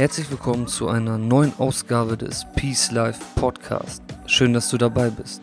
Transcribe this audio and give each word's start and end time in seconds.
Herzlich 0.00 0.30
willkommen 0.30 0.66
zu 0.66 0.88
einer 0.88 1.18
neuen 1.18 1.52
Ausgabe 1.58 2.16
des 2.16 2.46
Peace 2.56 2.90
Life 2.90 3.20
Podcast. 3.34 4.02
Schön, 4.24 4.54
dass 4.54 4.70
du 4.70 4.78
dabei 4.78 5.10
bist. 5.10 5.42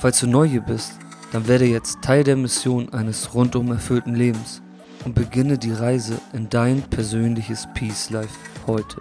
Falls 0.00 0.18
du 0.18 0.26
neu 0.26 0.44
hier 0.44 0.62
bist, 0.62 0.94
dann 1.30 1.46
werde 1.46 1.66
jetzt 1.66 2.02
Teil 2.02 2.24
der 2.24 2.34
Mission 2.34 2.92
eines 2.92 3.32
rundum 3.32 3.70
erfüllten 3.70 4.16
Lebens 4.16 4.60
und 5.04 5.14
beginne 5.14 5.56
die 5.56 5.70
Reise 5.70 6.20
in 6.32 6.48
dein 6.50 6.82
persönliches 6.82 7.68
Peace 7.74 8.10
Life 8.10 8.34
heute. 8.66 8.96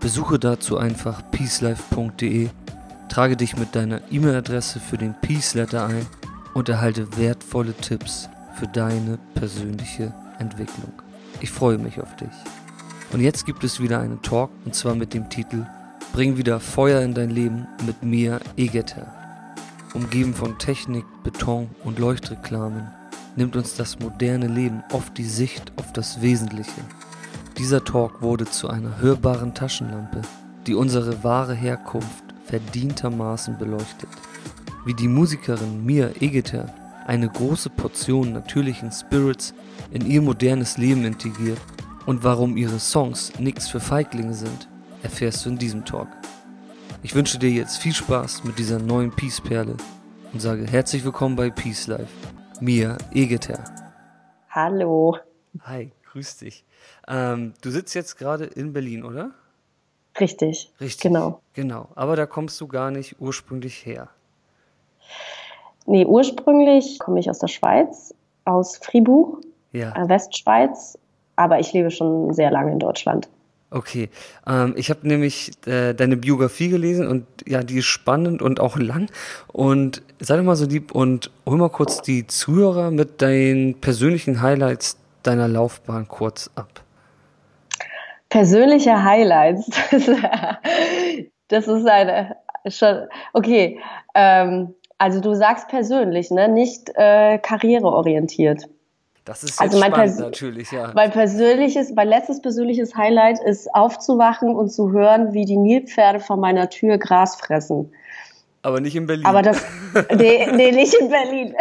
Besuche 0.00 0.38
dazu 0.38 0.76
einfach 0.76 1.22
peacelife.de, 1.30 2.50
trage 3.08 3.38
dich 3.38 3.56
mit 3.56 3.74
deiner 3.74 4.02
E-Mail-Adresse 4.10 4.80
für 4.80 4.98
den 4.98 5.14
Peace 5.22 5.54
Letter 5.54 5.86
ein 5.86 6.04
und 6.52 6.68
erhalte 6.68 7.16
wertvolle 7.16 7.72
Tipps 7.72 8.28
für 8.58 8.66
deine 8.66 9.18
persönliche 9.32 10.12
Entwicklung. 10.38 10.92
Ich 11.40 11.50
freue 11.50 11.78
mich 11.78 12.02
auf 12.02 12.14
dich. 12.16 12.28
Und 13.12 13.20
jetzt 13.20 13.46
gibt 13.46 13.64
es 13.64 13.80
wieder 13.80 14.00
einen 14.00 14.22
Talk 14.22 14.50
und 14.64 14.74
zwar 14.74 14.94
mit 14.94 15.14
dem 15.14 15.30
Titel 15.30 15.66
Bring 16.12 16.36
wieder 16.36 16.60
Feuer 16.60 17.02
in 17.02 17.14
dein 17.14 17.30
Leben 17.30 17.66
mit 17.84 18.02
mir, 18.02 18.40
Egeter. 18.56 19.12
Umgeben 19.94 20.34
von 20.34 20.58
Technik, 20.58 21.04
Beton 21.22 21.68
und 21.84 21.98
Leuchtreklamen 21.98 22.88
nimmt 23.36 23.54
uns 23.54 23.74
das 23.74 23.98
moderne 23.98 24.46
Leben 24.46 24.82
oft 24.92 25.16
die 25.18 25.24
Sicht 25.24 25.72
auf 25.76 25.92
das 25.92 26.22
Wesentliche. 26.22 26.80
Dieser 27.58 27.84
Talk 27.84 28.22
wurde 28.22 28.46
zu 28.46 28.68
einer 28.68 28.98
hörbaren 28.98 29.54
Taschenlampe, 29.54 30.22
die 30.66 30.74
unsere 30.74 31.22
wahre 31.22 31.54
Herkunft 31.54 32.24
verdientermaßen 32.46 33.58
beleuchtet. 33.58 34.08
Wie 34.84 34.94
die 34.94 35.08
Musikerin 35.08 35.84
Mia 35.84 36.10
Egeter 36.20 36.74
eine 37.06 37.28
große 37.28 37.70
Portion 37.70 38.32
natürlichen 38.32 38.90
Spirits 38.90 39.54
in 39.90 40.06
ihr 40.06 40.22
modernes 40.22 40.76
Leben 40.76 41.04
integriert 41.04 41.60
und 42.06 42.24
warum 42.24 42.56
ihre 42.56 42.78
Songs 42.78 43.38
nichts 43.38 43.68
für 43.68 43.80
Feiglinge 43.80 44.34
sind, 44.34 44.68
erfährst 45.02 45.44
du 45.44 45.50
in 45.50 45.58
diesem 45.58 45.84
Talk. 45.84 46.08
Ich 47.02 47.14
wünsche 47.14 47.38
dir 47.38 47.50
jetzt 47.50 47.78
viel 47.78 47.92
Spaß 47.92 48.44
mit 48.44 48.58
dieser 48.58 48.78
neuen 48.78 49.10
Peace-Perle 49.10 49.76
und 50.32 50.40
sage 50.40 50.66
herzlich 50.66 51.04
willkommen 51.04 51.36
bei 51.36 51.50
Peace 51.50 51.86
Life. 51.86 52.12
Mia 52.60 52.96
Egeter. 53.12 53.62
Hallo. 54.50 55.18
Hi, 55.62 55.92
grüß 56.10 56.38
dich. 56.38 56.64
Ähm, 57.06 57.52
du 57.60 57.70
sitzt 57.70 57.94
jetzt 57.94 58.16
gerade 58.16 58.44
in 58.44 58.72
Berlin, 58.72 59.04
oder? 59.04 59.32
Richtig. 60.18 60.72
Richtig. 60.80 61.02
Genau. 61.02 61.40
Genau. 61.52 61.88
Aber 61.94 62.16
da 62.16 62.24
kommst 62.24 62.60
du 62.60 62.66
gar 62.66 62.90
nicht 62.90 63.16
ursprünglich 63.20 63.84
her. 63.84 64.08
Nee, 65.84 66.06
ursprünglich 66.06 66.98
komme 66.98 67.20
ich 67.20 67.28
aus 67.28 67.38
der 67.38 67.48
Schweiz, 67.48 68.14
aus 68.46 68.78
Fribourg, 68.78 69.42
Ja. 69.72 69.94
äh, 69.94 70.08
Westschweiz, 70.08 70.98
aber 71.36 71.60
ich 71.60 71.72
lebe 71.72 71.90
schon 71.90 72.32
sehr 72.32 72.50
lange 72.50 72.72
in 72.72 72.78
Deutschland. 72.78 73.28
Okay, 73.70 74.10
ähm, 74.46 74.74
ich 74.76 74.90
habe 74.90 75.06
nämlich 75.08 75.52
äh, 75.66 75.92
deine 75.92 76.16
Biografie 76.16 76.68
gelesen 76.68 77.08
und 77.08 77.26
ja, 77.46 77.62
die 77.62 77.78
ist 77.78 77.86
spannend 77.86 78.40
und 78.40 78.60
auch 78.60 78.76
lang. 78.78 79.10
Und 79.52 80.02
sei 80.20 80.36
doch 80.36 80.44
mal 80.44 80.56
so 80.56 80.66
lieb 80.66 80.92
und 80.92 81.30
hol 81.44 81.58
mal 81.58 81.68
kurz 81.68 82.00
die 82.00 82.26
Zuhörer 82.26 82.90
mit 82.90 83.20
deinen 83.22 83.80
persönlichen 83.80 84.40
Highlights 84.40 84.98
deiner 85.24 85.48
Laufbahn 85.48 86.06
kurz 86.06 86.50
ab. 86.54 86.82
Persönliche 88.28 89.02
Highlights. 89.02 89.70
Das 91.48 91.68
ist, 91.68 91.86
eine 91.86 92.34
schon 92.66 93.06
okay. 93.32 93.78
Ähm, 94.14 94.74
also 94.98 95.20
du 95.20 95.34
sagst 95.34 95.68
persönlich, 95.68 96.30
ne, 96.30 96.48
nicht 96.48 96.90
äh, 96.94 97.38
karriereorientiert. 97.38 98.64
Das 99.26 99.42
ist 99.42 99.60
Also 99.60 99.78
mein 99.78 99.92
spannend 99.92 100.20
natürlich, 100.20 100.70
ja. 100.70 100.92
Mein 100.94 101.10
persönliches, 101.10 101.92
mein 101.94 102.08
letztes 102.08 102.40
persönliches 102.40 102.94
Highlight 102.94 103.40
ist 103.44 103.68
aufzuwachen 103.74 104.54
und 104.54 104.70
zu 104.70 104.92
hören, 104.92 105.32
wie 105.32 105.44
die 105.44 105.56
Nilpferde 105.56 106.20
vor 106.20 106.36
meiner 106.36 106.70
Tür 106.70 106.96
Gras 106.96 107.34
fressen. 107.34 107.92
Aber 108.62 108.80
nicht 108.80 108.94
in 108.94 109.06
Berlin. 109.06 109.26
Aber 109.26 109.42
das, 109.42 109.64
nee, 110.16 110.46
nee, 110.52 110.70
nicht 110.70 110.94
in 110.94 111.10
Berlin. 111.10 111.54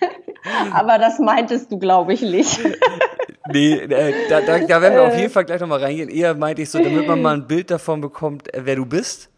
Aber 0.72 0.98
das 0.98 1.20
meintest 1.20 1.70
du, 1.70 1.78
glaube 1.78 2.12
ich, 2.12 2.22
nicht. 2.22 2.58
nee, 3.52 3.74
äh, 3.74 4.12
da, 4.28 4.40
da, 4.40 4.58
da 4.58 4.82
werden 4.82 4.94
wir 4.94 5.02
auf 5.04 5.16
jeden 5.16 5.30
Fall 5.30 5.44
gleich 5.44 5.60
nochmal 5.60 5.78
reingehen. 5.78 6.08
Eher 6.08 6.34
meinte 6.34 6.62
ich 6.62 6.70
so, 6.70 6.80
damit 6.80 7.06
man 7.06 7.22
mal 7.22 7.34
ein 7.34 7.46
Bild 7.46 7.70
davon 7.70 8.00
bekommt, 8.00 8.52
äh, 8.52 8.62
wer 8.64 8.74
du 8.74 8.84
bist. 8.84 9.31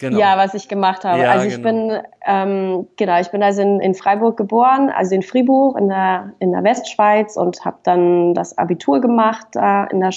Genau. 0.00 0.18
Ja, 0.18 0.38
was 0.38 0.54
ich 0.54 0.66
gemacht 0.66 1.04
habe. 1.04 1.20
Ja, 1.20 1.32
also 1.32 1.46
ich 1.46 1.62
genau. 1.62 1.88
bin, 1.88 2.02
ähm, 2.26 2.86
genau, 2.96 3.20
ich 3.20 3.30
bin 3.30 3.42
also 3.42 3.60
in, 3.60 3.80
in 3.80 3.94
Freiburg 3.94 4.38
geboren, 4.38 4.88
also 4.88 5.14
in 5.14 5.20
Fribourg 5.20 5.78
in 5.78 5.88
der, 5.88 6.32
in 6.38 6.52
der 6.52 6.64
Westschweiz 6.64 7.36
und 7.36 7.66
habe 7.66 7.76
dann 7.82 8.32
das 8.32 8.56
Abitur 8.56 9.02
gemacht 9.02 9.48
da 9.52 9.84
in, 9.84 10.00
der, 10.00 10.10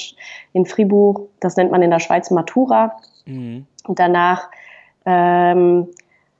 in 0.53 0.65
Fribourg. 0.65 1.27
Das 1.41 1.57
nennt 1.57 1.69
man 1.69 1.81
in 1.81 1.91
der 1.91 1.99
Schweiz 1.99 2.31
Matura. 2.31 2.95
Mhm. 3.25 3.67
Und 3.85 3.99
danach 3.99 4.49
ähm, 5.05 5.89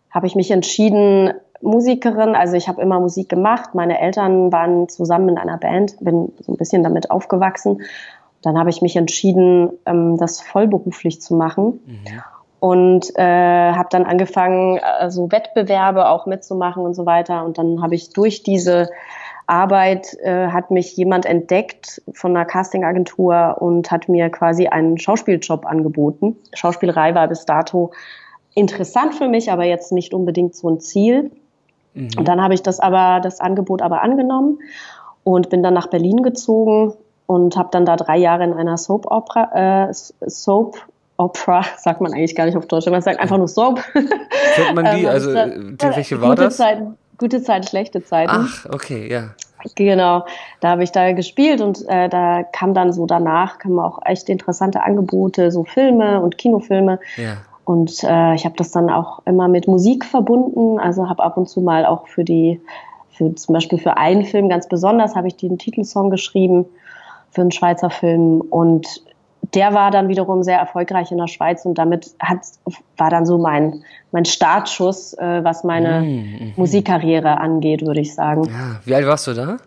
habe 0.09 0.25
ich 0.27 0.35
mich 0.35 0.49
entschieden, 0.49 1.33
Musikerin, 1.61 2.35
also 2.35 2.55
ich 2.55 2.69
habe 2.69 2.81
immer 2.81 3.01
Musik 3.01 3.27
gemacht. 3.27 3.75
Meine 3.75 3.99
Eltern 3.99 4.53
waren 4.53 4.87
zusammen 4.87 5.29
in 5.29 5.37
einer 5.37 5.57
Band, 5.57 5.97
bin 5.99 6.31
so 6.39 6.53
ein 6.53 6.57
bisschen 6.57 6.81
damit 6.81 7.11
aufgewachsen. 7.11 7.81
Dann 8.41 8.57
habe 8.57 8.69
ich 8.69 8.81
mich 8.81 8.95
entschieden, 8.95 9.69
ähm, 9.85 10.15
das 10.17 10.39
vollberuflich 10.39 11.21
zu 11.21 11.35
machen 11.35 11.81
Mhm. 11.85 12.23
Und 12.63 13.13
äh, 13.17 13.73
habe 13.73 13.89
dann 13.91 14.05
angefangen, 14.05 14.77
äh, 14.77 15.11
so 15.11 15.29
Wettbewerbe 15.29 16.07
auch 16.07 16.27
mitzumachen 16.27 16.85
und 16.85 16.93
so 16.93 17.05
weiter. 17.05 17.43
Und 17.43 17.57
dann 17.57 17.81
habe 17.81 17.95
ich 17.95 18.11
durch 18.11 18.41
diese 18.41 18.89
Arbeit 19.47 20.13
äh, 20.21 20.47
hat 20.47 20.71
mich 20.71 20.95
jemand 20.95 21.25
entdeckt 21.25 22.01
von 22.13 22.31
einer 22.31 22.45
Castingagentur 22.45 23.57
und 23.59 23.91
hat 23.91 24.07
mir 24.07 24.29
quasi 24.29 24.67
einen 24.67 24.97
Schauspieljob 24.97 25.65
angeboten. 25.65 26.37
Schauspielerei 26.53 27.13
war 27.13 27.27
bis 27.27 27.43
dato 27.43 27.91
interessant 28.55 29.13
für 29.15 29.27
mich, 29.27 29.51
aber 29.51 29.65
jetzt 29.65 29.91
nicht 29.91 30.13
unbedingt 30.13 30.55
so 30.55 30.69
ein 30.69 30.79
Ziel. 30.79 31.31
Mhm. 31.93 32.11
Und 32.17 32.29
dann 32.29 32.41
habe 32.41 32.53
ich 32.53 32.63
das 32.63 32.79
aber 32.79 33.19
das 33.19 33.41
Angebot 33.41 33.81
aber 33.81 34.03
angenommen 34.03 34.59
und 35.25 35.49
bin 35.49 35.63
dann 35.63 35.73
nach 35.73 35.87
Berlin 35.87 36.23
gezogen 36.23 36.93
und 37.25 37.57
habe 37.57 37.67
dann 37.73 37.85
da 37.85 37.97
drei 37.97 38.15
Jahre 38.15 38.45
in 38.45 38.53
einer 38.53 38.77
Soap 38.77 39.11
Opera 39.11 39.89
äh, 39.89 39.93
Soap 39.93 40.77
Opera 41.17 41.63
sagt 41.77 42.01
man 42.01 42.13
eigentlich 42.13 42.35
gar 42.35 42.45
nicht 42.45 42.57
auf 42.57 42.67
Deutsch, 42.67 42.87
man 42.87 43.01
sagt 43.01 43.19
einfach 43.19 43.37
nur 43.37 43.47
Soap. 43.47 43.83
Kennt 43.93 44.75
man 44.75 44.97
die? 44.97 45.03
Ähm, 45.03 45.07
Also, 45.07 45.31
äh, 45.31 45.95
welche 45.95 46.21
war 46.21 46.31
gute 46.31 46.43
das? 46.43 46.57
Zeiten, 46.57 46.97
gute 47.17 47.41
Zeiten, 47.41 47.67
schlechte 47.67 48.03
Zeiten. 48.03 48.31
Ach, 48.33 48.65
okay, 48.73 49.11
ja. 49.11 49.29
Genau, 49.75 50.25
da 50.59 50.69
habe 50.69 50.83
ich 50.83 50.91
da 50.91 51.13
gespielt 51.13 51.61
und 51.61 51.87
äh, 51.87 52.09
da 52.09 52.43
kam 52.43 52.73
dann 52.73 52.91
so 52.91 53.05
danach 53.05 53.59
kamen 53.59 53.79
auch 53.79 53.99
echt 54.03 54.27
interessante 54.27 54.83
Angebote, 54.83 55.51
so 55.51 55.63
Filme 55.63 56.19
und 56.19 56.37
Kinofilme. 56.37 56.99
Ja. 57.15 57.37
Und 57.65 58.03
äh, 58.03 58.35
ich 58.35 58.43
habe 58.45 58.55
das 58.57 58.71
dann 58.71 58.89
auch 58.89 59.21
immer 59.25 59.47
mit 59.47 59.67
Musik 59.67 60.03
verbunden. 60.03 60.79
Also 60.79 61.07
habe 61.07 61.23
ab 61.23 61.37
und 61.37 61.47
zu 61.47 61.61
mal 61.61 61.85
auch 61.85 62.07
für 62.07 62.23
die, 62.23 62.59
für 63.11 63.33
zum 63.35 63.53
Beispiel 63.53 63.79
für 63.79 63.97
einen 63.97 64.25
Film 64.25 64.49
ganz 64.49 64.67
besonders, 64.67 65.15
habe 65.15 65.27
ich 65.27 65.37
den 65.37 65.57
Titelsong 65.57 66.09
geschrieben 66.09 66.65
für 67.31 67.41
einen 67.41 67.51
Schweizer 67.51 67.89
Film. 67.89 68.41
Und 68.41 69.03
der 69.55 69.73
war 69.73 69.91
dann 69.91 70.07
wiederum 70.07 70.43
sehr 70.43 70.57
erfolgreich 70.57 71.11
in 71.11 71.17
der 71.17 71.27
Schweiz 71.27 71.65
und 71.65 71.77
damit 71.77 72.15
hat, 72.19 72.39
war 72.97 73.09
dann 73.09 73.25
so 73.25 73.37
mein, 73.37 73.83
mein 74.11 74.25
Startschuss, 74.25 75.13
äh, 75.13 75.43
was 75.43 75.63
meine 75.63 76.01
Mhm. 76.01 76.53
Musikkarriere 76.55 77.39
angeht, 77.39 77.85
würde 77.85 77.99
ich 78.01 78.13
sagen. 78.15 78.43
ja. 78.45 78.79
Wie 78.85 78.95
alt 78.95 79.05
warst 79.07 79.27
du 79.27 79.33
da? 79.33 79.57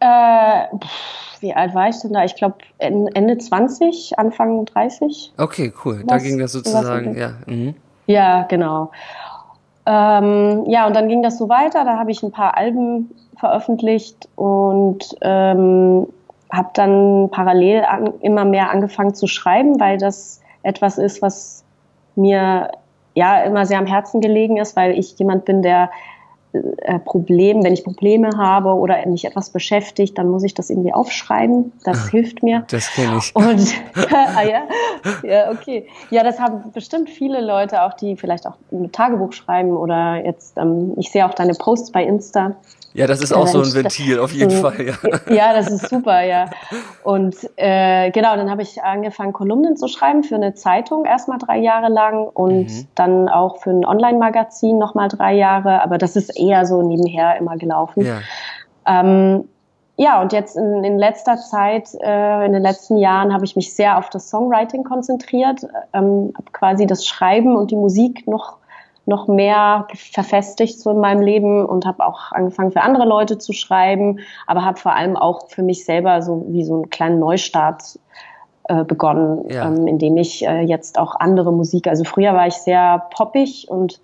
Äh, 0.00 0.66
pff, 0.78 1.40
wie 1.40 1.54
alt 1.54 1.74
war 1.74 1.88
ich 1.88 1.98
denn 2.00 2.12
da? 2.12 2.24
Ich 2.24 2.34
glaube 2.34 2.56
Ende 2.78 3.38
20, 3.38 4.18
Anfang 4.18 4.64
30. 4.66 5.32
Okay, 5.38 5.72
cool. 5.84 6.02
Da 6.06 6.16
Was- 6.16 6.22
ging 6.22 6.38
das 6.38 6.52
sozusagen, 6.52 7.16
ja. 7.16 7.32
Mhm. 7.46 7.74
Ja, 8.06 8.42
genau. 8.42 8.90
Ähm, 9.86 10.64
ja, 10.68 10.86
und 10.86 10.94
dann 10.94 11.08
ging 11.08 11.22
das 11.22 11.38
so 11.38 11.48
weiter. 11.48 11.84
Da 11.84 11.98
habe 11.98 12.10
ich 12.10 12.22
ein 12.22 12.30
paar 12.32 12.56
Alben 12.56 13.10
veröffentlicht 13.36 14.28
und 14.36 15.04
ähm, 15.22 16.06
habe 16.52 16.68
dann 16.74 17.30
parallel 17.30 17.84
an, 17.84 18.12
immer 18.20 18.44
mehr 18.44 18.70
angefangen 18.70 19.14
zu 19.14 19.26
schreiben, 19.26 19.80
weil 19.80 19.96
das 19.96 20.40
etwas 20.62 20.98
ist, 20.98 21.22
was 21.22 21.64
mir 22.14 22.70
ja 23.14 23.42
immer 23.42 23.66
sehr 23.66 23.78
am 23.78 23.86
Herzen 23.86 24.20
gelegen 24.20 24.58
ist, 24.58 24.76
weil 24.76 24.98
ich 24.98 25.18
jemand 25.18 25.46
bin, 25.46 25.62
der 25.62 25.90
äh, 26.52 26.98
Problem, 26.98 27.64
wenn 27.64 27.72
ich 27.72 27.84
Probleme 27.84 28.30
habe 28.36 28.70
oder 28.74 29.04
mich 29.06 29.24
etwas 29.24 29.50
beschäftigt, 29.50 30.18
dann 30.18 30.28
muss 30.28 30.42
ich 30.42 30.54
das 30.54 30.70
irgendwie 30.70 30.92
aufschreiben. 30.92 31.72
Das 31.84 32.06
ah, 32.06 32.10
hilft 32.10 32.42
mir. 32.42 32.64
Das 32.68 32.90
kenne 32.92 33.18
ich. 33.18 33.34
Und 33.34 33.74
ah, 34.12 34.42
ja? 34.42 34.62
ja, 35.22 35.50
okay. 35.50 35.86
Ja, 36.10 36.22
das 36.22 36.38
haben 36.38 36.72
bestimmt 36.72 37.08
viele 37.10 37.40
Leute 37.40 37.82
auch, 37.82 37.94
die 37.94 38.16
vielleicht 38.16 38.46
auch 38.46 38.56
ein 38.70 38.92
Tagebuch 38.92 39.32
schreiben 39.32 39.76
oder 39.76 40.24
jetzt, 40.24 40.58
ähm, 40.58 40.94
ich 40.98 41.10
sehe 41.10 41.26
auch 41.26 41.34
deine 41.34 41.54
Posts 41.54 41.92
bei 41.92 42.04
Insta. 42.04 42.56
Ja, 42.94 43.06
das 43.06 43.22
ist 43.22 43.32
auch 43.32 43.46
so 43.46 43.60
ein 43.60 43.72
Ventil, 43.72 44.18
auf 44.18 44.32
jeden 44.32 44.50
Fall. 44.62 44.86
Ja. 44.86 44.94
ja, 45.32 45.52
das 45.54 45.70
ist 45.70 45.88
super, 45.88 46.22
ja. 46.22 46.50
Und 47.02 47.36
äh, 47.56 48.10
genau, 48.10 48.36
dann 48.36 48.50
habe 48.50 48.62
ich 48.62 48.82
angefangen, 48.82 49.32
Kolumnen 49.32 49.76
zu 49.76 49.88
schreiben 49.88 50.22
für 50.24 50.34
eine 50.34 50.54
Zeitung 50.54 51.06
erstmal 51.06 51.38
drei 51.38 51.58
Jahre 51.58 51.88
lang 51.88 52.28
und 52.28 52.66
mhm. 52.66 52.88
dann 52.94 53.28
auch 53.28 53.58
für 53.62 53.70
ein 53.70 53.86
Online-Magazin 53.86 54.78
nochmal 54.78 55.08
drei 55.08 55.34
Jahre. 55.34 55.82
Aber 55.82 55.96
das 55.96 56.16
ist 56.16 56.38
eher 56.42 56.66
so 56.66 56.82
nebenher 56.82 57.36
immer 57.38 57.56
gelaufen. 57.56 58.04
Ja, 58.04 58.20
ähm, 58.86 59.48
ja 59.96 60.20
und 60.20 60.32
jetzt 60.32 60.56
in, 60.56 60.84
in 60.84 60.98
letzter 60.98 61.36
Zeit, 61.36 61.88
äh, 62.02 62.46
in 62.46 62.52
den 62.52 62.62
letzten 62.62 62.98
Jahren, 62.98 63.32
habe 63.32 63.44
ich 63.44 63.56
mich 63.56 63.74
sehr 63.74 63.98
auf 63.98 64.10
das 64.10 64.28
Songwriting 64.28 64.84
konzentriert, 64.84 65.62
ähm, 65.92 66.32
habe 66.36 66.50
quasi 66.52 66.86
das 66.86 67.06
Schreiben 67.06 67.56
und 67.56 67.70
die 67.70 67.76
Musik 67.76 68.26
noch 68.26 68.58
noch 69.04 69.26
mehr 69.26 69.88
verfestigt 69.94 70.78
so 70.78 70.90
in 70.90 71.00
meinem 71.00 71.22
Leben 71.22 71.66
und 71.66 71.86
habe 71.86 72.06
auch 72.06 72.30
angefangen 72.32 72.70
für 72.70 72.82
andere 72.82 73.04
Leute 73.04 73.38
zu 73.38 73.52
schreiben, 73.52 74.20
aber 74.46 74.64
habe 74.64 74.78
vor 74.78 74.94
allem 74.94 75.16
auch 75.16 75.48
für 75.48 75.62
mich 75.62 75.84
selber 75.84 76.22
so 76.22 76.44
wie 76.48 76.64
so 76.64 76.74
einen 76.74 76.90
kleinen 76.90 77.18
Neustart 77.18 77.98
äh, 78.68 78.84
begonnen, 78.84 79.48
ja. 79.48 79.66
ähm, 79.66 79.88
indem 79.88 80.16
ich 80.16 80.46
äh, 80.46 80.60
jetzt 80.60 80.98
auch 80.98 81.16
andere 81.16 81.52
Musik, 81.52 81.88
also 81.88 82.04
früher 82.04 82.32
war 82.34 82.46
ich 82.46 82.54
sehr 82.54 83.06
poppig 83.10 83.68
und 83.68 84.00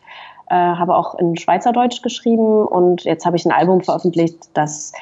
äh, 0.50 0.54
habe 0.54 0.94
auch 0.96 1.14
in 1.16 1.36
Schweizerdeutsch 1.36 2.02
geschrieben 2.02 2.66
und 2.66 3.04
jetzt 3.04 3.26
habe 3.26 3.36
ich 3.36 3.44
ein 3.44 3.52
Album 3.52 3.82
veröffentlicht, 3.82 4.36
das 4.54 4.92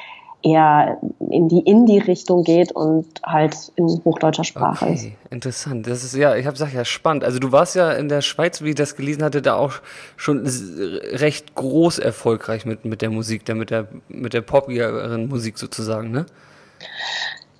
eher 0.43 0.99
in 1.31 1.49
die 1.49 1.59
Indie-Richtung 1.59 2.43
geht 2.43 2.71
und 2.71 3.05
halt 3.23 3.71
in 3.75 3.87
hochdeutscher 4.05 4.43
Sprache 4.43 4.85
okay, 4.85 4.93
ist. 4.93 5.07
Interessant. 5.31 5.87
Das 5.87 6.03
ist 6.03 6.15
ja, 6.15 6.35
ich 6.35 6.45
habe 6.45 6.53
gesagt, 6.53 6.73
ja 6.73 6.85
spannend. 6.85 7.23
Also 7.23 7.39
du 7.39 7.51
warst 7.51 7.75
ja 7.75 7.91
in 7.91 8.07
der 8.07 8.21
Schweiz, 8.21 8.61
wie 8.61 8.69
ich 8.69 8.75
das 8.75 8.95
gelesen 8.95 9.23
hatte, 9.23 9.41
da 9.41 9.55
auch 9.55 9.73
schon 10.15 10.43
recht 10.45 11.55
groß 11.55 11.99
erfolgreich 11.99 12.65
mit 12.65 12.85
mit 12.85 13.01
der 13.01 13.09
Musik, 13.09 13.45
da 13.45 13.55
mit 13.55 13.71
der 13.71 13.87
mit 14.09 14.33
der 14.33 14.41
popigeren 14.41 15.27
Musik 15.27 15.57
sozusagen, 15.57 16.11
ne? 16.11 16.25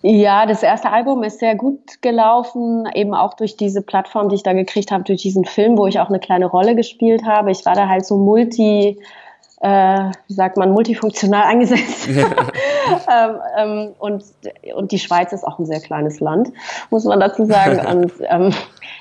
Ja, 0.09 0.45
das 0.45 0.63
erste 0.63 0.89
Album 0.89 1.21
ist 1.23 1.39
sehr 1.39 1.55
gut 1.55 2.01
gelaufen, 2.01 2.87
eben 2.95 3.13
auch 3.13 3.33
durch 3.33 3.57
diese 3.57 3.81
Plattform, 3.81 4.29
die 4.29 4.35
ich 4.35 4.43
da 4.43 4.53
gekriegt 4.53 4.89
habe, 4.89 5.03
durch 5.03 5.21
diesen 5.21 5.43
Film, 5.43 5.77
wo 5.77 5.85
ich 5.85 5.99
auch 5.99 6.07
eine 6.07 6.19
kleine 6.19 6.45
Rolle 6.45 6.75
gespielt 6.75 7.25
habe. 7.25 7.51
Ich 7.51 7.65
war 7.65 7.75
da 7.75 7.89
halt 7.89 8.05
so 8.05 8.15
multi 8.15 8.97
äh, 9.59 10.11
wie 10.27 10.33
sagt 10.33 10.55
man, 10.55 10.71
multifunktional 10.71 11.43
eingesetzt. 11.47 12.07
Ähm, 13.09 13.35
ähm, 13.57 13.95
und, 13.99 14.23
und 14.73 14.93
die 14.93 14.99
Schweiz 14.99 15.33
ist 15.33 15.43
auch 15.43 15.59
ein 15.59 15.65
sehr 15.65 15.81
kleines 15.81 16.21
Land, 16.21 16.53
muss 16.89 17.03
man 17.03 17.19
dazu 17.19 17.43
sagen. 17.43 17.85
und 17.85 18.13
ähm, 18.29 18.53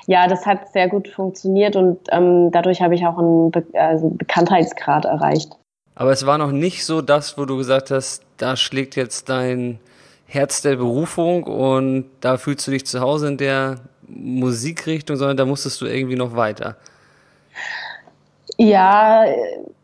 ja, 0.07 0.27
das 0.27 0.45
hat 0.45 0.73
sehr 0.73 0.89
gut 0.89 1.07
funktioniert 1.07 1.77
und 1.77 1.97
ähm, 2.11 2.51
dadurch 2.51 2.81
habe 2.81 2.95
ich 2.95 3.05
auch 3.07 3.17
einen 3.17 3.51
Be 3.51 3.63
also 3.73 4.09
Bekanntheitsgrad 4.09 5.05
erreicht. 5.05 5.53
Aber 5.95 6.11
es 6.11 6.25
war 6.25 6.37
noch 6.37 6.51
nicht 6.51 6.85
so 6.85 7.01
das, 7.01 7.37
wo 7.37 7.45
du 7.45 7.55
gesagt 7.55 7.89
hast, 7.89 8.23
da 8.35 8.57
schlägt 8.57 8.97
jetzt 8.97 9.29
dein 9.29 9.79
Herz 10.27 10.61
der 10.61 10.75
Berufung 10.75 11.43
und 11.43 12.09
da 12.21 12.37
fühlst 12.37 12.67
du 12.67 12.71
dich 12.71 12.85
zu 12.85 12.99
Hause 12.99 13.29
in 13.29 13.37
der 13.37 13.75
Musikrichtung, 14.07 15.15
sondern 15.15 15.37
da 15.37 15.45
musstest 15.45 15.81
du 15.81 15.85
irgendwie 15.85 16.15
noch 16.15 16.35
weiter. 16.35 16.75
Ja, 18.57 19.25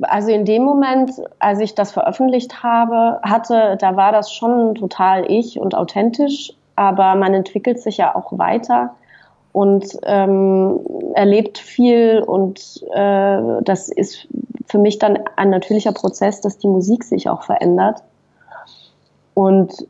also 0.01 0.31
in 0.31 0.45
dem 0.45 0.63
Moment, 0.63 1.12
als 1.40 1.60
ich 1.60 1.75
das 1.75 1.92
veröffentlicht 1.92 2.63
habe, 2.63 3.19
hatte, 3.22 3.78
da 3.80 3.95
war 3.95 4.12
das 4.12 4.34
schon 4.34 4.75
total 4.75 5.30
ich 5.31 5.60
und 5.60 5.75
authentisch, 5.75 6.54
aber 6.75 7.16
man 7.16 7.34
entwickelt 7.34 7.80
sich 7.80 7.98
ja 7.98 8.16
auch 8.16 8.38
weiter 8.38 8.96
und 9.51 9.86
ähm, 10.04 10.80
erlebt 11.13 11.60
viel 11.60 12.24
und 12.25 12.84
äh, 12.94 13.62
das 13.62 13.89
ist 13.89 14.28
für 14.66 14.80
mich 14.80 14.98
dann 14.98 15.19
ein 15.36 15.51
natürlicher 15.51 15.92
Prozess, 15.92 16.42
dass 16.42 16.57
die 16.57 16.68
Musik 16.68 17.04
sich 17.04 17.30
auch 17.30 17.44
verändert. 17.44 18.01
Und 19.36 19.88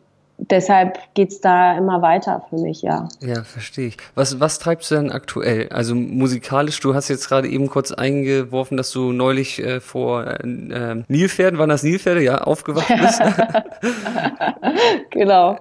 deshalb 0.50 0.98
geht's 1.14 1.42
da 1.42 1.78
immer 1.78 2.02
weiter 2.02 2.46
für 2.50 2.58
mich, 2.58 2.82
ja. 2.82 3.08
Ja, 3.22 3.44
verstehe 3.44 3.88
ich. 3.88 3.98
Was, 4.16 4.40
was 4.40 4.60
treibst 4.60 4.92
du 4.92 4.96
denn 4.96 5.12
aktuell? 5.12 5.70
Also 5.70 5.96
musikalisch, 5.96 6.80
du 6.80 6.94
hast 6.96 7.10
jetzt 7.10 7.28
gerade 7.28 7.48
eben 7.48 7.68
kurz 7.68 7.92
eingeworfen, 7.92 8.78
dass 8.78 8.92
du 8.92 9.12
neulich 9.12 9.64
äh, 9.64 9.80
vor 9.80 10.26
äh, 10.26 10.40
ähm, 10.44 11.06
Nilpferden, 11.08 11.60
waren 11.60 11.70
das 11.70 11.84
Nilpferde, 11.84 12.22
ja, 12.22 12.40
aufgewacht 12.40 12.88
bist. 12.88 13.22
genau. 15.10 15.58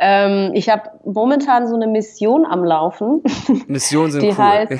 Ähm, 0.00 0.52
ich 0.54 0.68
habe 0.68 0.90
momentan 1.04 1.68
so 1.68 1.74
eine 1.74 1.86
Mission 1.86 2.46
am 2.46 2.64
Laufen. 2.64 3.22
Mission 3.66 4.10
sind 4.10 4.22
die 4.22 4.28
cool. 4.28 4.38
Heißt, 4.38 4.72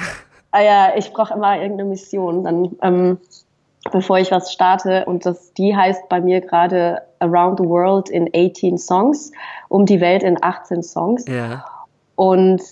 ah 0.50 0.62
ja, 0.62 0.92
ich 0.96 1.12
brauche 1.12 1.34
immer 1.34 1.56
irgendeine 1.56 1.88
Mission. 1.88 2.44
Dann 2.44 2.76
ähm, 2.82 3.18
bevor 3.90 4.18
ich 4.18 4.30
was 4.30 4.52
starte. 4.52 5.04
Und 5.06 5.26
das, 5.26 5.52
die 5.54 5.76
heißt 5.76 6.08
bei 6.08 6.20
mir 6.20 6.40
gerade 6.40 7.02
Around 7.24 7.58
the 7.60 7.68
World 7.68 8.08
in 8.10 8.28
18 8.34 8.78
Songs, 8.78 9.32
um 9.68 9.86
die 9.86 10.00
Welt 10.00 10.22
in 10.22 10.36
18 10.40 10.82
Songs. 10.82 11.24
Ja. 11.28 11.64
Und 12.16 12.62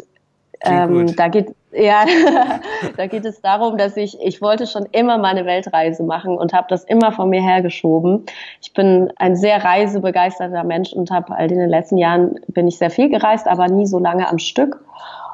ähm, 0.65 1.17
da 1.17 1.29
geht 1.29 1.55
ja, 1.73 2.05
da 2.97 3.07
geht 3.07 3.25
es 3.25 3.41
darum, 3.41 3.79
dass 3.79 3.97
ich, 3.97 4.21
ich 4.21 4.43
wollte 4.43 4.67
schon 4.67 4.87
immer 4.93 5.19
meine 5.19 5.47
Weltreise 5.47 6.03
machen 6.03 6.37
und 6.37 6.53
habe 6.53 6.67
das 6.69 6.85
immer 6.85 7.13
von 7.13 7.31
mir 7.31 7.43
hergeschoben. 7.43 8.27
Ich 8.61 8.73
bin 8.75 9.11
ein 9.17 9.37
sehr 9.37 9.65
reisebegeisterter 9.65 10.65
Mensch 10.65 10.93
und 10.93 11.11
habe 11.11 11.35
in 11.43 11.59
den 11.59 11.71
letzten 11.71 11.97
Jahren 11.97 12.39
bin 12.49 12.69
ich 12.69 12.79
sehr 12.79 12.91
viel 12.91 13.09
gereist, 13.09 13.49
aber 13.49 13.69
nie 13.69 13.87
so 13.87 13.99
lange 13.99 14.29
am 14.29 14.39
Stück. 14.39 14.85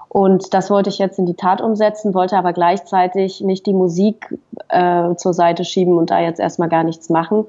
Und 0.08 0.54
das 0.54 0.70
wollte 0.70 0.88
ich 0.88 0.98
jetzt 0.98 1.18
in 1.18 1.26
die 1.26 1.34
Tat 1.34 1.60
umsetzen, 1.60 2.14
wollte 2.14 2.38
aber 2.38 2.52
gleichzeitig 2.52 3.42
nicht 3.42 3.66
die 3.66 3.74
Musik 3.74 4.34
äh, 4.68 5.14
zur 5.16 5.34
Seite 5.34 5.64
schieben 5.64 5.98
und 5.98 6.10
da 6.10 6.20
jetzt 6.20 6.40
erstmal 6.40 6.68
gar 6.68 6.82
nichts 6.82 7.10
machen, 7.10 7.44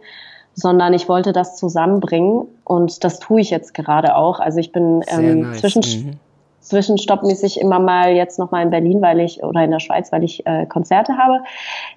sondern 0.59 0.93
ich 0.93 1.07
wollte 1.07 1.31
das 1.31 1.55
zusammenbringen 1.55 2.45
und 2.65 3.03
das 3.03 3.19
tue 3.19 3.41
ich 3.41 3.49
jetzt 3.49 3.73
gerade 3.73 4.15
auch. 4.15 4.39
Also 4.39 4.59
ich 4.59 4.71
bin 4.71 5.03
ähm, 5.07 5.41
nice. 5.41 5.59
zwischen, 5.59 5.81
mhm. 5.81 6.11
zwischenstoppmäßig 6.59 7.61
immer 7.61 7.79
mal 7.79 8.11
jetzt 8.11 8.39
nochmal 8.39 8.63
in 8.63 8.69
Berlin, 8.69 9.01
weil 9.01 9.21
ich 9.21 9.41
oder 9.41 9.63
in 9.63 9.71
der 9.71 9.79
Schweiz, 9.79 10.11
weil 10.11 10.23
ich 10.23 10.45
äh, 10.45 10.65
Konzerte 10.65 11.17
habe. 11.17 11.41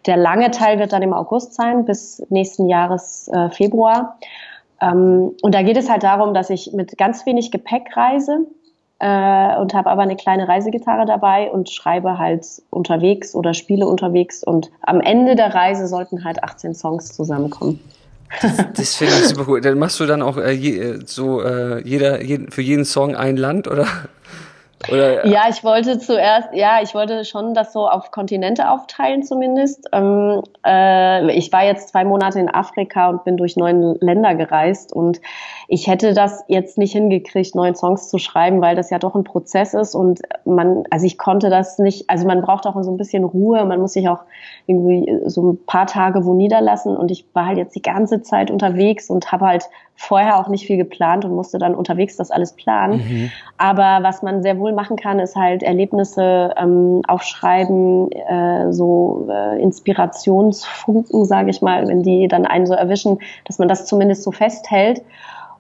Der 0.07 0.17
lange 0.17 0.51
Teil 0.53 0.79
wird 0.79 0.93
dann 0.93 1.03
im 1.03 1.13
August 1.13 1.55
sein, 1.55 1.85
bis 1.85 2.25
nächsten 2.31 2.69
Jahres 2.69 3.29
äh, 3.29 3.51
Februar. 3.51 4.19
Ähm, 4.81 5.33
und 5.43 5.55
da 5.55 5.63
geht 5.63 5.77
es 5.77 5.91
halt 5.91 6.05
darum, 6.05 6.33
dass 6.33 6.49
ich 6.49 6.73
mit 6.73 6.97
ganz 6.97 7.27
wenig 7.27 7.51
Gepäck 7.51 7.97
reise 7.97 8.47
äh, 9.01 9.57
und 9.57 9.75
habe 9.75 9.91
aber 9.91 10.03
eine 10.03 10.15
kleine 10.15 10.47
Reisegitarre 10.47 11.05
dabei 11.05 11.51
und 11.51 11.69
schreibe 11.69 12.19
halt 12.19 12.47
unterwegs 12.71 13.35
oder 13.35 13.55
spiele 13.55 13.89
unterwegs 13.89 14.45
und 14.45 14.71
am 14.83 15.01
Ende 15.01 15.35
der 15.35 15.53
Reise 15.53 15.89
sollten 15.89 16.25
halt 16.25 16.45
18 16.45 16.75
Songs 16.75 17.13
zusammenkommen. 17.13 17.81
Das, 18.41 18.57
das 18.75 18.95
finde 18.97 19.15
ich 19.15 19.29
super 19.29 19.45
cool. 19.49 19.61
Dann 19.61 19.79
machst 19.79 20.01
du 20.01 20.07
dann 20.07 20.23
auch 20.23 20.37
äh, 20.37 20.53
je, 20.53 20.79
äh, 20.79 21.01
so 21.05 21.43
äh, 21.43 21.83
jeder, 21.87 22.23
jeden, 22.23 22.51
für 22.51 22.63
jeden 22.63 22.85
Song 22.85 23.15
ein 23.15 23.37
Land 23.37 23.69
oder? 23.69 23.87
Oder? 24.91 25.27
Ja, 25.27 25.43
ich 25.49 25.63
wollte 25.63 25.99
zuerst, 25.99 26.49
ja, 26.53 26.81
ich 26.83 26.95
wollte 26.95 27.25
schon 27.25 27.55
das 27.55 27.73
so 27.73 27.89
auf 27.89 28.11
Kontinente 28.11 28.69
aufteilen 28.69 29.23
zumindest. 29.23 29.89
Ähm, 29.93 30.43
äh, 30.67 31.31
ich 31.37 31.53
war 31.53 31.65
jetzt 31.65 31.91
zwei 31.91 32.05
Monate 32.05 32.41
in 32.41 32.53
Afrika 32.53 33.09
und 33.09 33.25
bin 33.25 33.37
durch 33.37 33.57
neun 33.57 33.97
Länder 34.01 34.35
gereist 34.35 34.93
und 34.93 35.21
ich 35.73 35.87
hätte 35.87 36.13
das 36.13 36.45
jetzt 36.49 36.77
nicht 36.77 36.93
hingekriegt, 36.93 37.55
neun 37.55 37.75
Songs 37.75 38.11
zu 38.11 38.19
schreiben, 38.19 38.61
weil 38.61 38.77
das 38.77 38.91
ja 38.91 38.99
doch 38.99 39.15
ein 39.15 39.25
Prozess 39.25 39.73
ist 39.73 39.95
und 39.95 40.21
man, 40.45 40.85
also 40.91 41.07
ich 41.07 41.17
konnte 41.17 41.49
das 41.49 41.79
nicht, 41.79 42.11
also 42.11 42.27
man 42.27 42.43
braucht 42.43 42.67
auch 42.67 42.77
so 42.83 42.91
ein 42.91 42.99
bisschen 42.99 43.25
Ruhe, 43.25 43.65
man 43.65 43.81
muss 43.81 43.95
sich 43.95 44.07
auch 44.07 44.19
irgendwie 44.67 45.21
so 45.25 45.53
ein 45.53 45.59
paar 45.65 45.87
Tage 45.87 46.27
wo 46.27 46.35
niederlassen 46.35 46.95
und 46.95 47.11
ich 47.11 47.25
war 47.33 47.47
halt 47.47 47.57
jetzt 47.57 47.75
die 47.75 47.81
ganze 47.81 48.21
Zeit 48.21 48.51
unterwegs 48.51 49.09
und 49.09 49.33
habe 49.33 49.47
halt 49.47 49.65
vorher 49.95 50.39
auch 50.39 50.49
nicht 50.49 50.67
viel 50.67 50.77
geplant 50.77 51.25
und 51.25 51.35
musste 51.35 51.57
dann 51.57 51.75
unterwegs 51.75 52.19
das 52.19 52.31
alles 52.31 52.53
planen. 52.53 52.99
Mhm. 52.99 53.31
Aber 53.57 54.01
was 54.03 54.23
man 54.23 54.43
sehr 54.43 54.59
wohl 54.59 54.75
machen 54.75 54.97
kann, 54.97 55.21
ist 55.21 55.37
halt 55.37 55.63
Erlebnisse 55.63 56.53
ähm, 56.59 57.01
aufschreiben, 57.09 58.13
äh, 58.13 58.73
so 58.73 59.27
äh, 59.31 59.59
Inspirationsfunken, 59.63 61.25
sage 61.25 61.49
ich 61.49 61.63
mal, 61.63 61.89
wenn 61.89 62.03
die 62.03 62.29
dann 62.29 62.45
einen 62.45 62.67
so 62.67 62.75
erwischen, 62.75 63.21
dass 63.47 63.59
man 63.59 63.69
das 63.69 63.87
zumindest 63.87 64.23
so 64.23 64.33
festhält. 64.33 65.01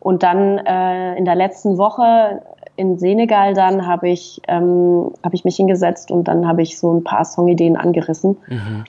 Und 0.02 0.25
dann 0.25 0.59
äh, 0.59 1.14
in 1.16 1.25
der 1.25 1.37
letzten 1.37 1.78
Woche 1.78 2.42
in 2.75 2.99
Senegal 2.99 3.54
dann 3.54 3.87
habe 3.87 4.09
ich, 4.09 4.42
ähm, 4.49 5.12
hab 5.23 5.32
ich 5.32 5.44
mich 5.44 5.56
hingesetzt 5.56 6.11
und 6.11 6.25
dann 6.25 6.49
habe 6.49 6.62
ich 6.62 6.76
so 6.76 6.92
ein 6.92 7.04
paar 7.04 7.25
Songideen 7.25 7.76
angerissen. 7.76 8.37
Mhm. 8.49 8.85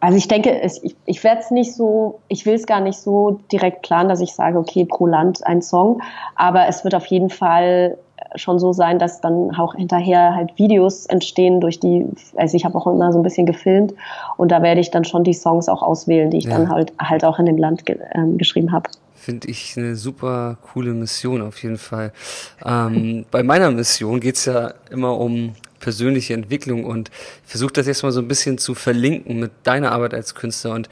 Also 0.00 0.18
ich 0.18 0.26
denke, 0.26 0.60
ich, 0.82 0.96
ich 1.04 1.22
werde 1.22 1.40
es 1.40 1.52
nicht 1.52 1.74
so, 1.74 2.18
ich 2.26 2.46
will 2.46 2.54
es 2.54 2.66
gar 2.66 2.80
nicht 2.80 2.98
so 2.98 3.38
direkt 3.52 3.82
planen, 3.82 4.08
dass 4.08 4.20
ich 4.20 4.34
sage, 4.34 4.58
okay, 4.58 4.84
pro 4.84 5.06
Land 5.06 5.46
ein 5.46 5.62
Song, 5.62 6.02
aber 6.34 6.66
es 6.66 6.82
wird 6.82 6.94
auf 6.94 7.06
jeden 7.06 7.30
Fall 7.30 7.96
schon 8.34 8.58
so 8.58 8.72
sein, 8.72 8.98
dass 8.98 9.20
dann 9.20 9.54
auch 9.54 9.76
hinterher 9.76 10.34
halt 10.34 10.58
Videos 10.58 11.06
entstehen 11.06 11.60
durch 11.60 11.78
die, 11.78 12.06
also 12.36 12.56
ich 12.56 12.64
habe 12.64 12.76
auch 12.76 12.86
immer 12.88 13.12
so 13.12 13.20
ein 13.20 13.22
bisschen 13.22 13.46
gefilmt 13.46 13.94
und 14.36 14.50
da 14.50 14.62
werde 14.62 14.80
ich 14.80 14.90
dann 14.90 15.04
schon 15.04 15.22
die 15.22 15.32
Songs 15.32 15.68
auch 15.68 15.82
auswählen, 15.82 16.30
die 16.30 16.38
ich 16.38 16.44
ja. 16.44 16.50
dann 16.50 16.68
halt 16.68 16.92
halt 16.98 17.24
auch 17.24 17.38
in 17.38 17.46
dem 17.46 17.56
Land 17.56 17.86
ge 17.86 17.98
ähm, 18.12 18.36
geschrieben 18.36 18.72
habe. 18.72 18.90
Finde 19.26 19.48
ich 19.48 19.76
eine 19.76 19.96
super 19.96 20.56
coole 20.62 20.92
Mission 20.92 21.42
auf 21.42 21.60
jeden 21.60 21.78
Fall. 21.78 22.12
Ähm, 22.64 23.26
bei 23.32 23.42
meiner 23.42 23.72
Mission 23.72 24.20
geht 24.20 24.36
es 24.36 24.44
ja 24.44 24.74
immer 24.88 25.18
um 25.18 25.56
persönliche 25.80 26.32
Entwicklung 26.32 26.84
und 26.84 27.10
versuche 27.44 27.72
das 27.72 27.88
jetzt 27.88 28.04
mal 28.04 28.12
so 28.12 28.20
ein 28.20 28.28
bisschen 28.28 28.56
zu 28.56 28.76
verlinken 28.76 29.40
mit 29.40 29.50
deiner 29.64 29.90
Arbeit 29.90 30.14
als 30.14 30.36
Künstler 30.36 30.74
und 30.74 30.88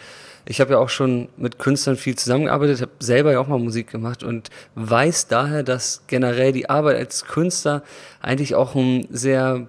ich 0.47 0.61
habe 0.61 0.73
ja 0.73 0.79
auch 0.81 0.89
schon 0.89 1.29
mit 1.37 1.61
Künstlern 1.61 1.97
viel 1.97 2.17
zusammengearbeitet, 2.17 2.81
habe 2.81 2.91
selber 2.99 3.31
ja 3.31 3.39
auch 3.39 3.47
mal 3.47 3.61
Musik 3.61 3.89
gemacht 3.93 4.25
und 4.25 4.51
weiß 4.75 5.29
daher, 5.29 5.63
dass 5.63 6.03
generell 6.09 6.51
die 6.51 6.69
Arbeit 6.69 6.97
als 6.97 7.27
Künstler 7.27 7.85
eigentlich 8.21 8.57
auch 8.57 8.75
ein 8.75 9.07
sehr 9.13 9.69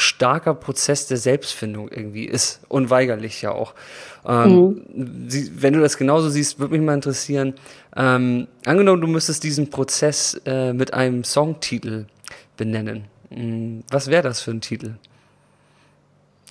starker 0.00 0.54
Prozess 0.54 1.06
der 1.06 1.16
Selbstfindung 1.16 1.88
irgendwie 1.90 2.24
ist, 2.24 2.60
unweigerlich 2.68 3.42
ja 3.42 3.52
auch. 3.52 3.74
Ähm, 4.26 4.82
mhm. 4.94 5.30
sie, 5.30 5.62
wenn 5.62 5.74
du 5.74 5.80
das 5.80 5.96
genauso 5.96 6.28
siehst, 6.28 6.58
würde 6.58 6.74
mich 6.76 6.82
mal 6.82 6.94
interessieren, 6.94 7.54
ähm, 7.96 8.48
angenommen, 8.64 9.00
du 9.00 9.06
müsstest 9.06 9.44
diesen 9.44 9.70
Prozess 9.70 10.40
äh, 10.44 10.72
mit 10.72 10.94
einem 10.94 11.24
Songtitel 11.24 12.06
benennen. 12.56 13.04
Hm, 13.30 13.84
was 13.90 14.08
wäre 14.08 14.22
das 14.22 14.40
für 14.40 14.50
ein 14.50 14.60
Titel? 14.60 14.94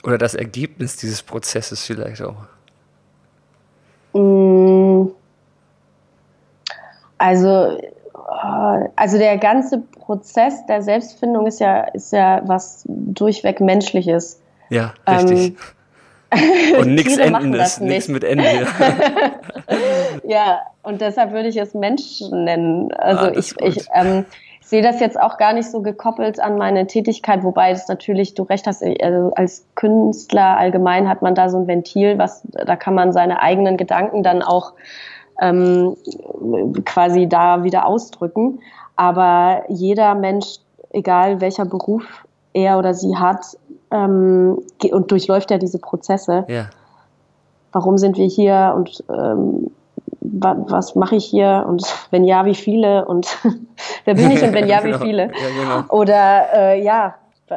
Oder 0.04 0.18
das 0.18 0.36
Ergebnis 0.36 0.96
dieses 0.96 1.24
Prozesses 1.24 1.84
vielleicht 1.84 2.22
auch? 2.22 2.46
Mm. 4.14 5.12
Also, 7.18 7.82
also 8.96 9.18
der 9.18 9.38
ganze 9.38 9.80
Prozess 9.80 10.66
der 10.66 10.82
Selbstfindung 10.82 11.48
ist 11.48 11.60
ja, 11.60 11.82
ist 11.82 12.12
ja 12.12 12.42
was 12.46 12.84
durchweg 12.88 13.62
Menschliches. 13.62 14.42
Ja, 14.70 14.94
richtig. 15.08 15.58
Ähm, 15.58 15.58
und 16.80 16.96
nichts 16.96 17.18
Endendes, 17.18 17.80
nichts 17.80 18.08
mit 18.10 18.24
Ende. 18.24 18.44
ja, 20.24 20.62
und 20.84 21.02
deshalb 21.02 21.32
würde 21.32 21.50
ich 21.50 21.58
es 21.58 21.74
Menschen 21.74 22.44
nennen. 22.44 22.92
Also 22.94 23.26
ah, 23.26 23.32
ich, 23.34 23.56
ich 23.62 23.88
ähm, 23.94 24.26
sehe 24.62 24.82
das 24.82 25.00
jetzt 25.00 25.20
auch 25.20 25.38
gar 25.38 25.54
nicht 25.54 25.72
so 25.72 25.82
gekoppelt 25.82 26.40
an 26.42 26.58
meine 26.58 26.88
Tätigkeit, 26.88 27.44
wobei 27.44 27.72
es 27.72 27.88
natürlich, 27.88 28.34
du 28.34 28.44
recht 28.44 28.68
hast, 28.68 28.84
also 28.84 29.32
als 29.36 29.66
Künstler 29.76 30.58
allgemein 30.58 31.08
hat 31.08 31.22
man 31.22 31.36
da 31.36 31.50
so 31.50 31.60
ein 31.60 31.68
Ventil, 31.68 32.18
was 32.18 32.42
da 32.52 32.76
kann 32.76 32.94
man 32.94 33.14
seine 33.14 33.42
eigenen 33.42 33.78
Gedanken 33.78 34.24
dann 34.24 34.42
auch 34.42 34.74
ähm, 35.40 35.96
quasi 36.86 37.28
da 37.28 37.64
wieder 37.64 37.86
ausdrücken. 37.86 38.60
Aber 38.96 39.64
jeder 39.70 40.16
Mensch, 40.16 40.58
egal 40.92 41.42
welcher 41.42 41.66
Beruf 41.66 42.26
er 42.54 42.80
oder 42.80 42.94
sie 42.94 43.16
hat, 43.16 43.58
ähm, 43.92 44.62
und 44.92 45.12
durchläuft 45.12 45.52
ja 45.52 45.58
diese 45.58 45.80
Prozesse. 45.80 46.46
Ja. 46.48 46.70
Warum 47.72 47.98
sind 47.98 48.18
wir 48.18 48.28
hier 48.28 48.74
und 48.76 49.04
ähm, 49.10 49.72
was 50.20 50.96
mache 50.96 51.16
ich 51.16 51.26
hier 51.26 51.66
und 51.68 51.84
wenn 52.12 52.24
ja, 52.24 52.46
wie 52.46 52.56
viele 52.56 53.06
und 53.06 53.38
wer 54.06 54.16
bin 54.16 54.32
ich 54.32 54.44
und 54.44 54.54
wenn 54.54 54.68
ja, 54.68 54.80
wie 54.84 54.92
genau. 54.92 55.04
viele? 55.04 55.24
Ja, 55.28 55.62
genau. 55.62 55.84
Oder 55.90 56.54
äh, 56.54 56.84
ja, 56.84 57.16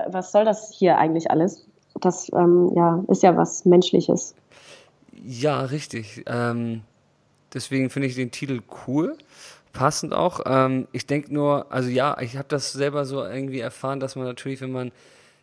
was 0.08 0.32
soll 0.32 0.44
das 0.44 0.70
hier 0.72 0.98
eigentlich 0.98 1.30
alles? 1.30 1.66
Das 2.00 2.30
ähm, 2.32 2.72
ja, 2.74 3.02
ist 3.08 3.22
ja 3.22 3.36
was 3.36 3.64
Menschliches. 3.64 4.34
Ja, 5.22 5.60
richtig. 5.62 6.24
Ähm, 6.26 6.82
deswegen 7.54 7.90
finde 7.90 8.08
ich 8.08 8.14
den 8.14 8.30
Titel 8.30 8.60
cool, 8.86 9.16
passend 9.72 10.12
auch. 10.12 10.40
Ähm, 10.46 10.88
ich 10.92 11.06
denke 11.06 11.32
nur, 11.32 11.70
also 11.70 11.88
ja, 11.88 12.18
ich 12.20 12.36
habe 12.36 12.48
das 12.48 12.72
selber 12.72 13.04
so 13.04 13.24
irgendwie 13.24 13.60
erfahren, 13.60 14.00
dass 14.00 14.16
man 14.16 14.24
natürlich, 14.24 14.60
wenn 14.60 14.72
man 14.72 14.92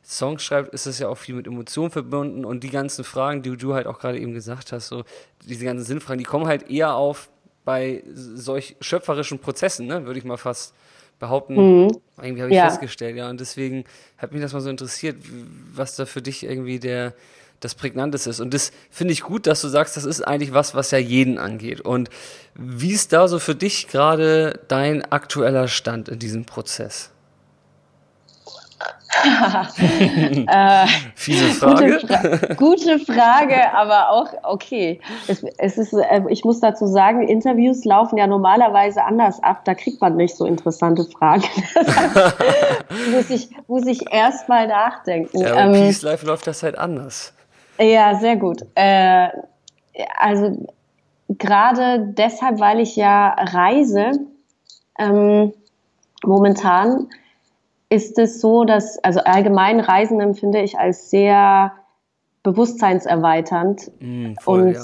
Songs 0.03 0.41
schreibt, 0.41 0.73
ist 0.73 0.85
das 0.85 0.99
ja 0.99 1.09
auch 1.09 1.17
viel 1.17 1.35
mit 1.35 1.47
Emotionen 1.47 1.91
verbunden 1.91 2.45
und 2.45 2.63
die 2.63 2.69
ganzen 2.69 3.03
Fragen, 3.03 3.41
die 3.41 3.55
du 3.57 3.73
halt 3.73 3.87
auch 3.87 3.99
gerade 3.99 4.19
eben 4.19 4.33
gesagt 4.33 4.71
hast, 4.71 4.87
so 4.87 5.03
diese 5.45 5.65
ganzen 5.65 5.85
Sinnfragen, 5.85 6.19
die 6.19 6.23
kommen 6.23 6.47
halt 6.47 6.69
eher 6.69 6.95
auf 6.95 7.29
bei 7.65 8.03
solch 8.13 8.77
schöpferischen 8.79 9.39
Prozessen, 9.39 9.87
ne, 9.87 10.05
würde 10.05 10.17
ich 10.17 10.23
mal 10.23 10.37
fast 10.37 10.73
behaupten. 11.19 11.55
Mhm. 11.55 11.97
Irgendwie 12.21 12.41
habe 12.41 12.51
ich 12.51 12.57
ja. 12.57 12.69
festgestellt, 12.69 13.17
ja, 13.17 13.29
und 13.29 13.41
deswegen 13.41 13.83
hat 14.17 14.31
mich 14.31 14.41
das 14.41 14.53
mal 14.53 14.61
so 14.61 14.69
interessiert, 14.69 15.17
was 15.73 15.97
da 15.97 16.05
für 16.05 16.21
dich 16.21 16.43
irgendwie 16.43 16.79
der 16.79 17.13
das 17.59 17.75
Prägnanteste 17.75 18.29
ist. 18.29 18.39
Und 18.39 18.53
das 18.53 18.71
finde 18.89 19.13
ich 19.13 19.21
gut, 19.21 19.47
dass 19.47 19.61
du 19.61 19.67
sagst, 19.67 19.97
das 19.97 20.05
ist 20.05 20.21
eigentlich 20.21 20.53
was, 20.53 20.75
was 20.75 20.91
ja 20.91 20.97
jeden 20.97 21.37
angeht. 21.37 21.81
Und 21.81 22.09
wie 22.53 22.91
ist 22.91 23.13
da 23.13 23.27
so 23.27 23.39
für 23.39 23.55
dich 23.55 23.87
gerade 23.87 24.59
dein 24.67 25.03
aktueller 25.11 25.67
Stand 25.67 26.09
in 26.09 26.19
diesem 26.19 26.45
Prozess? 26.45 27.11
äh, 30.47 30.87
Fiese 31.15 31.45
Frage. 31.47 31.99
Gute, 31.99 32.07
Fra 32.07 32.53
gute, 32.53 32.99
Frage, 32.99 33.73
aber 33.73 34.11
auch 34.11 34.27
okay. 34.43 34.99
Es, 35.27 35.43
es 35.57 35.77
ist, 35.77 35.93
äh, 35.93 36.21
ich 36.29 36.43
muss 36.43 36.59
dazu 36.59 36.85
sagen, 36.85 37.27
Interviews 37.27 37.83
laufen 37.85 38.17
ja 38.17 38.27
normalerweise 38.27 39.03
anders 39.03 39.41
ab. 39.41 39.65
Da 39.65 39.73
kriegt 39.73 40.01
man 40.01 40.17
nicht 40.17 40.35
so 40.35 40.45
interessante 40.45 41.05
Fragen. 41.05 41.43
muss 43.11 43.29
ich, 43.29 43.49
muss 43.67 43.87
ich 43.87 44.11
erst 44.11 44.47
mal 44.49 44.67
nachdenken. 44.67 45.39
Ja, 45.39 45.65
ähm, 45.65 45.73
Peace 45.73 46.03
Life 46.03 46.25
läuft 46.25 46.45
das 46.45 46.61
halt 46.61 46.77
anders. 46.77 47.33
Ja, 47.79 48.15
sehr 48.15 48.37
gut. 48.37 48.63
Äh, 48.75 49.29
also 50.19 50.67
gerade 51.29 52.13
deshalb, 52.17 52.59
weil 52.59 52.79
ich 52.79 52.95
ja 52.95 53.35
reise, 53.37 54.11
ähm, 54.97 55.53
momentan 56.23 57.07
ist 57.89 58.17
es 58.19 58.41
so, 58.41 58.63
dass, 58.65 58.97
also 58.99 59.21
allgemein 59.21 59.79
Reisen 59.79 60.19
empfinde 60.19 60.61
ich 60.61 60.77
als 60.77 61.09
sehr 61.09 61.71
bewusstseinserweiternd 62.43 63.91
mm, 63.99 64.33
voll, 64.41 64.61
und 64.61 64.73
ja. 64.73 64.83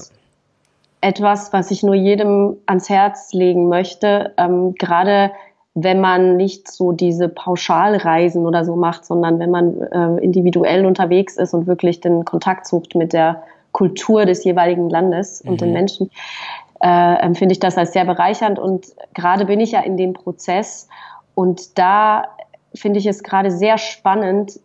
etwas, 1.01 1.51
was 1.51 1.71
ich 1.71 1.83
nur 1.83 1.95
jedem 1.95 2.57
ans 2.65 2.89
Herz 2.89 3.33
legen 3.33 3.67
möchte, 3.67 4.33
ähm, 4.37 4.75
gerade 4.75 5.31
wenn 5.75 5.99
man 5.99 6.37
nicht 6.37 6.71
so 6.71 6.91
diese 6.91 7.29
Pauschalreisen 7.29 8.45
oder 8.45 8.63
so 8.63 8.75
macht, 8.75 9.05
sondern 9.05 9.39
wenn 9.39 9.49
man 9.49 9.81
äh, 9.81 10.23
individuell 10.23 10.85
unterwegs 10.85 11.37
ist 11.37 11.53
und 11.53 11.65
wirklich 11.65 11.99
den 11.99 12.25
Kontakt 12.25 12.67
sucht 12.67 12.95
mit 12.95 13.11
der 13.13 13.43
Kultur 13.71 14.25
des 14.25 14.43
jeweiligen 14.43 14.89
Landes 14.89 15.43
mhm. 15.43 15.51
und 15.51 15.61
den 15.61 15.69
mhm. 15.69 15.73
Menschen, 15.73 16.11
äh, 16.81 17.15
empfinde 17.21 17.53
ich 17.53 17.59
das 17.59 17.77
als 17.77 17.93
sehr 17.93 18.05
bereichernd. 18.05 18.59
Und 18.59 18.87
gerade 19.13 19.45
bin 19.45 19.59
ich 19.59 19.71
ja 19.71 19.81
in 19.81 19.97
dem 19.97 20.13
Prozess 20.13 20.87
und 21.33 21.77
da 21.79 22.25
finde 22.75 22.99
ich 22.99 23.05
es 23.05 23.23
gerade 23.23 23.51
sehr 23.51 23.77
spannend, 23.77 24.59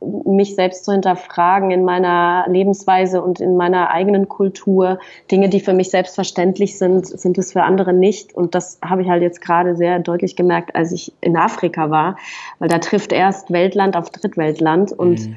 mich 0.00 0.54
selbst 0.54 0.84
zu 0.84 0.92
hinterfragen 0.92 1.70
in 1.70 1.84
meiner 1.84 2.46
Lebensweise 2.48 3.22
und 3.22 3.40
in 3.40 3.56
meiner 3.56 3.90
eigenen 3.90 4.28
Kultur. 4.28 4.98
Dinge, 5.30 5.48
die 5.48 5.60
für 5.60 5.74
mich 5.74 5.90
selbstverständlich 5.90 6.78
sind, 6.78 7.06
sind 7.06 7.36
es 7.36 7.52
für 7.52 7.62
andere 7.62 7.92
nicht. 7.92 8.34
Und 8.34 8.54
das 8.54 8.78
habe 8.82 9.02
ich 9.02 9.08
halt 9.08 9.22
jetzt 9.22 9.40
gerade 9.40 9.76
sehr 9.76 9.98
deutlich 9.98 10.36
gemerkt, 10.36 10.74
als 10.74 10.92
ich 10.92 11.12
in 11.20 11.36
Afrika 11.36 11.90
war, 11.90 12.16
weil 12.58 12.68
da 12.68 12.78
trifft 12.78 13.12
erst 13.12 13.50
Weltland 13.50 13.96
auf 13.96 14.10
Drittweltland. 14.10 14.92
Und 14.92 15.28
mhm. 15.28 15.36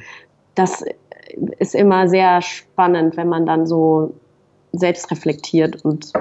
das 0.55 0.83
ist 1.59 1.75
immer 1.75 2.07
sehr 2.07 2.41
spannend, 2.41 3.17
wenn 3.17 3.27
man 3.27 3.45
dann 3.45 3.67
so 3.67 4.13
selbst 4.71 5.11
reflektiert 5.11 5.83
und 5.83 6.13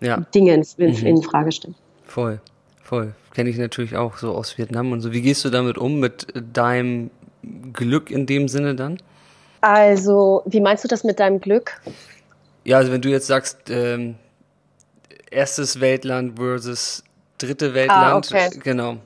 ja. 0.00 0.18
Dinge 0.34 0.54
in, 0.54 0.64
in, 0.76 1.06
in 1.06 1.22
Frage 1.22 1.52
stellt. 1.52 1.74
Voll, 2.04 2.40
voll 2.82 3.14
kenne 3.32 3.50
ich 3.50 3.58
natürlich 3.58 3.96
auch 3.96 4.18
so 4.18 4.32
aus 4.32 4.56
Vietnam 4.58 4.92
und 4.92 5.00
so. 5.00 5.12
Wie 5.12 5.22
gehst 5.22 5.44
du 5.44 5.50
damit 5.50 5.78
um, 5.78 6.00
mit 6.00 6.26
deinem 6.52 7.10
Glück 7.72 8.10
in 8.10 8.26
dem 8.26 8.48
Sinne 8.48 8.74
dann? 8.74 8.98
Also, 9.60 10.42
wie 10.46 10.60
meinst 10.60 10.84
du 10.84 10.88
das 10.88 11.04
mit 11.04 11.20
deinem 11.20 11.40
Glück? 11.40 11.80
Ja, 12.64 12.78
also 12.78 12.92
wenn 12.92 13.00
du 13.00 13.08
jetzt 13.08 13.26
sagst, 13.26 13.70
ähm, 13.70 14.16
erstes 15.30 15.80
Weltland 15.80 16.36
versus 16.36 17.04
dritte 17.38 17.74
Weltland, 17.74 18.32
ah, 18.32 18.46
okay. 18.46 18.58
genau. 18.62 18.98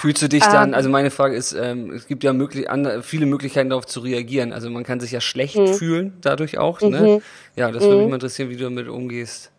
Fühlst 0.00 0.22
du 0.22 0.28
dich 0.28 0.42
dann, 0.42 0.70
ähm. 0.70 0.74
also 0.74 0.88
meine 0.88 1.10
Frage 1.10 1.36
ist, 1.36 1.52
ähm, 1.52 1.90
es 1.90 2.06
gibt 2.06 2.24
ja 2.24 2.32
möglich, 2.32 2.70
andere, 2.70 3.02
viele 3.02 3.26
Möglichkeiten 3.26 3.68
darauf 3.68 3.86
zu 3.86 4.00
reagieren. 4.00 4.54
Also 4.54 4.70
man 4.70 4.82
kann 4.82 4.98
sich 4.98 5.10
ja 5.10 5.20
schlecht 5.20 5.56
mhm. 5.56 5.74
fühlen 5.74 6.16
dadurch 6.22 6.56
auch. 6.56 6.80
Ne? 6.80 6.88
Mhm. 6.88 7.04
Ne? 7.04 7.22
Ja, 7.56 7.70
das 7.70 7.82
würde 7.82 7.96
mich 7.96 8.04
mhm. 8.04 8.10
mal 8.10 8.16
interessieren, 8.16 8.48
wie 8.48 8.56
du 8.56 8.64
damit 8.64 8.88
umgehst. 8.88 9.50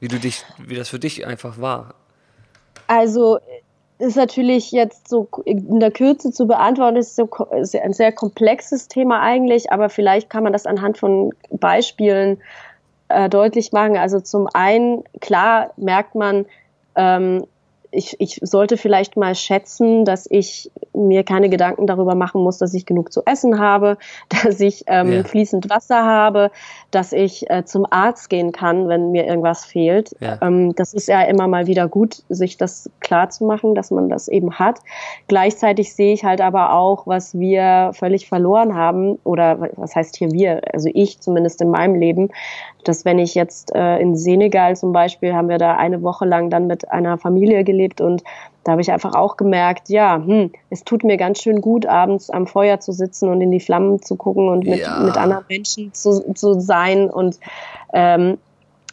Wie 0.00 0.08
du 0.08 0.18
dich, 0.18 0.44
wie 0.58 0.74
das 0.74 0.88
für 0.88 0.98
dich 0.98 1.26
einfach 1.26 1.60
war. 1.60 1.94
Also 2.88 3.38
ist 3.98 4.16
natürlich 4.16 4.70
jetzt 4.70 5.08
so 5.08 5.28
in 5.44 5.80
der 5.80 5.90
Kürze 5.90 6.30
zu 6.30 6.46
beantworten, 6.46 6.96
ist 6.96 7.16
so 7.16 7.28
ein 7.50 7.92
sehr 7.92 8.12
komplexes 8.12 8.88
Thema 8.88 9.20
eigentlich, 9.20 9.72
aber 9.72 9.88
vielleicht 9.88 10.30
kann 10.30 10.44
man 10.44 10.52
das 10.52 10.66
anhand 10.66 10.98
von 10.98 11.32
Beispielen 11.50 12.38
äh, 13.08 13.28
deutlich 13.28 13.72
machen. 13.72 13.96
Also 13.96 14.20
zum 14.20 14.48
einen, 14.52 15.02
klar 15.20 15.72
merkt 15.76 16.14
man, 16.14 16.46
ähm, 16.94 17.44
ich, 17.90 18.16
ich 18.18 18.38
sollte 18.42 18.76
vielleicht 18.76 19.16
mal 19.16 19.34
schätzen, 19.34 20.04
dass 20.04 20.26
ich 20.30 20.70
mir 20.92 21.24
keine 21.24 21.48
Gedanken 21.48 21.86
darüber 21.86 22.14
machen 22.14 22.42
muss, 22.42 22.58
dass 22.58 22.74
ich 22.74 22.86
genug 22.86 23.12
zu 23.12 23.22
essen 23.24 23.58
habe, 23.58 23.96
dass 24.28 24.60
ich 24.60 24.84
ähm, 24.86 25.12
ja. 25.12 25.24
fließend 25.24 25.70
Wasser 25.70 26.04
habe, 26.04 26.50
dass 26.90 27.12
ich 27.12 27.48
äh, 27.50 27.64
zum 27.64 27.86
Arzt 27.90 28.30
gehen 28.30 28.52
kann, 28.52 28.88
wenn 28.88 29.10
mir 29.10 29.26
irgendwas 29.26 29.64
fehlt. 29.64 30.14
Ja. 30.20 30.38
Ähm, 30.42 30.74
das 30.74 30.94
ist 30.94 31.08
ja 31.08 31.22
immer 31.22 31.48
mal 31.48 31.66
wieder 31.66 31.88
gut, 31.88 32.22
sich 32.28 32.56
das 32.56 32.90
klar 33.00 33.30
zu 33.30 33.44
machen, 33.44 33.74
dass 33.74 33.90
man 33.90 34.08
das 34.08 34.28
eben 34.28 34.58
hat. 34.58 34.80
Gleichzeitig 35.26 35.94
sehe 35.94 36.12
ich 36.12 36.24
halt 36.24 36.40
aber 36.40 36.74
auch, 36.74 37.06
was 37.06 37.38
wir 37.38 37.90
völlig 37.94 38.28
verloren 38.28 38.74
haben, 38.74 39.18
oder 39.24 39.70
was 39.76 39.94
heißt 39.96 40.16
hier 40.16 40.30
wir, 40.32 40.60
also 40.72 40.88
ich 40.92 41.20
zumindest 41.20 41.60
in 41.62 41.70
meinem 41.70 41.94
Leben, 41.94 42.30
dass 42.84 43.04
wenn 43.04 43.18
ich 43.18 43.34
jetzt 43.34 43.74
äh, 43.74 43.98
in 43.98 44.16
Senegal 44.16 44.76
zum 44.76 44.92
Beispiel, 44.92 45.34
haben 45.34 45.48
wir 45.48 45.58
da 45.58 45.76
eine 45.76 46.02
Woche 46.02 46.24
lang 46.24 46.48
dann 46.50 46.66
mit 46.66 46.90
einer 46.90 47.18
Familie 47.18 47.64
gelebt 47.64 47.77
und 48.00 48.22
da 48.64 48.72
habe 48.72 48.82
ich 48.82 48.92
einfach 48.92 49.14
auch 49.14 49.36
gemerkt, 49.36 49.88
ja, 49.88 50.16
hm, 50.16 50.52
es 50.68 50.84
tut 50.84 51.02
mir 51.04 51.16
ganz 51.16 51.42
schön 51.42 51.60
gut, 51.60 51.86
abends 51.86 52.28
am 52.28 52.46
Feuer 52.46 52.80
zu 52.80 52.92
sitzen 52.92 53.28
und 53.28 53.40
in 53.40 53.50
die 53.50 53.60
Flammen 53.60 54.02
zu 54.02 54.16
gucken 54.16 54.48
und 54.48 54.66
mit, 54.66 54.80
ja. 54.80 55.00
mit 55.00 55.16
anderen 55.16 55.44
Menschen 55.48 55.94
zu, 55.94 56.34
zu 56.34 56.60
sein 56.60 57.08
und 57.08 57.38
ähm, 57.94 58.36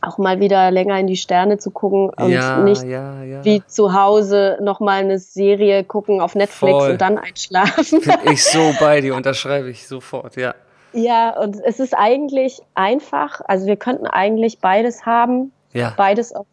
auch 0.02 0.18
mal 0.18 0.40
wieder 0.40 0.72
länger 0.72 1.00
in 1.00 1.08
die 1.08 1.18
Sterne 1.18 1.58
zu 1.58 1.72
gucken 1.72 2.10
und 2.10 2.32
ja, 2.32 2.60
nicht 2.60 2.84
ja, 2.84 3.24
ja. 3.24 3.44
wie 3.44 3.64
zu 3.66 3.94
Hause 3.94 4.58
nochmal 4.62 5.00
eine 5.02 5.20
Serie 5.20 5.84
gucken 5.84 6.22
auf 6.22 6.36
Netflix 6.36 6.78
Voll. 6.78 6.92
und 6.92 7.02
dann 7.02 7.18
einschlafen. 7.18 8.02
Bin 8.02 8.14
ich 8.32 8.44
so 8.44 8.74
bei 8.80 9.02
dir, 9.02 9.16
unterschreibe 9.16 9.70
ich 9.70 9.88
sofort, 9.88 10.36
ja. 10.36 10.54
Ja, 10.94 11.38
und 11.38 11.58
es 11.66 11.80
ist 11.82 11.94
eigentlich 11.94 12.62
einfach. 12.74 13.42
Also 13.46 13.66
wir 13.66 13.76
könnten 13.76 14.08
eigentlich 14.08 14.60
beides 14.60 15.06
haben. 15.06 15.52
Ja. 15.74 15.94
Beides 15.98 16.34
auf, 16.34 16.46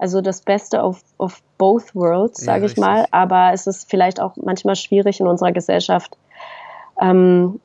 also 0.00 0.22
das 0.22 0.40
Beste 0.40 0.82
auf, 0.82 1.02
auf 1.18 1.42
both 1.58 1.94
worlds, 1.94 2.42
sage 2.42 2.64
ja, 2.64 2.70
ich 2.70 2.76
mal. 2.78 3.06
Aber 3.10 3.50
es 3.52 3.66
ist 3.66 3.90
vielleicht 3.90 4.18
auch 4.18 4.34
manchmal 4.36 4.74
schwierig 4.74 5.20
in 5.20 5.26
unserer 5.26 5.52
Gesellschaft, 5.52 6.16
ähm, 7.00 7.60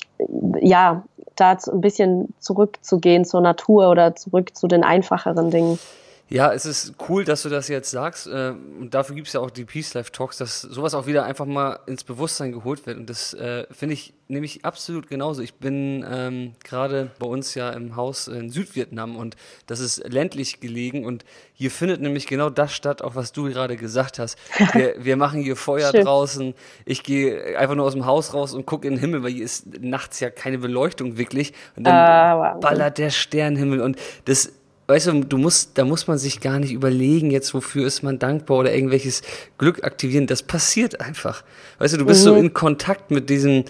ja, 0.60 1.04
da 1.38 1.58
ein 1.72 1.82
bisschen 1.82 2.34
zurückzugehen 2.40 3.24
zur 3.24 3.40
Natur 3.40 3.90
oder 3.90 4.16
zurück 4.16 4.56
zu 4.56 4.68
den 4.68 4.84
einfacheren 4.84 5.50
Dingen. 5.50 5.80
Ja, 6.28 6.52
es 6.52 6.66
ist 6.66 6.96
cool, 7.08 7.24
dass 7.24 7.44
du 7.44 7.50
das 7.50 7.68
jetzt 7.68 7.92
sagst. 7.92 8.26
Äh, 8.26 8.54
und 8.80 8.96
dafür 8.96 9.16
gibt 9.16 9.28
es 9.28 9.34
ja 9.34 9.42
auch 9.42 9.52
die 9.52 9.64
Peace 9.64 9.94
Life 9.94 10.12
Talks, 10.12 10.38
dass 10.38 10.62
sowas 10.62 10.96
auch 10.96 11.06
wieder 11.06 11.24
einfach 11.24 11.46
mal 11.46 11.80
ins 11.86 12.04
Bewusstsein 12.04 12.52
geholt 12.52 12.88
wird. 12.88 12.98
Und 12.98 13.10
das 13.10 13.36
äh, 13.36 13.68
finde 13.72 13.94
ich 13.94 14.14
nämlich 14.28 14.66
absolut 14.66 15.08
genauso. 15.08 15.44
Ich 15.44 15.56
bin 15.56 16.04
ähm, 16.10 16.54
gerade 16.64 17.12
bei 17.20 17.28
uns 17.28 17.54
ja 17.54 17.70
im 17.70 17.96
Haus 17.96 18.28
in 18.28 18.50
Südvietnam 18.50 19.16
und 19.16 19.36
das 19.68 19.80
ist 19.80 20.04
ländlich 20.12 20.60
gelegen 20.60 21.06
und 21.06 21.24
hier 21.54 21.70
findet 21.70 22.02
nämlich 22.02 22.26
genau 22.26 22.50
das 22.50 22.74
statt, 22.74 23.04
auch 23.04 23.14
was 23.14 23.32
du 23.32 23.44
gerade 23.44 23.78
gesagt 23.78 24.18
hast. 24.18 24.38
Wir, 24.74 24.96
wir 24.98 25.16
machen 25.16 25.42
hier 25.42 25.56
Feuer 25.56 25.92
draußen. 25.92 26.54
Ich 26.86 27.04
gehe 27.04 27.58
einfach 27.58 27.76
nur 27.76 27.86
aus 27.86 27.94
dem 27.94 28.06
Haus 28.06 28.34
raus 28.34 28.54
und 28.54 28.66
gucke 28.66 28.88
in 28.88 28.96
den 28.96 29.00
Himmel, 29.00 29.24
weil 29.24 29.32
hier 29.32 29.46
ist 29.46 29.68
nachts 29.80 30.20
ja 30.20 30.30
keine 30.30 30.58
Beleuchtung 30.58 31.18
wirklich. 31.18 31.54
Und 31.76 31.86
dann 31.86 31.94
ah, 31.94 32.54
ballert 32.56 32.98
der 32.98 33.10
Sternenhimmel 33.10 33.80
und 33.82 33.98
das 34.26 34.52
weißt 34.88 35.08
du, 35.08 35.24
du 35.24 35.38
musst, 35.38 35.78
da 35.78 35.86
muss 35.86 36.08
man 36.08 36.18
sich 36.18 36.42
gar 36.42 36.60
nicht 36.60 36.72
überlegen, 36.72 37.32
jetzt 37.32 37.54
wofür 37.54 37.88
ist 37.88 38.04
man 38.04 38.20
dankbar 38.20 38.58
oder 38.58 38.74
irgendwelches 38.74 39.22
Glück 39.58 39.84
aktivieren. 39.84 40.28
Das 40.28 40.44
passiert 40.44 41.02
einfach. 41.02 41.44
Weißt 41.80 41.94
du, 41.94 41.98
du 41.98 42.06
bist 42.06 42.22
mhm. 42.22 42.26
so 42.26 42.36
in 42.36 42.54
Kontakt 42.54 43.12
mit 43.12 43.30
diesen, 43.30 43.66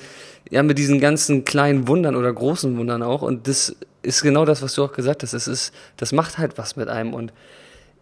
ja, 0.49 0.63
mit 0.63 0.77
diesen 0.77 0.99
ganzen 0.99 1.45
kleinen 1.45 1.87
Wundern 1.87 2.15
oder 2.15 2.31
großen 2.33 2.77
Wundern 2.77 3.01
auch. 3.01 3.21
Und 3.21 3.47
das 3.47 3.75
ist 4.01 4.21
genau 4.21 4.45
das, 4.45 4.61
was 4.61 4.75
du 4.75 4.83
auch 4.83 4.93
gesagt 4.93 5.23
hast. 5.23 5.33
Es 5.33 5.47
ist, 5.47 5.73
das 5.97 6.11
macht 6.11 6.37
halt 6.37 6.57
was 6.57 6.75
mit 6.75 6.89
einem. 6.89 7.13
Und 7.13 7.31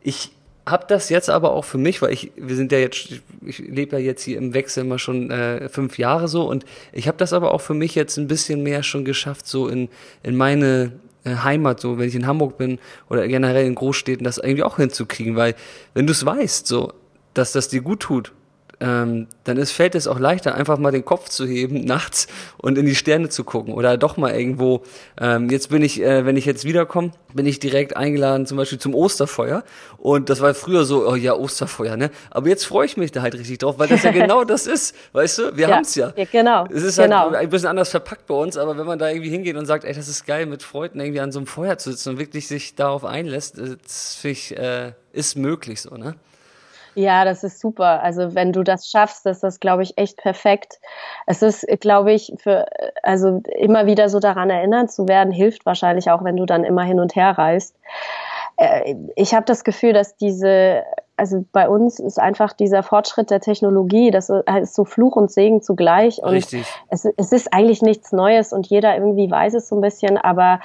ich 0.02 0.32
habe 0.66 0.86
das 0.88 1.10
jetzt 1.10 1.30
aber 1.30 1.52
auch 1.52 1.66
für 1.66 1.78
mich, 1.78 2.02
weil 2.02 2.14
ich, 2.14 2.32
wir 2.36 2.56
sind 2.56 2.72
ja 2.72 2.80
jetzt, 2.80 3.10
ich 3.46 3.60
lebe 3.60 3.98
ja 3.98 4.02
jetzt 4.02 4.24
hier 4.24 4.38
im 4.38 4.54
Wechsel 4.54 4.86
immer 4.86 4.98
schon 4.98 5.30
äh, 5.30 5.68
fünf 5.68 5.98
Jahre 5.98 6.30
so 6.30 6.50
und 6.50 6.64
ich 6.94 7.10
habe 7.10 7.18
das 7.18 7.34
aber 7.34 7.54
auch 7.54 7.60
für 7.60 7.74
mich 7.74 7.96
jetzt 7.96 8.18
ein 8.18 8.28
bisschen 8.28 8.64
mehr 8.64 8.82
schon 8.82 9.04
geschafft, 9.04 9.46
so 9.46 9.68
in, 9.68 9.90
in 10.24 10.38
meine 10.38 10.94
Heimat, 11.26 11.80
so 11.80 11.98
wenn 11.98 12.08
ich 12.08 12.16
in 12.16 12.28
Hamburg 12.28 12.58
bin 12.58 12.80
oder 13.10 13.28
generell 13.28 13.66
in 13.66 13.76
Großstädten, 13.76 14.24
das 14.24 14.38
irgendwie 14.38 14.64
auch 14.64 14.78
hinzukriegen, 14.78 15.36
weil 15.36 15.56
wenn 15.94 16.08
du 16.08 16.12
es 16.12 16.26
weißt, 16.26 16.68
so, 16.68 16.94
dass 17.34 17.52
das 17.52 17.70
dir 17.70 17.82
gut 17.82 18.02
tut 18.02 18.32
ähm, 18.80 19.28
dann 19.44 19.58
ist, 19.58 19.72
fällt 19.72 19.96
es 19.96 20.08
auch 20.08 20.20
leichter, 20.20 20.56
einfach 20.56 20.78
mal 20.78 20.92
den 20.92 21.06
Kopf 21.06 21.30
zu 21.30 21.46
heben 21.46 21.82
nachts 21.86 22.28
und 22.58 22.78
in 22.78 22.86
die 22.86 22.96
Sterne 22.96 23.30
zu 23.30 23.44
gucken 23.44 23.74
oder 23.74 23.98
doch 23.98 24.18
mal 24.18 24.34
irgendwo. 24.34 24.84
Ähm, 25.20 25.50
jetzt 25.50 25.70
bin 25.70 25.82
ich, 25.82 26.02
äh, 26.02 26.26
wenn 26.26 26.38
ich 26.38 26.46
jetzt 26.46 26.66
wiederkomme, 26.66 27.12
bin 27.34 27.46
ich 27.46 27.60
direkt 27.60 27.96
eingeladen, 27.96 28.46
zum 28.46 28.58
Beispiel 28.58 28.80
zum 28.80 28.96
Osterfeuer. 28.96 29.64
Und 29.98 30.30
das 30.30 30.42
war 30.42 30.54
früher 30.54 30.86
so, 30.86 31.08
oh 31.08 31.16
ja, 31.16 31.34
Osterfeuer, 31.34 31.98
ne? 31.98 32.12
Aber 32.32 32.50
jetzt 32.50 32.66
freue 32.66 32.86
ich 32.86 32.98
mich 32.98 33.12
da 33.12 33.22
halt 33.22 33.36
richtig 33.36 33.60
drauf, 33.60 33.80
weil 33.80 33.88
das 33.88 34.04
ja 34.04 34.12
genau 34.12 34.44
das 34.44 34.68
ist. 34.68 34.96
Weißt 35.14 35.38
du, 35.38 35.58
wir 35.58 35.68
ja, 35.68 35.76
haben's 35.76 35.96
ja. 35.96 36.14
ja. 36.16 36.26
Genau. 36.32 36.68
Es 36.72 36.84
ist 36.84 36.98
genau. 36.98 37.32
halt 37.32 37.36
ein 37.36 37.50
bisschen 37.50 37.70
anders 37.70 37.90
verpackt 37.90 38.28
bei 38.28 38.36
uns, 38.36 38.58
aber 38.58 38.78
wenn 38.78 38.86
man 38.86 39.00
da 39.00 39.10
irgendwie 39.10 39.30
hingeht 39.30 39.56
und 39.56 39.66
sagt, 39.66 39.86
ey, 39.86 39.94
das 39.94 40.08
ist 40.08 40.26
geil, 40.26 40.46
mit 40.46 40.64
Freunden 40.64 41.00
irgendwie 41.00 41.20
an 41.20 41.32
so 41.32 41.40
einem 41.40 41.48
Feuer 41.48 41.78
zu 41.78 41.92
sitzen 41.92 42.10
und 42.10 42.20
wirklich 42.20 42.48
sich 42.48 42.76
darauf 42.76 43.06
einlässt, 43.06 43.58
das 43.58 44.16
finde 44.16 44.32
ich, 44.32 44.58
äh, 44.58 44.92
ist 45.12 45.38
möglich 45.38 45.82
so, 45.82 45.96
ne? 45.96 46.16
Ja, 46.96 47.26
das 47.26 47.44
ist 47.44 47.60
super. 47.60 48.04
Also 48.04 48.36
wenn 48.36 48.54
du 48.54 48.64
das 48.64 48.90
schaffst, 48.90 49.26
ist 49.26 49.44
das, 49.44 49.60
glaube 49.60 49.84
ich, 49.84 49.98
echt 49.98 50.18
perfekt. 50.18 50.80
Es 51.26 51.42
ist, 51.42 51.66
glaube 51.80 52.14
ich, 52.14 52.34
für, 52.38 52.66
also 53.02 53.42
immer 53.58 53.86
wieder 53.86 54.10
so 54.10 54.20
daran 54.20 54.50
erinnert 54.50 54.92
zu 54.92 55.08
werden, 55.08 55.32
hilft 55.32 55.66
wahrscheinlich 55.66 56.12
auch, 56.12 56.24
wenn 56.24 56.38
du 56.38 56.46
dann 56.46 56.64
immer 56.64 56.84
hin 56.84 57.00
und 57.00 57.16
her 57.16 57.38
reist. 57.38 57.76
Äh, 58.58 58.96
ich 59.16 59.34
habe 59.34 59.46
das 59.46 59.64
Gefühl, 59.64 59.94
dass 59.94 60.16
diese, 60.18 60.84
also 61.18 61.46
bei 61.52 61.68
uns 61.68 62.00
ist 62.00 62.20
einfach 62.20 62.54
dieser 62.54 62.84
Fortschritt 62.84 63.32
der 63.32 63.42
Technologie, 63.42 64.12
das 64.12 64.30
ist 64.30 64.76
so 64.76 64.86
Fluch 64.86 65.16
und 65.16 65.32
Segen 65.32 65.62
zugleich. 65.62 66.22
Und 66.22 66.32
Richtig. 66.32 66.66
Es, 66.90 67.06
es 67.06 67.32
ist 67.32 67.54
eigentlich 67.54 67.82
nichts 67.82 68.12
Neues 68.12 68.54
und 68.54 68.68
jeder 68.68 68.96
irgendwie 68.96 69.30
weiß 69.30 69.56
es 69.56 69.68
so 69.68 69.76
ein 69.76 69.82
bisschen, 69.82 70.18
aber 70.18 70.60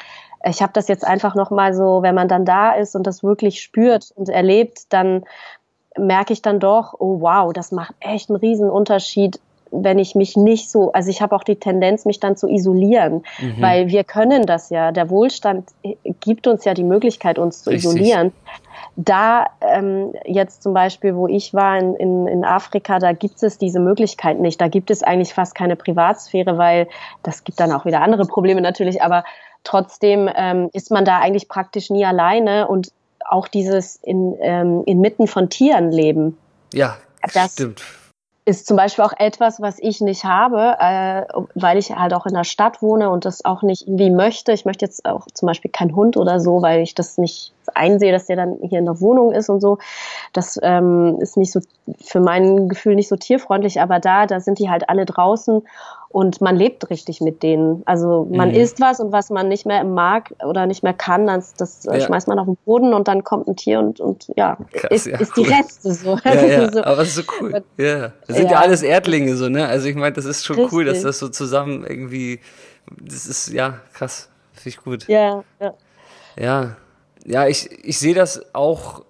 ich 0.45 0.62
habe 0.62 0.73
das 0.73 0.88
jetzt 0.88 1.05
einfach 1.05 1.35
nochmal 1.35 1.75
so, 1.75 2.03
wenn 2.03 2.14
man 2.14 2.29
dann 2.29 2.45
da 2.45 2.73
ist 2.73 2.95
und 2.95 3.07
das 3.07 3.25
wirklich 3.25 3.61
spürt 3.61 4.12
und 4.14 4.29
erlebt, 4.29 4.93
dann 4.93 5.25
merke 5.99 6.33
ich 6.33 6.43
dann 6.43 6.61
doch, 6.61 6.95
oh 6.99 7.21
wow, 7.21 7.53
das 7.53 7.73
macht 7.73 7.95
echt 8.01 8.31
einen 8.31 8.37
riesen 8.37 8.71
Unterschied, 8.71 9.41
wenn 9.71 9.99
ich 9.99 10.15
mich 10.15 10.37
nicht 10.37 10.71
so, 10.71 10.93
also 10.93 11.11
ich 11.11 11.21
habe 11.21 11.35
auch 11.35 11.45
die 11.45 11.57
Tendenz, 11.57 12.05
mich 12.05 12.21
dann 12.21 12.37
zu 12.37 12.49
isolieren, 12.49 13.23
mhm. 13.39 13.61
weil 13.61 13.89
wir 13.89 14.05
können 14.05 14.47
das 14.47 14.71
ja. 14.71 14.93
Der 14.93 15.11
Wohlstand 15.11 15.69
gibt 16.21 16.47
uns 16.47 16.65
ja 16.65 16.75
die 16.75 16.85
Möglichkeit, 16.85 17.39
uns 17.39 17.65
zu 17.65 17.71
Richtig. 17.71 17.91
isolieren. 17.91 18.33
Da 18.97 19.47
ähm, 19.61 20.13
jetzt 20.25 20.63
zum 20.63 20.75
Beispiel, 20.75 21.15
wo 21.15 21.29
ich 21.29 21.55
war 21.55 21.79
in, 21.79 21.95
in, 21.97 22.27
in 22.27 22.45
Afrika, 22.45 22.99
da 22.99 23.13
gibt 23.13 23.43
es 23.43 23.59
diese 23.59 23.81
Möglichkeit 23.81 24.41
nicht. 24.41 24.61
Da 24.61 24.69
gibt 24.69 24.91
es 24.91 25.03
eigentlich 25.03 25.35
fast 25.35 25.55
keine 25.55 25.77
Privatsphäre, 25.77 26.59
weil 26.59 26.89
das 27.23 27.45
gibt 27.45 27.61
dann 27.61 27.73
auch 27.73 27.85
wieder 27.85 28.01
andere 28.01 28.25
Probleme 28.25 28.61
natürlich, 28.61 29.03
aber 29.03 29.25
trotzdem 29.65 30.31
ähm, 30.35 30.71
ist 30.73 30.91
man 30.91 31.05
da 31.05 31.19
eigentlich 31.19 31.49
praktisch 31.49 31.91
nie 31.91 32.05
alleine 32.05 32.69
und 32.69 32.89
auch 33.29 33.49
dieses 33.49 33.97
in, 33.97 34.37
ähm, 34.41 34.83
inmitten 34.87 35.27
von 35.27 35.49
Tieren 35.49 35.91
leben. 35.91 36.37
Ja, 36.73 36.97
das 37.35 37.55
stimmt. 37.55 37.83
Ist 38.45 38.67
zum 38.67 38.79
Beispiel 38.79 39.05
auch 39.05 39.12
etwas, 39.19 39.61
was 39.61 39.79
ich 39.79 40.01
nicht 40.01 40.25
habe, 40.25 40.77
äh, 40.81 41.27
weil 41.55 41.77
ich 41.77 41.95
halt 41.95 42.14
auch 42.14 42.25
in 42.25 42.33
der 42.33 42.45
Stadt 42.45 42.81
wohne 42.81 43.11
und 43.11 43.27
das 43.27 43.45
auch 43.45 43.61
nicht 43.62 43.87
irgendwie 43.87 44.09
möchte. 44.09 44.53
Ich 44.53 44.64
möchte 44.64 44.87
jetzt 44.87 45.05
auch 45.05 45.27
zum 45.35 45.47
Beispiel 45.47 45.71
keinen 45.71 45.95
Hund 45.95 46.17
oder 46.17 46.41
so, 46.41 46.62
weil 46.62 46.81
ich 46.81 46.95
das 46.95 47.19
nicht 47.19 47.53
einsehe, 47.75 48.11
dass 48.11 48.25
der 48.25 48.37
dann 48.37 48.57
hier 48.62 48.79
in 48.79 48.87
der 48.87 49.03
Wohnung 49.03 49.33
ist 49.33 49.51
und 49.51 49.61
so. 49.61 49.77
Das 50.33 50.59
ähm, 50.62 51.19
ist 51.21 51.37
nicht 51.37 51.53
so 51.53 51.61
für 52.03 52.21
mein 52.21 52.71
Gefühl 52.71 52.95
nicht 52.95 53.09
so 53.09 53.17
tierfreundlich, 53.17 53.83
aber 53.83 54.01
da, 54.01 54.25
da 54.25 54.41
sind 54.41 54.59
die 54.59 54.71
halt 54.71 54.88
alle 54.88 55.05
draußen 55.05 55.62
und 56.11 56.40
man 56.40 56.57
lebt 56.57 56.88
richtig 56.90 57.21
mit 57.21 57.42
denen. 57.42 57.83
Also 57.85 58.27
man 58.31 58.49
mhm. 58.49 58.55
isst 58.55 58.81
was 58.81 58.99
und 58.99 59.12
was 59.12 59.29
man 59.31 59.49
nicht 59.49 59.66
mehr 59.66 59.85
mag 59.85 60.35
oder 60.44 60.66
nicht 60.66 60.83
mehr 60.83 60.94
kann, 60.94 61.27
das, 61.27 61.55
das 61.55 61.85
ja. 61.85 62.01
schmeißt 62.01 62.29
man 62.29 62.38
auf 62.38 62.47
den 62.47 62.57
Boden 62.64 62.94
und 62.94 63.09
dann 63.09 63.25
kommt 63.25 63.47
ein 63.47 63.57
Tier 63.57 63.79
und, 63.79 64.01
und 64.01 64.31
ja, 64.37 64.57
Krass, 64.73 64.90
ist, 64.90 65.07
ja, 65.07 65.18
ist 65.18 65.37
cool. 65.37 65.44
die 65.44 65.51
Reste 65.51 65.92
so. 65.92 66.18
Ja, 66.25 66.35
ja, 66.47 66.73
so. 66.73 66.83
aber 66.83 66.97
das 66.97 67.09
ist 67.09 67.14
so 67.16 67.23
cool. 67.40 67.62
Ja, 67.77 68.12
das 68.27 68.37
sind 68.37 68.51
ja, 68.51 68.59
alles 68.59 68.83
Erdlinge 68.83 69.37
so, 69.37 69.49
ne? 69.49 69.66
Also 69.66 69.88
ich 69.88 69.97
meine, 69.97 70.14
das 70.14 70.25
ist 70.25 70.47
schon 70.47 70.57
richtig. 70.57 70.73
cool, 70.73 70.85
dass 70.87 71.03
das 71.03 71.18
so 71.18 71.29
zusammen 71.29 71.85
irgendwie, 71.87 72.40
das 73.01 73.27
ist, 73.27 73.49
ja, 73.49 73.81
krass, 73.92 74.31
finde 74.55 74.68
ich 74.71 74.79
gut. 74.79 75.09
Ja, 75.09 75.44
ja. 75.61 75.75
Ja, 76.40 76.77
ja, 77.25 77.47
ich, 77.47 77.68
ich 77.85 77.99
sehe 77.99 78.14
das 78.14 78.55
auch 78.55 79.03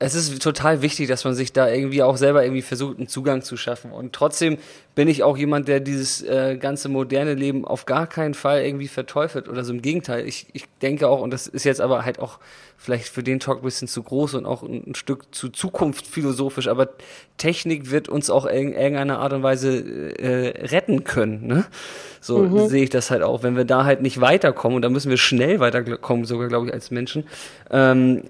es 0.00 0.14
ist 0.14 0.40
total 0.40 0.80
wichtig, 0.80 1.08
dass 1.08 1.24
man 1.24 1.34
sich 1.34 1.52
da 1.52 1.68
irgendwie 1.68 2.04
auch 2.04 2.16
selber 2.16 2.44
irgendwie 2.44 2.62
versucht, 2.62 2.98
einen 2.98 3.08
Zugang 3.08 3.42
zu 3.42 3.56
schaffen. 3.56 3.90
Und 3.90 4.12
trotzdem 4.12 4.58
bin 4.94 5.08
ich 5.08 5.24
auch 5.24 5.36
jemand, 5.36 5.66
der 5.66 5.80
dieses 5.80 6.22
äh, 6.22 6.56
ganze 6.56 6.88
moderne 6.88 7.34
Leben 7.34 7.64
auf 7.64 7.84
gar 7.84 8.06
keinen 8.06 8.34
Fall 8.34 8.62
irgendwie 8.62 8.86
verteufelt 8.86 9.48
oder 9.48 9.64
so 9.64 9.72
im 9.72 9.82
Gegenteil. 9.82 10.26
Ich, 10.26 10.46
ich 10.52 10.66
denke 10.82 11.08
auch, 11.08 11.20
und 11.20 11.32
das 11.32 11.48
ist 11.48 11.64
jetzt 11.64 11.80
aber 11.80 12.04
halt 12.04 12.20
auch 12.20 12.38
vielleicht 12.76 13.08
für 13.08 13.24
den 13.24 13.40
Talk 13.40 13.58
ein 13.58 13.64
bisschen 13.64 13.88
zu 13.88 14.04
groß 14.04 14.34
und 14.34 14.46
auch 14.46 14.62
ein, 14.62 14.84
ein 14.86 14.94
Stück 14.94 15.34
zu 15.34 15.48
Zukunft 15.48 16.06
philosophisch, 16.06 16.68
aber 16.68 16.90
Technik 17.36 17.90
wird 17.90 18.08
uns 18.08 18.30
auch 18.30 18.46
in 18.46 18.74
irgendeiner 18.74 19.18
Art 19.18 19.32
und 19.32 19.42
Weise 19.42 19.78
äh, 20.16 20.66
retten 20.66 21.02
können. 21.02 21.44
Ne? 21.44 21.66
So 22.20 22.38
mhm. 22.38 22.68
sehe 22.68 22.84
ich 22.84 22.90
das 22.90 23.10
halt 23.10 23.22
auch. 23.22 23.42
Wenn 23.42 23.56
wir 23.56 23.64
da 23.64 23.84
halt 23.84 24.00
nicht 24.00 24.20
weiterkommen, 24.20 24.76
und 24.76 24.82
da 24.82 24.90
müssen 24.90 25.10
wir 25.10 25.16
schnell 25.16 25.58
weiterkommen, 25.58 26.24
sogar 26.24 26.46
glaube 26.46 26.68
ich 26.68 26.72
als 26.72 26.92
Menschen, 26.92 27.24
ähm, 27.72 28.22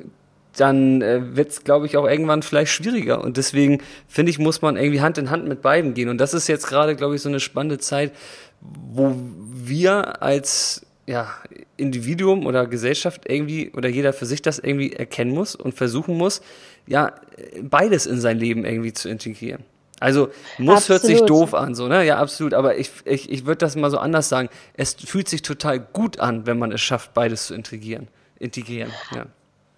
dann 0.61 1.03
äh, 1.03 1.37
wird 1.37 1.51
es, 1.51 1.64
glaube 1.64 1.87
ich, 1.87 1.97
auch 1.97 2.07
irgendwann 2.07 2.42
vielleicht 2.42 2.73
schwieriger. 2.73 3.23
Und 3.23 3.37
deswegen 3.37 3.83
finde 4.07 4.31
ich, 4.31 4.38
muss 4.38 4.62
man 4.62 4.77
irgendwie 4.77 5.01
Hand 5.01 5.18
in 5.18 5.31
Hand 5.31 5.47
mit 5.47 5.62
beiden 5.62 5.94
gehen. 5.94 6.09
Und 6.09 6.18
das 6.18 6.35
ist 6.35 6.49
jetzt 6.49 6.66
gerade, 6.66 6.97
glaube 6.97 7.14
ich, 7.14 7.23
so 7.23 7.29
eine 7.29 7.40
spannende 7.40 7.79
Zeit, 7.79 8.12
wo 8.61 9.16
wir 9.53 10.23
als 10.23 10.87
ja, 11.07 11.35
Individuum 11.77 12.47
oder 12.47 12.66
Gesellschaft 12.66 13.23
irgendwie 13.27 13.73
oder 13.75 13.88
jeder 13.88 14.12
für 14.12 14.27
sich 14.27 14.42
das 14.42 14.59
irgendwie 14.59 14.92
erkennen 14.92 15.33
muss 15.33 15.55
und 15.55 15.75
versuchen 15.75 16.16
muss, 16.16 16.42
ja, 16.87 17.14
beides 17.62 18.07
in 18.07 18.21
sein 18.21 18.38
Leben 18.38 18.64
irgendwie 18.64 18.92
zu 18.92 19.09
integrieren. 19.09 19.64
Also 20.01 20.29
muss 20.59 20.77
absolut. 20.77 21.03
hört 21.03 21.11
sich 21.11 21.21
doof 21.23 21.55
an, 21.55 21.75
so, 21.75 21.88
ne? 21.88 22.05
Ja, 22.05 22.18
absolut. 22.18 22.55
Aber 22.55 22.77
ich, 22.77 22.90
ich, 23.05 23.31
ich 23.31 23.47
würde 23.47 23.59
das 23.59 23.75
mal 23.75 23.90
so 23.90 23.99
anders 23.99 24.29
sagen. 24.29 24.49
Es 24.75 24.94
fühlt 24.94 25.29
sich 25.29 25.42
total 25.42 25.81
gut 25.81 26.21
an, 26.21 26.47
wenn 26.47 26.59
man 26.59 26.73
es 26.73 26.81
schafft, 26.81 27.14
beides 27.14 27.47
zu 27.47 27.55
integrieren. 27.55 28.09
Integrieren, 28.38 28.92
ja. 29.14 29.27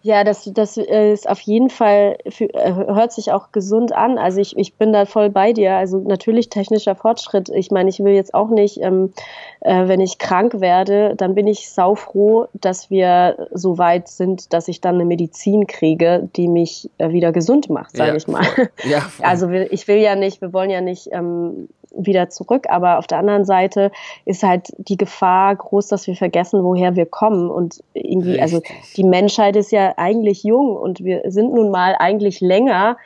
Ja, 0.03 0.25
das, 0.25 0.51
das 0.55 0.79
ist 0.79 1.29
auf 1.29 1.41
jeden 1.41 1.69
Fall, 1.69 2.17
äh, 2.25 2.73
hört 2.73 3.13
sich 3.13 3.33
auch 3.33 3.53
gesund 3.53 3.93
an. 3.93 4.17
Also 4.17 4.41
ich, 4.41 4.57
ich 4.57 4.75
bin 4.75 4.95
da 4.95 5.05
voll 5.05 5.29
bei 5.29 5.53
dir. 5.53 5.77
Also 5.77 5.99
natürlich 5.99 6.49
technischer 6.49 6.95
Fortschritt. 6.95 7.51
Ich 7.51 7.71
meine, 7.71 7.91
ich 7.91 8.03
will 8.03 8.15
jetzt 8.15 8.33
auch 8.33 8.49
nicht, 8.49 8.81
ähm, 8.81 9.13
äh, 9.61 9.89
wenn 9.89 10.01
ich 10.01 10.19
krank 10.19 10.61
werde, 10.61 11.15
dann 11.17 11.35
bin 11.35 11.47
ich 11.47 11.69
saufroh, 11.69 12.47
dass 12.55 12.89
wir 12.89 13.49
so 13.53 13.77
weit 13.77 14.09
sind, 14.09 14.55
dass 14.55 14.69
ich 14.69 14.81
dann 14.81 14.95
eine 14.95 15.05
Medizin 15.05 15.67
kriege, 15.67 16.31
die 16.35 16.49
mich 16.49 16.89
äh, 16.97 17.11
wieder 17.11 17.31
gesund 17.31 17.69
macht, 17.69 17.97
sage 17.97 18.13
ja, 18.13 18.17
ich 18.17 18.27
mal. 18.27 18.47
Ja, 18.89 19.11
also 19.21 19.51
ich 19.51 19.87
will 19.87 19.99
ja 19.99 20.17
nicht, 20.17 20.41
wir 20.41 20.55
wollen 20.55 20.71
ja 20.71 20.81
nicht 20.81 21.11
ähm, 21.13 21.69
wieder 21.97 22.29
zurück. 22.29 22.67
Aber 22.69 22.99
auf 22.99 23.07
der 23.07 23.19
anderen 23.19 23.45
Seite 23.45 23.91
ist 24.25 24.43
halt 24.43 24.73
die 24.79 24.97
Gefahr 24.97 25.57
groß, 25.57 25.89
dass 25.89 26.07
wir 26.07 26.17
vergessen, 26.17 26.65
woher 26.65 26.97
wir 26.97 27.07
kommen. 27.07 27.51
Und 27.51 27.83
irgendwie, 27.95 28.41
also 28.41 28.59
Richtig. 28.59 28.77
also 28.77 28.93
die 28.97 29.05
Menschheit 29.05 29.57
ist 29.57 29.73
ja 29.73 29.95
eigentlich 29.97 30.45
jung 30.45 30.77
und 30.77 31.05
wir 31.05 31.23
sind 31.27 31.55
nun 31.55 31.71
mal 31.71 31.97
eigentlich 31.99 32.41
länger 32.41 32.97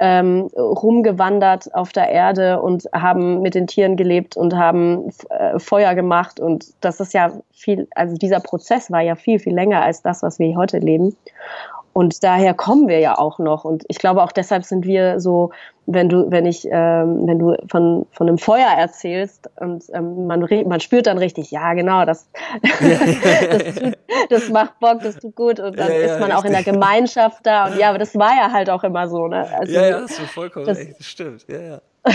ähm, 0.00 0.48
rumgewandert 0.56 1.74
auf 1.74 1.92
der 1.92 2.08
Erde 2.08 2.62
und 2.62 2.84
haben 2.92 3.42
mit 3.42 3.54
den 3.54 3.66
Tieren 3.66 3.96
gelebt 3.96 4.36
und 4.36 4.54
haben 4.54 5.10
äh, 5.30 5.58
Feuer 5.58 5.94
gemacht. 5.94 6.38
Und 6.38 6.66
das 6.80 7.00
ist 7.00 7.14
ja 7.14 7.32
viel, 7.52 7.88
also 7.94 8.14
dieser 8.16 8.40
Prozess 8.40 8.90
war 8.90 9.00
ja 9.00 9.16
viel, 9.16 9.38
viel 9.38 9.54
länger 9.54 9.82
als 9.82 10.02
das, 10.02 10.22
was 10.22 10.38
wir 10.38 10.56
heute 10.56 10.78
leben. 10.78 11.16
Und 11.92 12.22
daher 12.22 12.54
kommen 12.54 12.88
wir 12.88 13.00
ja 13.00 13.18
auch 13.18 13.38
noch. 13.38 13.64
Und 13.64 13.84
ich 13.88 13.98
glaube 13.98 14.22
auch 14.22 14.32
deshalb 14.32 14.64
sind 14.64 14.84
wir 14.84 15.20
so, 15.20 15.50
wenn 15.86 16.08
du, 16.08 16.30
wenn 16.30 16.44
ich, 16.44 16.66
ähm, 16.70 17.26
wenn 17.26 17.38
du 17.38 17.56
von, 17.66 18.06
von 18.12 18.28
einem 18.28 18.38
Feuer 18.38 18.68
erzählst 18.68 19.50
und 19.58 19.84
ähm, 19.94 20.26
man, 20.26 20.46
man 20.66 20.80
spürt 20.80 21.06
dann 21.06 21.16
richtig, 21.16 21.50
ja 21.50 21.72
genau, 21.72 22.04
das, 22.04 22.28
das, 22.62 23.74
tut, 23.74 23.98
das, 24.28 24.48
macht 24.50 24.78
Bock, 24.80 25.00
das 25.00 25.16
tut 25.16 25.34
gut 25.34 25.58
und 25.60 25.78
dann 25.78 25.88
ja, 25.88 25.98
ja, 25.98 26.00
ist 26.00 26.20
man 26.20 26.30
richtig. 26.30 26.36
auch 26.36 26.44
in 26.44 26.52
der 26.52 26.62
Gemeinschaft 26.62 27.46
da. 27.46 27.66
Und 27.66 27.78
ja, 27.78 27.88
aber 27.88 27.98
das 27.98 28.14
war 28.16 28.36
ja 28.36 28.52
halt 28.52 28.68
auch 28.68 28.84
immer 28.84 29.08
so. 29.08 29.28
Ne? 29.28 29.48
Also, 29.58 29.72
ja, 29.72 29.86
ja, 29.86 30.00
das 30.00 30.18
ist 30.18 30.30
vollkommen 30.30 30.66
das, 30.66 30.78
recht, 30.78 30.98
das 30.98 31.06
stimmt. 31.06 31.46
Ja, 31.48 31.60
ja. 31.60 31.80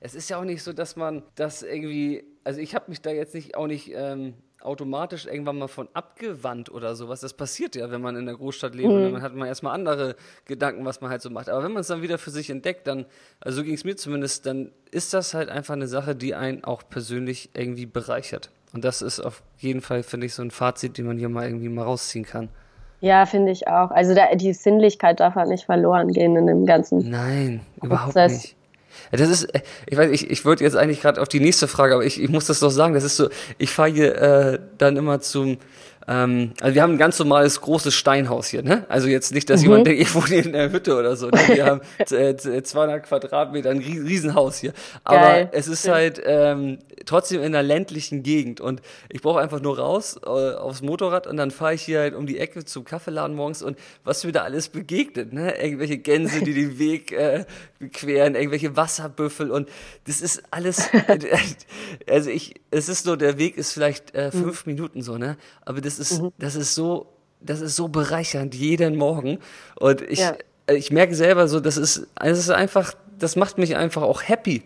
es 0.00 0.14
ist 0.14 0.30
ja 0.30 0.38
auch 0.38 0.44
nicht 0.44 0.62
so, 0.62 0.72
dass 0.72 0.96
man 0.96 1.22
das 1.34 1.62
irgendwie, 1.62 2.24
also 2.44 2.60
ich 2.60 2.74
habe 2.74 2.84
mich 2.88 3.02
da 3.02 3.10
jetzt 3.10 3.34
nicht 3.34 3.56
auch 3.56 3.66
nicht 3.66 3.92
ähm, 3.94 4.34
automatisch 4.64 5.26
irgendwann 5.26 5.58
mal 5.58 5.68
von 5.68 5.88
abgewandt 5.92 6.70
oder 6.70 6.94
sowas. 6.94 7.20
Das 7.20 7.34
passiert 7.34 7.74
ja, 7.76 7.90
wenn 7.90 8.00
man 8.00 8.16
in 8.16 8.26
der 8.26 8.36
Großstadt 8.36 8.74
lebt 8.74 8.88
mhm. 8.88 8.94
und 8.94 9.12
dann 9.12 9.22
hat 9.22 9.34
man 9.34 9.48
erstmal 9.48 9.74
andere 9.74 10.16
Gedanken, 10.44 10.84
was 10.84 11.00
man 11.00 11.10
halt 11.10 11.22
so 11.22 11.30
macht. 11.30 11.48
Aber 11.48 11.62
wenn 11.62 11.72
man 11.72 11.80
es 11.80 11.88
dann 11.88 12.02
wieder 12.02 12.18
für 12.18 12.30
sich 12.30 12.50
entdeckt, 12.50 12.86
dann, 12.86 13.06
also 13.40 13.58
so 13.58 13.64
ging 13.64 13.74
es 13.74 13.84
mir 13.84 13.96
zumindest, 13.96 14.46
dann 14.46 14.72
ist 14.90 15.14
das 15.14 15.34
halt 15.34 15.48
einfach 15.48 15.74
eine 15.74 15.86
Sache, 15.86 16.14
die 16.14 16.34
einen 16.34 16.64
auch 16.64 16.82
persönlich 16.88 17.50
irgendwie 17.54 17.86
bereichert. 17.86 18.50
Und 18.72 18.84
das 18.84 19.02
ist 19.02 19.20
auf 19.20 19.42
jeden 19.58 19.80
Fall, 19.80 20.02
finde 20.02 20.26
ich, 20.26 20.34
so 20.34 20.42
ein 20.42 20.50
Fazit, 20.50 20.98
den 20.98 21.06
man 21.06 21.18
hier 21.18 21.28
mal 21.28 21.46
irgendwie 21.46 21.68
mal 21.68 21.84
rausziehen 21.84 22.24
kann. 22.24 22.48
Ja, 23.00 23.26
finde 23.26 23.50
ich 23.50 23.66
auch. 23.66 23.90
Also 23.90 24.14
da, 24.14 24.34
die 24.34 24.52
Sinnlichkeit 24.52 25.18
darf 25.20 25.34
halt 25.34 25.48
nicht 25.48 25.64
verloren 25.64 26.12
gehen 26.12 26.36
in 26.36 26.46
dem 26.46 26.66
ganzen 26.66 27.10
Nein, 27.10 27.60
Prozess. 27.78 27.84
überhaupt 27.84 28.16
nicht. 28.16 28.56
Das 29.10 29.28
ist, 29.28 29.48
ich 29.86 29.96
weiß, 29.96 30.10
ich, 30.10 30.30
ich 30.30 30.44
wollte 30.44 30.64
jetzt 30.64 30.76
eigentlich 30.76 31.00
gerade 31.00 31.20
auf 31.20 31.28
die 31.28 31.40
nächste 31.40 31.68
Frage, 31.68 31.94
aber 31.94 32.04
ich, 32.04 32.20
ich 32.20 32.28
muss 32.30 32.46
das 32.46 32.60
doch 32.60 32.70
sagen. 32.70 32.94
Das 32.94 33.04
ist 33.04 33.16
so, 33.16 33.28
ich 33.58 33.70
fahre 33.70 33.90
hier 33.90 34.14
äh, 34.16 34.58
dann 34.78 34.96
immer 34.96 35.20
zum, 35.20 35.58
ähm, 36.08 36.52
also 36.60 36.74
wir 36.74 36.82
haben 36.82 36.92
ein 36.92 36.98
ganz 36.98 37.18
normales 37.18 37.60
großes 37.60 37.94
Steinhaus 37.94 38.48
hier, 38.48 38.62
ne? 38.62 38.84
Also 38.88 39.08
jetzt 39.08 39.32
nicht, 39.32 39.48
dass 39.50 39.60
mhm. 39.60 39.68
jemand 39.68 39.86
denkt, 39.86 40.02
ich 40.02 40.14
wohne 40.14 40.26
hier 40.26 40.44
in 40.44 40.52
der 40.52 40.72
Hütte 40.72 40.96
oder 40.96 41.16
so. 41.16 41.28
Ne? 41.28 41.40
Wir 41.48 41.66
haben 41.66 41.80
äh, 41.98 42.62
200 42.62 43.04
Quadratmeter, 43.04 43.70
ein 43.70 43.78
Riesenhaus 43.78 44.58
hier. 44.58 44.72
Aber 45.04 45.18
Geil. 45.18 45.48
es 45.52 45.68
ist 45.68 45.88
halt 45.88 46.20
ähm, 46.24 46.78
trotzdem 47.04 47.40
in 47.40 47.54
einer 47.54 47.62
ländlichen 47.62 48.22
Gegend 48.22 48.60
und 48.60 48.80
ich 49.08 49.20
brauche 49.20 49.40
einfach 49.40 49.60
nur 49.60 49.78
raus 49.78 50.18
äh, 50.24 50.28
aufs 50.28 50.82
Motorrad 50.82 51.26
und 51.26 51.36
dann 51.36 51.50
fahre 51.50 51.74
ich 51.74 51.82
hier 51.82 52.00
halt 52.00 52.14
um 52.14 52.26
die 52.26 52.38
Ecke 52.38 52.64
zum 52.64 52.84
Kaffeeladen 52.84 53.36
morgens 53.36 53.62
und 53.62 53.78
was 54.04 54.24
mir 54.24 54.32
da 54.32 54.42
alles 54.42 54.68
begegnet, 54.68 55.32
ne? 55.32 55.60
Irgendwelche 55.62 55.98
Gänse, 55.98 56.40
die 56.40 56.54
den 56.54 56.78
Weg 56.78 57.12
äh, 57.12 57.44
queren, 57.92 58.34
irgendwelche 58.34 58.76
Wasserbüffel 58.76 59.50
und 59.50 59.68
das 60.06 60.20
ist 60.20 60.42
alles, 60.50 60.88
also 62.08 62.30
ich, 62.30 62.54
es 62.70 62.88
ist 62.88 63.04
so, 63.04 63.16
der 63.16 63.38
Weg 63.38 63.56
ist 63.56 63.72
vielleicht 63.72 64.14
äh, 64.14 64.30
fünf 64.30 64.66
mhm. 64.66 64.72
Minuten 64.72 65.02
so, 65.02 65.18
ne? 65.18 65.36
Aber 65.64 65.80
das 65.80 65.91
ist, 65.98 66.22
mhm. 66.22 66.32
das 66.38 66.54
ist 66.54 66.74
so, 66.74 67.06
das 67.40 67.60
ist 67.60 67.76
so 67.76 67.88
bereichernd 67.88 68.54
jeden 68.54 68.96
Morgen 68.96 69.38
und 69.76 70.00
ich, 70.02 70.20
ja. 70.20 70.34
ich 70.66 70.90
merke 70.90 71.14
selber 71.14 71.48
so, 71.48 71.60
das 71.60 71.76
ist, 71.76 72.06
es 72.20 72.38
ist 72.38 72.50
einfach, 72.50 72.94
das 73.18 73.36
macht 73.36 73.58
mich 73.58 73.76
einfach 73.76 74.02
auch 74.02 74.22
happy. 74.22 74.62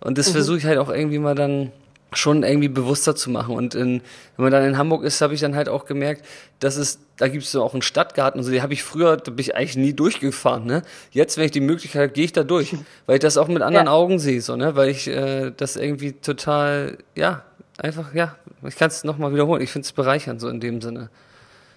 Und 0.00 0.16
das 0.16 0.28
mhm. 0.28 0.32
versuche 0.32 0.58
ich 0.58 0.64
halt 0.64 0.78
auch 0.78 0.88
irgendwie 0.88 1.18
mal 1.18 1.34
dann 1.34 1.72
schon 2.12 2.42
irgendwie 2.42 2.68
bewusster 2.68 3.14
zu 3.14 3.30
machen. 3.30 3.54
Und 3.54 3.74
in, 3.74 4.00
wenn 4.36 4.42
man 4.42 4.50
dann 4.50 4.64
in 4.64 4.78
Hamburg 4.78 5.04
ist, 5.04 5.20
habe 5.20 5.34
ich 5.34 5.40
dann 5.40 5.54
halt 5.54 5.68
auch 5.68 5.84
gemerkt, 5.84 6.24
dass 6.58 6.76
es, 6.76 6.98
da 7.16 7.28
gibt 7.28 7.44
es 7.44 7.52
so 7.52 7.62
auch 7.62 7.72
einen 7.72 7.82
Stadtgarten 7.82 8.40
und 8.40 8.44
so, 8.44 8.50
die 8.50 8.62
habe 8.62 8.72
ich 8.72 8.82
früher, 8.82 9.16
da 9.16 9.30
bin 9.30 9.40
ich 9.40 9.54
eigentlich 9.54 9.76
nie 9.76 9.92
durchgefahren. 9.92 10.66
Ne? 10.66 10.82
Jetzt, 11.12 11.36
wenn 11.36 11.44
ich 11.44 11.50
die 11.50 11.60
Möglichkeit 11.60 12.02
habe, 12.02 12.12
gehe 12.12 12.24
ich 12.24 12.32
da 12.32 12.42
durch, 12.42 12.74
weil 13.06 13.16
ich 13.16 13.20
das 13.20 13.36
auch 13.36 13.48
mit 13.48 13.62
anderen 13.62 13.86
ja. 13.86 13.92
Augen 13.92 14.18
sehe, 14.18 14.40
so, 14.40 14.56
ne? 14.56 14.74
weil 14.76 14.88
ich 14.88 15.06
äh, 15.08 15.52
das 15.56 15.76
irgendwie 15.76 16.12
total, 16.12 16.98
ja, 17.14 17.44
einfach, 17.80 18.14
ja, 18.14 18.36
ich 18.66 18.76
kann 18.76 18.88
es 18.88 19.04
nochmal 19.04 19.32
wiederholen, 19.32 19.62
ich 19.62 19.70
finde 19.70 19.86
es 19.86 19.92
bereichernd, 19.92 20.40
so 20.40 20.48
in 20.48 20.60
dem 20.60 20.80
Sinne. 20.80 21.10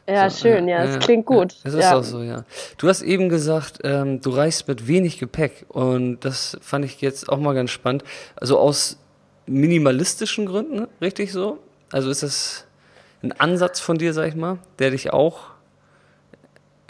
Ja, 0.08 0.30
so, 0.30 0.42
schön, 0.48 0.68
ja, 0.68 0.84
es 0.84 0.96
ja, 0.96 1.00
klingt 1.00 1.26
gut. 1.26 1.56
Das 1.64 1.74
ist 1.74 1.86
auch 1.86 2.04
so, 2.04 2.22
ja. 2.22 2.44
Du 2.78 2.90
hast 2.90 3.02
eben 3.02 3.30
gesagt, 3.30 3.80
ähm, 3.84 4.20
du 4.20 4.32
reist 4.32 4.68
mit 4.68 4.88
wenig 4.88 5.18
Gepäck 5.18 5.66
und 5.70 6.20
das 6.22 6.58
fand 6.62 6.84
ich 6.84 7.00
jetzt 7.00 7.30
auch 7.30 7.38
mal 7.38 7.56
ganz 7.56 7.72
spannend. 7.72 8.04
Also 8.36 8.60
aus 8.60 9.00
minimalistischen 9.46 10.46
Gründen, 10.46 10.88
richtig 11.02 11.32
so? 11.32 11.60
Also 11.92 12.10
ist 12.10 12.24
das 12.24 12.66
ein 13.22 13.32
Ansatz 13.40 13.80
von 13.80 13.98
dir, 13.98 14.14
sag 14.14 14.28
ich 14.28 14.36
mal, 14.36 14.58
der 14.80 14.92
dich 14.92 15.14
auch 15.14 15.52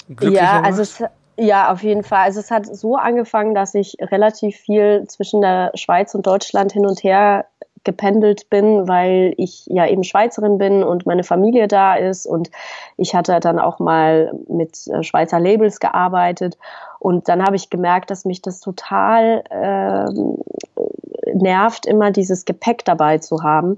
glücklicher 0.08 0.44
ja, 0.44 0.54
macht? 0.54 0.66
Also 0.66 0.82
es, 0.82 1.04
ja, 1.38 1.72
auf 1.72 1.84
jeden 1.84 2.04
Fall. 2.04 2.24
Also 2.26 2.40
es 2.40 2.52
hat 2.52 2.66
so 2.66 2.96
angefangen, 2.96 3.56
dass 3.56 3.74
ich 3.74 3.98
relativ 4.00 4.56
viel 4.58 5.06
zwischen 5.08 5.42
der 5.42 5.72
Schweiz 5.76 6.14
und 6.16 6.26
Deutschland 6.26 6.72
hin 6.72 6.86
und 6.86 7.04
her 7.04 7.46
gependelt 7.84 8.50
bin, 8.50 8.88
weil 8.88 9.34
ich 9.38 9.66
ja 9.68 9.88
eben 9.88 10.04
Schweizerin 10.04 10.58
bin 10.58 10.84
und 10.84 11.06
meine 11.06 11.24
Familie 11.24 11.68
da 11.68 11.96
ist. 11.96 12.26
Und 12.26 12.52
ich 12.98 13.16
hatte 13.16 13.40
dann 13.40 13.60
auch 13.60 13.80
mal 13.80 14.34
mit 14.48 14.88
äh, 14.88 15.04
Schweizer 15.04 15.40
Labels 15.40 15.80
gearbeitet. 15.80 16.58
Und 17.00 17.28
dann 17.30 17.44
habe 17.44 17.56
ich 17.56 17.70
gemerkt, 17.70 18.12
dass 18.12 18.26
mich 18.26 18.42
das 18.42 18.60
total 18.60 19.44
äh, 19.50 21.34
nervt, 21.34 21.86
immer 21.86 22.12
dieses 22.12 22.46
Gepäck 22.46 22.86
dabei 22.86 23.18
zu 23.18 23.44
haben. 23.44 23.78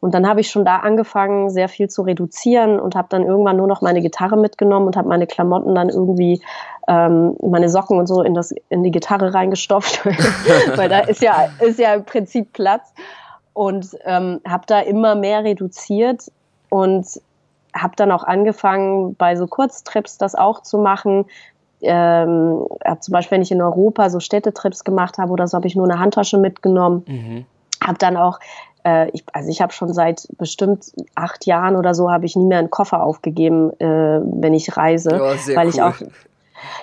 Und 0.00 0.14
dann 0.14 0.28
habe 0.28 0.40
ich 0.40 0.50
schon 0.50 0.64
da 0.64 0.76
angefangen, 0.76 1.50
sehr 1.50 1.68
viel 1.68 1.88
zu 1.88 2.02
reduzieren 2.02 2.78
und 2.78 2.94
habe 2.94 3.08
dann 3.10 3.24
irgendwann 3.24 3.56
nur 3.56 3.66
noch 3.66 3.82
meine 3.82 4.00
Gitarre 4.00 4.36
mitgenommen 4.36 4.86
und 4.86 4.96
habe 4.96 5.08
meine 5.08 5.26
Klamotten 5.26 5.74
dann 5.74 5.88
irgendwie, 5.88 6.40
ähm, 6.86 7.36
meine 7.42 7.68
Socken 7.68 7.98
und 7.98 8.06
so 8.06 8.22
in, 8.22 8.34
das, 8.34 8.54
in 8.68 8.84
die 8.84 8.92
Gitarre 8.92 9.34
reingestopft, 9.34 10.06
weil 10.76 10.88
da 10.88 11.00
ist 11.00 11.20
ja, 11.20 11.48
ist 11.60 11.80
ja 11.80 11.94
im 11.94 12.04
Prinzip 12.04 12.52
Platz 12.52 12.92
und 13.58 13.98
ähm, 14.04 14.40
habe 14.46 14.62
da 14.68 14.78
immer 14.78 15.16
mehr 15.16 15.42
reduziert 15.42 16.30
und 16.70 17.04
habe 17.74 17.96
dann 17.96 18.12
auch 18.12 18.22
angefangen, 18.22 19.16
bei 19.16 19.34
so 19.34 19.48
Kurztrips 19.48 20.16
das 20.16 20.36
auch 20.36 20.62
zu 20.62 20.78
machen. 20.78 21.24
Ähm, 21.80 22.64
zum 23.00 23.12
Beispiel, 23.12 23.34
wenn 23.34 23.42
ich 23.42 23.50
in 23.50 23.60
Europa 23.60 24.10
so 24.10 24.20
Städtetrips 24.20 24.84
gemacht 24.84 25.18
habe 25.18 25.32
oder 25.32 25.48
so, 25.48 25.56
habe 25.56 25.66
ich 25.66 25.74
nur 25.74 25.90
eine 25.90 25.98
Handtasche 25.98 26.38
mitgenommen. 26.38 27.04
Mhm. 27.08 27.46
Habe 27.84 27.98
dann 27.98 28.16
auch, 28.16 28.38
äh, 28.84 29.10
ich, 29.10 29.24
also 29.32 29.50
ich 29.50 29.60
habe 29.60 29.72
schon 29.72 29.92
seit 29.92 30.28
bestimmt 30.38 30.92
acht 31.16 31.44
Jahren 31.44 31.74
oder 31.74 31.96
so, 31.96 32.12
habe 32.12 32.26
ich 32.26 32.36
nie 32.36 32.46
mehr 32.46 32.60
einen 32.60 32.70
Koffer 32.70 33.02
aufgegeben, 33.02 33.72
äh, 33.80 34.20
wenn 34.22 34.54
ich 34.54 34.76
reise, 34.76 35.10
ja, 35.10 35.56
weil 35.56 35.66
cool. 35.66 35.72
ich 35.74 35.82
auch 35.82 35.96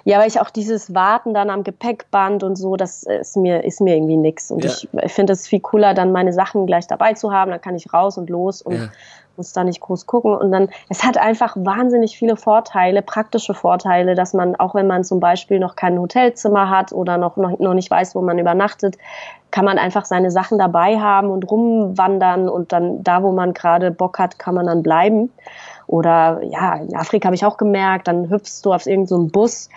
ja, 0.03 0.19
weil 0.19 0.27
ich 0.27 0.39
auch 0.39 0.49
dieses 0.49 0.93
Warten 0.93 1.33
dann 1.33 1.49
am 1.49 1.63
Gepäckband 1.63 2.43
und 2.43 2.55
so, 2.55 2.75
das 2.75 3.03
ist 3.03 3.37
mir, 3.37 3.63
ist 3.63 3.81
mir 3.81 3.95
irgendwie 3.95 4.17
nix. 4.17 4.51
Und 4.51 4.63
ja. 4.63 4.71
ich, 4.71 4.87
ich 5.03 5.11
finde 5.11 5.33
es 5.33 5.47
viel 5.47 5.59
cooler, 5.59 5.93
dann 5.93 6.11
meine 6.11 6.33
Sachen 6.33 6.65
gleich 6.65 6.87
dabei 6.87 7.13
zu 7.13 7.31
haben. 7.31 7.51
Dann 7.51 7.61
kann 7.61 7.75
ich 7.75 7.91
raus 7.93 8.17
und 8.17 8.29
los 8.29 8.61
und 8.61 8.75
ja. 8.75 8.87
muss 9.37 9.53
da 9.53 9.63
nicht 9.63 9.79
groß 9.79 10.05
gucken. 10.05 10.35
Und 10.35 10.51
dann, 10.51 10.69
es 10.89 11.03
hat 11.03 11.17
einfach 11.17 11.55
wahnsinnig 11.57 12.17
viele 12.17 12.35
Vorteile, 12.35 13.01
praktische 13.01 13.53
Vorteile, 13.53 14.15
dass 14.15 14.33
man, 14.33 14.55
auch 14.55 14.75
wenn 14.75 14.87
man 14.87 15.03
zum 15.03 15.19
Beispiel 15.19 15.59
noch 15.59 15.75
kein 15.75 15.99
Hotelzimmer 15.99 16.69
hat 16.69 16.91
oder 16.91 17.17
noch, 17.17 17.37
noch, 17.37 17.57
noch 17.59 17.73
nicht 17.73 17.89
weiß, 17.89 18.15
wo 18.15 18.21
man 18.21 18.39
übernachtet, 18.39 18.97
kann 19.51 19.65
man 19.65 19.77
einfach 19.77 20.03
seine 20.03 20.31
Sachen 20.31 20.59
dabei 20.59 20.99
haben 20.99 21.29
und 21.29 21.49
rumwandern 21.49 22.49
und 22.49 22.73
dann 22.73 23.03
da, 23.03 23.23
wo 23.23 23.31
man 23.31 23.53
gerade 23.53 23.89
Bock 23.89 24.19
hat, 24.19 24.37
kann 24.37 24.53
man 24.53 24.65
dann 24.65 24.83
bleiben. 24.83 25.31
Oder 25.87 26.41
ja, 26.43 26.75
in 26.75 26.95
Afrika 26.95 27.27
habe 27.27 27.35
ich 27.35 27.45
auch 27.45 27.57
gemerkt, 27.57 28.07
dann 28.07 28.29
hüpfst 28.29 28.61
du 28.63 28.73
auf 28.73 28.85
irgendeinen 28.85 29.27
so 29.27 29.31
Bus, 29.31 29.69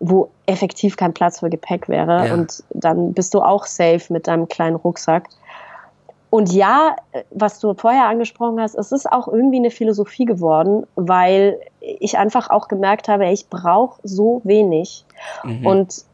wo 0.00 0.30
effektiv 0.46 0.96
kein 0.96 1.14
Platz 1.14 1.40
für 1.40 1.50
Gepäck 1.50 1.88
wäre. 1.88 2.28
Ja. 2.28 2.34
Und 2.34 2.62
dann 2.70 3.12
bist 3.12 3.34
du 3.34 3.40
auch 3.40 3.64
safe 3.66 4.12
mit 4.12 4.26
deinem 4.26 4.48
kleinen 4.48 4.76
Rucksack. 4.76 5.28
Und 6.30 6.52
ja, 6.52 6.96
was 7.30 7.60
du 7.60 7.74
vorher 7.74 8.06
angesprochen 8.06 8.60
hast, 8.60 8.74
es 8.74 8.90
ist 8.90 9.10
auch 9.10 9.28
irgendwie 9.28 9.58
eine 9.58 9.70
Philosophie 9.70 10.24
geworden, 10.24 10.84
weil 10.96 11.60
ich 11.80 12.18
einfach 12.18 12.50
auch 12.50 12.66
gemerkt 12.66 13.06
habe, 13.06 13.30
ich 13.30 13.48
brauche 13.48 14.00
so 14.02 14.40
wenig. 14.42 15.04
Mhm. 15.44 15.64
Und 15.64 16.04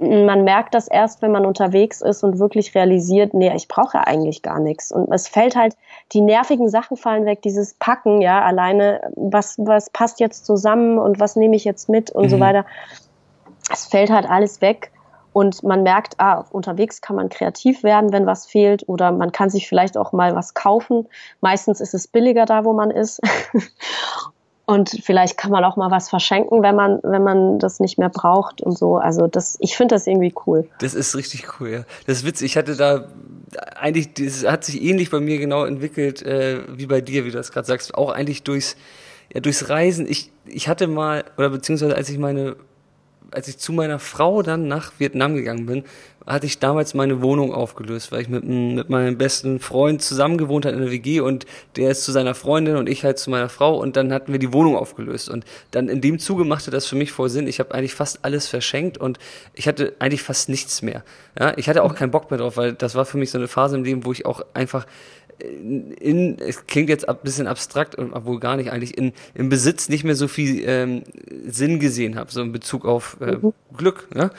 man 0.00 0.44
merkt 0.44 0.74
das 0.74 0.88
erst, 0.88 1.20
wenn 1.20 1.30
man 1.30 1.44
unterwegs 1.44 2.00
ist 2.00 2.24
und 2.24 2.38
wirklich 2.38 2.74
realisiert, 2.74 3.34
nee, 3.34 3.52
ich 3.54 3.68
brauche 3.68 3.98
ja 3.98 4.04
eigentlich 4.04 4.40
gar 4.42 4.58
nichts. 4.58 4.90
Und 4.90 5.12
es 5.12 5.28
fällt 5.28 5.56
halt, 5.56 5.76
die 6.12 6.22
nervigen 6.22 6.70
Sachen 6.70 6.96
fallen 6.96 7.26
weg, 7.26 7.42
dieses 7.42 7.74
Packen, 7.74 8.22
ja, 8.22 8.42
alleine, 8.42 9.12
was, 9.14 9.58
was 9.58 9.90
passt 9.90 10.18
jetzt 10.18 10.46
zusammen 10.46 10.98
und 10.98 11.20
was 11.20 11.36
nehme 11.36 11.54
ich 11.54 11.64
jetzt 11.64 11.90
mit 11.90 12.10
und 12.10 12.24
mhm. 12.24 12.28
so 12.30 12.40
weiter. 12.40 12.64
Es 13.70 13.86
fällt 13.86 14.10
halt 14.10 14.28
alles 14.28 14.60
weg. 14.62 14.90
Und 15.32 15.62
man 15.62 15.84
merkt, 15.84 16.14
ah, 16.18 16.44
unterwegs 16.50 17.02
kann 17.02 17.14
man 17.14 17.28
kreativ 17.28 17.84
werden, 17.84 18.12
wenn 18.12 18.26
was 18.26 18.46
fehlt, 18.46 18.88
oder 18.88 19.12
man 19.12 19.30
kann 19.30 19.48
sich 19.48 19.68
vielleicht 19.68 19.96
auch 19.96 20.12
mal 20.12 20.34
was 20.34 20.54
kaufen. 20.54 21.06
Meistens 21.40 21.80
ist 21.80 21.94
es 21.94 22.08
billiger 22.08 22.46
da, 22.46 22.64
wo 22.64 22.72
man 22.72 22.90
ist. 22.90 23.20
und 24.70 25.00
vielleicht 25.02 25.36
kann 25.36 25.50
man 25.50 25.64
auch 25.64 25.76
mal 25.76 25.90
was 25.90 26.08
verschenken, 26.08 26.62
wenn 26.62 26.76
man, 26.76 27.00
wenn 27.02 27.24
man 27.24 27.58
das 27.58 27.80
nicht 27.80 27.98
mehr 27.98 28.08
braucht 28.08 28.62
und 28.62 28.78
so. 28.78 28.98
Also 28.98 29.26
das, 29.26 29.56
ich 29.58 29.76
finde 29.76 29.96
das 29.96 30.06
irgendwie 30.06 30.32
cool. 30.46 30.68
Das 30.78 30.94
ist 30.94 31.16
richtig 31.16 31.58
cool, 31.58 31.70
ja. 31.70 31.84
Das 32.06 32.18
ist 32.18 32.24
witzig. 32.24 32.52
Ich 32.52 32.56
hatte 32.56 32.76
da 32.76 33.08
eigentlich, 33.74 34.14
das 34.14 34.46
hat 34.46 34.64
sich 34.64 34.80
ähnlich 34.80 35.10
bei 35.10 35.18
mir 35.18 35.38
genau 35.38 35.64
entwickelt, 35.64 36.22
äh, 36.22 36.60
wie 36.68 36.86
bei 36.86 37.00
dir, 37.00 37.24
wie 37.24 37.32
du 37.32 37.36
das 37.36 37.50
gerade 37.50 37.66
sagst. 37.66 37.96
Auch 37.96 38.12
eigentlich 38.12 38.44
durchs, 38.44 38.76
ja, 39.34 39.40
durchs 39.40 39.68
Reisen. 39.68 40.06
Ich, 40.08 40.30
ich 40.46 40.68
hatte 40.68 40.86
mal, 40.86 41.24
oder 41.36 41.50
beziehungsweise 41.50 41.96
als 41.96 42.08
ich 42.08 42.18
meine 42.18 42.54
als 43.32 43.46
ich 43.46 43.58
zu 43.58 43.72
meiner 43.72 43.98
Frau 43.98 44.42
dann 44.42 44.66
nach 44.66 44.92
Vietnam 44.98 45.34
gegangen 45.36 45.66
bin, 45.66 45.84
hatte 46.26 46.46
ich 46.46 46.58
damals 46.58 46.94
meine 46.94 47.22
Wohnung 47.22 47.52
aufgelöst, 47.52 48.12
weil 48.12 48.22
ich 48.22 48.28
mit, 48.28 48.44
mit 48.44 48.88
meinem 48.90 49.16
besten 49.16 49.58
Freund 49.58 50.02
zusammen 50.02 50.38
gewohnt 50.38 50.64
hatte 50.64 50.76
in 50.76 50.82
der 50.82 50.90
WG 50.90 51.20
und 51.20 51.46
der 51.76 51.90
ist 51.90 52.04
zu 52.04 52.12
seiner 52.12 52.34
Freundin 52.34 52.76
und 52.76 52.88
ich 52.88 53.04
halt 53.04 53.18
zu 53.18 53.30
meiner 53.30 53.48
Frau 53.48 53.78
und 53.78 53.96
dann 53.96 54.12
hatten 54.12 54.32
wir 54.32 54.38
die 54.38 54.52
Wohnung 54.52 54.76
aufgelöst 54.76 55.28
und 55.28 55.44
dann 55.70 55.88
in 55.88 56.00
dem 56.00 56.18
Zuge 56.18 56.44
machte 56.44 56.70
das 56.70 56.86
für 56.86 56.96
mich 56.96 57.12
voll 57.12 57.30
Sinn. 57.30 57.46
Ich 57.46 57.58
habe 57.58 57.74
eigentlich 57.74 57.94
fast 57.94 58.24
alles 58.24 58.46
verschenkt 58.46 58.98
und 58.98 59.18
ich 59.54 59.66
hatte 59.66 59.94
eigentlich 59.98 60.22
fast 60.22 60.48
nichts 60.48 60.82
mehr. 60.82 61.04
Ja, 61.38 61.56
ich 61.56 61.68
hatte 61.68 61.82
auch 61.82 61.94
keinen 61.94 62.10
Bock 62.10 62.30
mehr 62.30 62.38
drauf, 62.38 62.56
weil 62.56 62.74
das 62.74 62.94
war 62.94 63.04
für 63.04 63.18
mich 63.18 63.30
so 63.30 63.38
eine 63.38 63.48
Phase 63.48 63.76
im 63.76 63.84
Leben, 63.84 64.04
wo 64.04 64.12
ich 64.12 64.26
auch 64.26 64.44
einfach 64.54 64.86
in, 65.42 66.38
es 66.38 66.66
klingt 66.66 66.88
jetzt 66.88 67.08
ein 67.08 67.16
bisschen 67.22 67.46
abstrakt, 67.46 67.96
obwohl 67.98 68.40
gar 68.40 68.56
nicht 68.56 68.70
eigentlich, 68.70 68.96
in, 68.96 69.12
im 69.34 69.48
Besitz 69.48 69.88
nicht 69.88 70.04
mehr 70.04 70.14
so 70.14 70.28
viel 70.28 70.62
ähm, 70.66 71.02
Sinn 71.46 71.80
gesehen 71.80 72.16
habe, 72.16 72.30
so 72.30 72.42
in 72.42 72.52
Bezug 72.52 72.84
auf 72.84 73.16
äh, 73.20 73.36
mhm. 73.36 73.52
Glück. 73.76 74.14
Ne? 74.14 74.30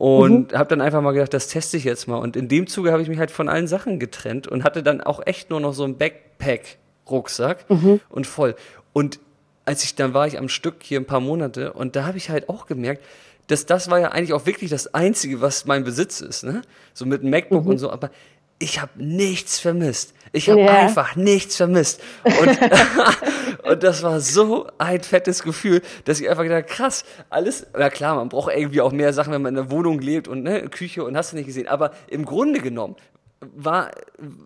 Und 0.00 0.52
mhm. 0.52 0.56
habe 0.56 0.70
dann 0.70 0.80
einfach 0.80 1.02
mal 1.02 1.12
gedacht, 1.12 1.34
das 1.34 1.48
teste 1.48 1.76
ich 1.76 1.84
jetzt 1.84 2.08
mal. 2.08 2.16
Und 2.16 2.34
in 2.34 2.48
dem 2.48 2.66
Zuge 2.66 2.90
habe 2.90 3.02
ich 3.02 3.10
mich 3.10 3.18
halt 3.18 3.30
von 3.30 3.50
allen 3.50 3.66
Sachen 3.66 3.98
getrennt 3.98 4.48
und 4.48 4.64
hatte 4.64 4.82
dann 4.82 5.02
auch 5.02 5.20
echt 5.26 5.50
nur 5.50 5.60
noch 5.60 5.74
so 5.74 5.84
einen 5.84 5.98
Backpack-Rucksack 5.98 7.68
mhm. 7.68 8.00
und 8.08 8.26
voll. 8.26 8.54
Und 8.94 9.20
als 9.66 9.84
ich 9.84 9.96
dann 9.96 10.14
war 10.14 10.26
ich 10.26 10.38
am 10.38 10.48
Stück 10.48 10.76
hier 10.80 10.98
ein 10.98 11.04
paar 11.04 11.20
Monate 11.20 11.74
und 11.74 11.96
da 11.96 12.06
habe 12.06 12.16
ich 12.16 12.30
halt 12.30 12.48
auch 12.48 12.64
gemerkt, 12.64 13.04
dass 13.48 13.66
das 13.66 13.90
war 13.90 14.00
ja 14.00 14.10
eigentlich 14.12 14.32
auch 14.32 14.46
wirklich 14.46 14.70
das 14.70 14.94
Einzige, 14.94 15.42
was 15.42 15.66
mein 15.66 15.84
Besitz 15.84 16.22
ist, 16.22 16.44
ne? 16.44 16.62
So 16.94 17.04
mit 17.04 17.20
einem 17.20 17.28
MacBook 17.28 17.64
mhm. 17.64 17.72
und 17.72 17.78
so, 17.78 17.90
aber 17.90 18.10
ich 18.58 18.80
habe 18.80 18.92
nichts 18.96 19.58
vermisst. 19.58 20.14
Ich 20.32 20.48
habe 20.48 20.60
yeah. 20.60 20.82
einfach 20.82 21.16
nichts 21.16 21.56
vermisst. 21.56 22.00
Und, 22.24 22.58
und 23.64 23.82
das 23.82 24.02
war 24.02 24.20
so 24.20 24.68
ein 24.78 25.02
fettes 25.02 25.42
Gefühl, 25.42 25.82
dass 26.04 26.20
ich 26.20 26.30
einfach 26.30 26.44
gedacht, 26.44 26.68
krass, 26.68 27.04
alles, 27.30 27.66
na 27.76 27.90
klar, 27.90 28.14
man 28.16 28.28
braucht 28.28 28.54
irgendwie 28.54 28.80
auch 28.80 28.92
mehr 28.92 29.12
Sachen, 29.12 29.32
wenn 29.32 29.42
man 29.42 29.56
in 29.56 29.62
der 29.62 29.70
Wohnung 29.70 30.00
lebt 30.00 30.28
und 30.28 30.42
ne, 30.42 30.68
Küche 30.68 31.04
und 31.04 31.16
hast 31.16 31.32
du 31.32 31.36
nicht 31.36 31.46
gesehen. 31.46 31.66
Aber 31.66 31.92
im 32.08 32.24
Grunde 32.24 32.60
genommen 32.60 32.96
war, 33.40 33.90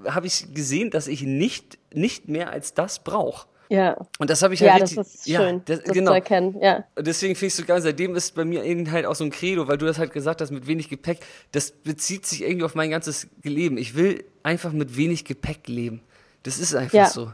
habe 0.09 0.27
ich 0.27 0.55
gesehen, 0.55 0.91
dass 0.91 1.07
ich 1.07 1.23
nicht, 1.23 1.79
nicht 1.93 2.29
mehr 2.29 2.51
als 2.51 2.75
das 2.75 3.03
brauche. 3.03 3.47
Ja. 3.75 3.97
Und 4.19 4.31
das 4.31 4.43
habe 4.43 4.55
ich 4.55 4.61
halt 4.61 4.71
ja 4.71 4.77
richtig, 4.77 4.97
das 4.97 5.15
ist 5.15 5.27
ja, 5.27 5.41
schön, 5.41 5.63
das, 5.65 5.83
das 5.83 5.93
genau. 5.93 6.11
zu 6.11 6.15
erkennen. 6.15 6.57
Ja. 6.61 6.85
Deswegen 6.99 7.35
finde 7.35 7.47
ich 7.47 7.55
so 7.55 7.65
geil, 7.65 7.81
seitdem 7.81 8.15
ist 8.15 8.35
bei 8.35 8.45
mir 8.45 8.65
irgendwie 8.65 8.93
halt 8.93 9.07
auch 9.07 9.15
so 9.15 9.25
ein 9.25 9.31
Credo, 9.31 9.69
weil 9.69 9.79
du 9.79 9.87
das 9.87 9.99
halt 9.99 10.13
gesagt 10.13 10.41
hast, 10.41 10.51
mit 10.51 10.67
wenig 10.67 10.89
Gepäck, 10.89 11.21
das 11.53 11.71
bezieht 11.71 12.27
sich 12.27 12.43
irgendwie 12.43 12.65
auf 12.65 12.75
mein 12.75 12.91
ganzes 12.91 13.29
Leben. 13.43 13.77
Ich 13.79 13.97
will 13.97 14.25
einfach 14.43 14.73
mit 14.73 14.97
wenig 14.97 15.25
Gepäck 15.25 15.69
leben. 15.69 16.03
Das 16.43 16.59
ist 16.59 16.75
einfach 16.75 16.95
ja. 16.95 17.07
so. 17.07 17.31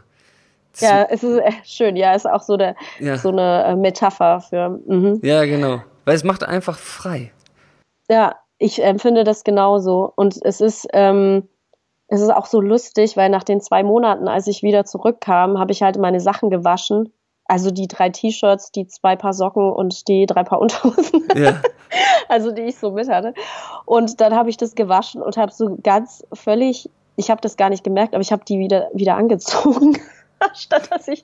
Das 0.73 0.81
ja, 0.83 1.03
es 1.11 1.23
ist 1.23 1.43
schön, 1.65 1.97
ja, 1.97 2.15
ist 2.15 2.29
auch 2.29 2.43
so, 2.43 2.57
der, 2.57 2.77
ja. 3.01 3.19
so 3.19 3.31
eine 3.31 3.65
äh, 3.65 3.77
Metapher 3.77 4.41
für. 4.41 4.81
Mhm. 4.87 5.21
Ja, 5.23 5.45
genau. 5.45 5.83
Weil 6.05 6.15
es 6.15 6.25
macht 6.25 6.45
einfach 6.45 6.79
frei. 6.79 7.33
Ja, 8.09 8.37
ich 8.59 8.83
empfinde 8.83 9.25
das 9.25 9.43
genauso. 9.43 10.13
Und 10.15 10.39
es 10.45 10.61
ist, 10.61 10.87
ähm, 10.93 11.49
es 12.11 12.21
ist 12.21 12.31
auch 12.31 12.47
so 12.47 12.61
lustig, 12.61 13.17
weil 13.17 13.31
nach 13.31 13.45
den 13.45 13.61
zwei 13.61 13.85
Monaten, 13.85 14.27
als 14.27 14.49
ich 14.49 14.65
wieder 14.65 14.85
zurückkam, 14.85 15.59
habe 15.59 15.71
ich 15.71 15.83
halt 15.83 15.97
meine 15.97 16.21
Sachen 16.21 16.51
gewaschen. 16.51 17.13
Also 17.45 17.71
die 17.71 17.87
drei 17.87 18.11
T-Shirts, 18.11 18.73
die 18.73 18.89
zwei 18.89 19.15
Paar 19.15 19.33
Socken 19.33 19.73
und 19.73 20.09
die 20.09 20.27
drei 20.27 20.43
Paar 20.43 20.61
Unterhosen. 20.61 21.29
Ja. 21.37 21.61
also 22.29 22.51
die 22.51 22.63
ich 22.63 22.79
so 22.79 22.91
mit 22.91 23.09
hatte. 23.09 23.33
Und 23.87 24.21
dann 24.21 24.35
habe 24.35 24.51
ich 24.51 24.57
das 24.57 24.75
gewaschen 24.75 25.23
und 25.23 25.37
habe 25.37 25.53
so 25.53 25.79
ganz 25.83 26.25
völlig, 26.33 26.91
ich 27.15 27.31
habe 27.31 27.41
das 27.41 27.57
gar 27.57 27.71
nicht 27.71 27.85
gemerkt, 27.85 28.15
aber 28.15 28.23
ich 28.23 28.33
habe 28.33 28.45
die 28.45 28.59
wieder, 28.59 28.89
wieder 28.93 29.17
angezogen. 29.17 29.97
statt 30.55 30.89
dass 30.91 31.09
ich, 31.09 31.23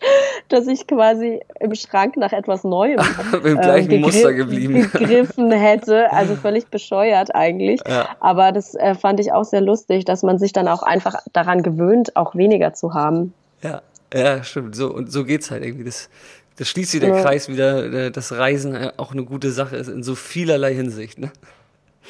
dass 0.49 0.67
ich 0.67 0.87
quasi 0.87 1.41
im 1.61 1.75
Schrank 1.75 2.17
nach 2.17 2.33
etwas 2.33 2.65
Neuem 2.65 3.01
im 3.45 3.61
gleichen 3.61 3.91
äh, 3.91 3.99
Muster 3.99 4.33
geblieben 4.33 4.91
gegriffen 4.91 5.51
hätte. 5.53 6.13
Also 6.13 6.37
völlig 6.43 6.69
bescheuert 6.69 7.35
eigentlich. 7.35 7.81
Ja. 7.87 8.17
Aber 8.21 8.53
das 8.53 8.75
äh, 8.75 8.95
fand 8.95 9.21
ich 9.21 9.33
auch 9.33 9.45
sehr 9.45 9.61
lustig, 9.61 10.05
dass 10.05 10.23
man 10.23 10.39
sich 10.39 10.53
dann 10.53 10.69
auch 10.69 10.83
einfach 10.83 11.17
daran 11.33 11.63
gewöhnt, 11.63 12.17
auch 12.17 12.35
weniger 12.35 12.75
zu 12.75 12.95
haben. 12.95 13.33
Ja, 13.63 13.83
ja, 14.15 14.43
stimmt. 14.45 14.77
So 14.77 14.93
und 14.93 15.11
so 15.11 15.25
geht's 15.25 15.51
halt 15.51 15.65
irgendwie. 15.65 15.85
Das, 15.85 16.09
das 16.57 16.69
schließt 16.69 16.93
sich 16.93 17.01
der 17.01 17.11
ja. 17.15 17.23
Kreis 17.23 17.49
wieder, 17.49 17.85
äh, 17.93 18.11
dass 18.11 18.33
Reisen 18.33 18.91
auch 18.97 19.13
eine 19.13 19.25
gute 19.25 19.51
Sache 19.51 19.77
ist 19.77 19.89
in 19.89 20.03
so 20.03 20.15
vielerlei 20.15 20.75
Hinsicht. 20.75 21.19
Ne? 21.19 21.31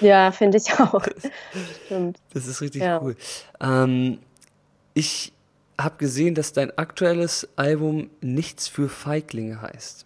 Ja, 0.01 0.31
finde 0.31 0.59
ich 0.59 0.73
auch. 0.79 1.03
Stimmt. 1.87 2.19
Das 2.35 2.47
ist 2.47 2.61
richtig 2.61 2.83
ja. 2.83 3.01
cool. 3.03 3.17
Ähm, 3.61 4.19
ich 4.95 5.33
habe 5.79 5.97
gesehen, 5.99 6.35
dass 6.35 6.53
dein 6.53 6.77
aktuelles 6.77 7.49
Album 7.57 8.11
Nichts 8.21 8.69
für 8.69 8.89
Feiglinge 8.89 9.61
heißt. 9.61 10.05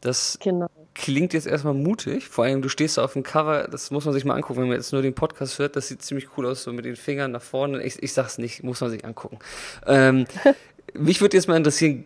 Das 0.00 0.38
genau. 0.40 0.68
klingt 0.94 1.32
jetzt 1.32 1.46
erstmal 1.46 1.74
mutig. 1.74 2.28
Vor 2.28 2.44
allem, 2.44 2.62
du 2.62 2.68
stehst 2.68 2.98
da 2.98 3.04
auf 3.04 3.14
dem 3.14 3.22
Cover, 3.22 3.68
das 3.68 3.90
muss 3.90 4.04
man 4.04 4.14
sich 4.14 4.24
mal 4.24 4.34
angucken, 4.34 4.60
wenn 4.60 4.68
man 4.68 4.76
jetzt 4.76 4.92
nur 4.92 5.02
den 5.02 5.14
Podcast 5.14 5.58
hört. 5.58 5.76
Das 5.76 5.88
sieht 5.88 6.02
ziemlich 6.02 6.28
cool 6.36 6.46
aus, 6.46 6.62
so 6.62 6.72
mit 6.72 6.84
den 6.84 6.96
Fingern 6.96 7.32
nach 7.32 7.42
vorne. 7.42 7.82
Ich, 7.82 8.02
ich 8.02 8.12
sag's 8.12 8.38
nicht, 8.38 8.62
muss 8.62 8.80
man 8.80 8.90
sich 8.90 9.04
angucken. 9.04 9.38
Ähm, 9.86 10.26
mich 10.94 11.20
würde 11.20 11.36
jetzt 11.36 11.48
mal 11.48 11.56
interessieren, 11.56 12.04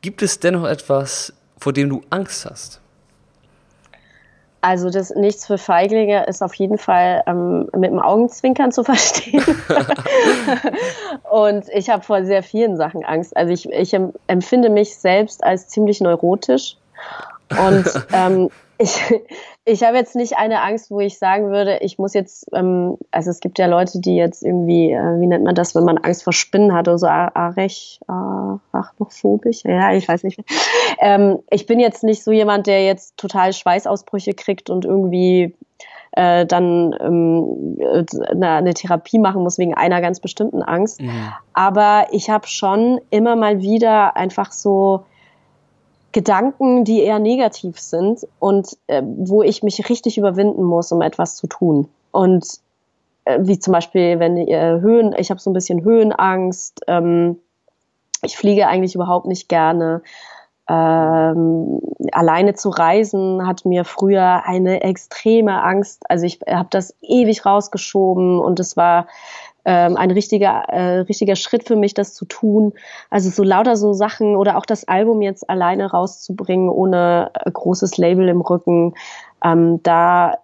gibt 0.00 0.22
es 0.22 0.40
dennoch 0.40 0.64
etwas, 0.64 1.32
vor 1.58 1.72
dem 1.72 1.88
du 1.88 2.02
Angst 2.10 2.46
hast? 2.46 2.79
Also 4.62 4.90
das 4.90 5.10
Nichts 5.10 5.46
für 5.46 5.58
Feiglinge 5.58 6.26
ist 6.26 6.42
auf 6.42 6.54
jeden 6.54 6.76
Fall 6.76 7.22
ähm, 7.26 7.68
mit 7.74 7.90
dem 7.90 7.98
Augenzwinkern 7.98 8.72
zu 8.72 8.84
verstehen. 8.84 9.42
und 11.30 11.64
ich 11.72 11.88
habe 11.88 12.02
vor 12.02 12.24
sehr 12.24 12.42
vielen 12.42 12.76
Sachen 12.76 13.04
Angst. 13.04 13.36
Also 13.36 13.52
ich, 13.52 13.70
ich 13.70 13.96
empfinde 14.26 14.68
mich 14.68 14.96
selbst 14.96 15.42
als 15.44 15.68
ziemlich 15.68 16.00
neurotisch. 16.00 16.76
Und 17.50 17.86
ähm, 18.12 18.50
ich, 18.80 18.98
ich 19.66 19.82
habe 19.82 19.98
jetzt 19.98 20.16
nicht 20.16 20.38
eine 20.38 20.62
Angst, 20.62 20.90
wo 20.90 21.00
ich 21.00 21.18
sagen 21.18 21.50
würde, 21.50 21.78
ich 21.82 21.98
muss 21.98 22.14
jetzt, 22.14 22.46
ähm, 22.54 22.96
also 23.10 23.30
es 23.30 23.40
gibt 23.40 23.58
ja 23.58 23.66
Leute, 23.66 24.00
die 24.00 24.16
jetzt 24.16 24.42
irgendwie, 24.42 24.90
äh, 24.90 25.20
wie 25.20 25.26
nennt 25.26 25.44
man 25.44 25.54
das, 25.54 25.74
wenn 25.74 25.84
man 25.84 25.98
Angst 25.98 26.24
vor 26.24 26.32
Spinnen 26.32 26.72
hat 26.72 26.88
oder 26.88 26.98
so, 26.98 27.06
arech, 27.06 28.00
arachnophobisch, 28.06 29.64
ja, 29.64 29.92
ich 29.92 30.08
weiß 30.08 30.24
nicht. 30.24 30.40
Ähm, 30.98 31.40
ich 31.50 31.66
bin 31.66 31.78
jetzt 31.78 32.02
nicht 32.04 32.24
so 32.24 32.32
jemand, 32.32 32.66
der 32.66 32.84
jetzt 32.84 33.18
total 33.18 33.52
Schweißausbrüche 33.52 34.32
kriegt 34.32 34.70
und 34.70 34.86
irgendwie 34.86 35.54
äh, 36.12 36.46
dann 36.46 36.96
ähm, 37.00 37.76
eine, 38.30 38.50
eine 38.50 38.74
Therapie 38.74 39.18
machen 39.18 39.42
muss 39.42 39.58
wegen 39.58 39.74
einer 39.74 40.00
ganz 40.00 40.20
bestimmten 40.20 40.62
Angst. 40.62 41.02
Mhm. 41.02 41.32
Aber 41.52 42.06
ich 42.12 42.30
habe 42.30 42.46
schon 42.46 43.00
immer 43.10 43.36
mal 43.36 43.60
wieder 43.60 44.16
einfach 44.16 44.52
so 44.52 45.04
Gedanken, 46.12 46.84
die 46.84 47.02
eher 47.02 47.18
negativ 47.18 47.78
sind 47.78 48.26
und 48.38 48.76
äh, 48.88 49.02
wo 49.04 49.42
ich 49.42 49.62
mich 49.62 49.88
richtig 49.88 50.18
überwinden 50.18 50.64
muss, 50.64 50.90
um 50.92 51.02
etwas 51.02 51.36
zu 51.36 51.46
tun. 51.46 51.88
Und 52.10 52.46
äh, 53.24 53.38
wie 53.42 53.58
zum 53.58 53.72
Beispiel, 53.72 54.18
wenn 54.18 54.36
ihr 54.36 54.80
Höhen, 54.80 55.14
ich 55.16 55.30
habe 55.30 55.40
so 55.40 55.50
ein 55.50 55.54
bisschen 55.54 55.84
Höhenangst, 55.84 56.80
ähm, 56.88 57.38
ich 58.22 58.36
fliege 58.36 58.66
eigentlich 58.66 58.94
überhaupt 58.94 59.26
nicht 59.26 59.48
gerne. 59.48 60.02
Ähm, 60.68 61.80
alleine 62.12 62.54
zu 62.54 62.68
reisen 62.68 63.46
hat 63.46 63.64
mir 63.64 63.84
früher 63.84 64.42
eine 64.44 64.82
extreme 64.82 65.62
Angst. 65.62 66.02
Also 66.08 66.26
ich 66.26 66.40
habe 66.46 66.68
das 66.70 66.94
ewig 67.02 67.44
rausgeschoben 67.44 68.38
und 68.38 68.60
es 68.60 68.76
war 68.76 69.06
ähm, 69.64 69.96
ein 69.96 70.10
richtiger, 70.10 70.64
äh, 70.68 71.00
richtiger 71.00 71.36
Schritt 71.36 71.66
für 71.66 71.76
mich, 71.76 71.94
das 71.94 72.14
zu 72.14 72.24
tun. 72.24 72.72
Also 73.10 73.30
so 73.30 73.42
lauter 73.42 73.76
so 73.76 73.92
Sachen 73.92 74.36
oder 74.36 74.56
auch 74.56 74.66
das 74.66 74.86
Album 74.88 75.22
jetzt 75.22 75.48
alleine 75.48 75.90
rauszubringen, 75.90 76.68
ohne 76.68 77.30
äh, 77.34 77.50
großes 77.50 77.96
Label 77.98 78.28
im 78.28 78.40
Rücken. 78.40 78.94
Ähm, 79.44 79.82
da 79.82 80.38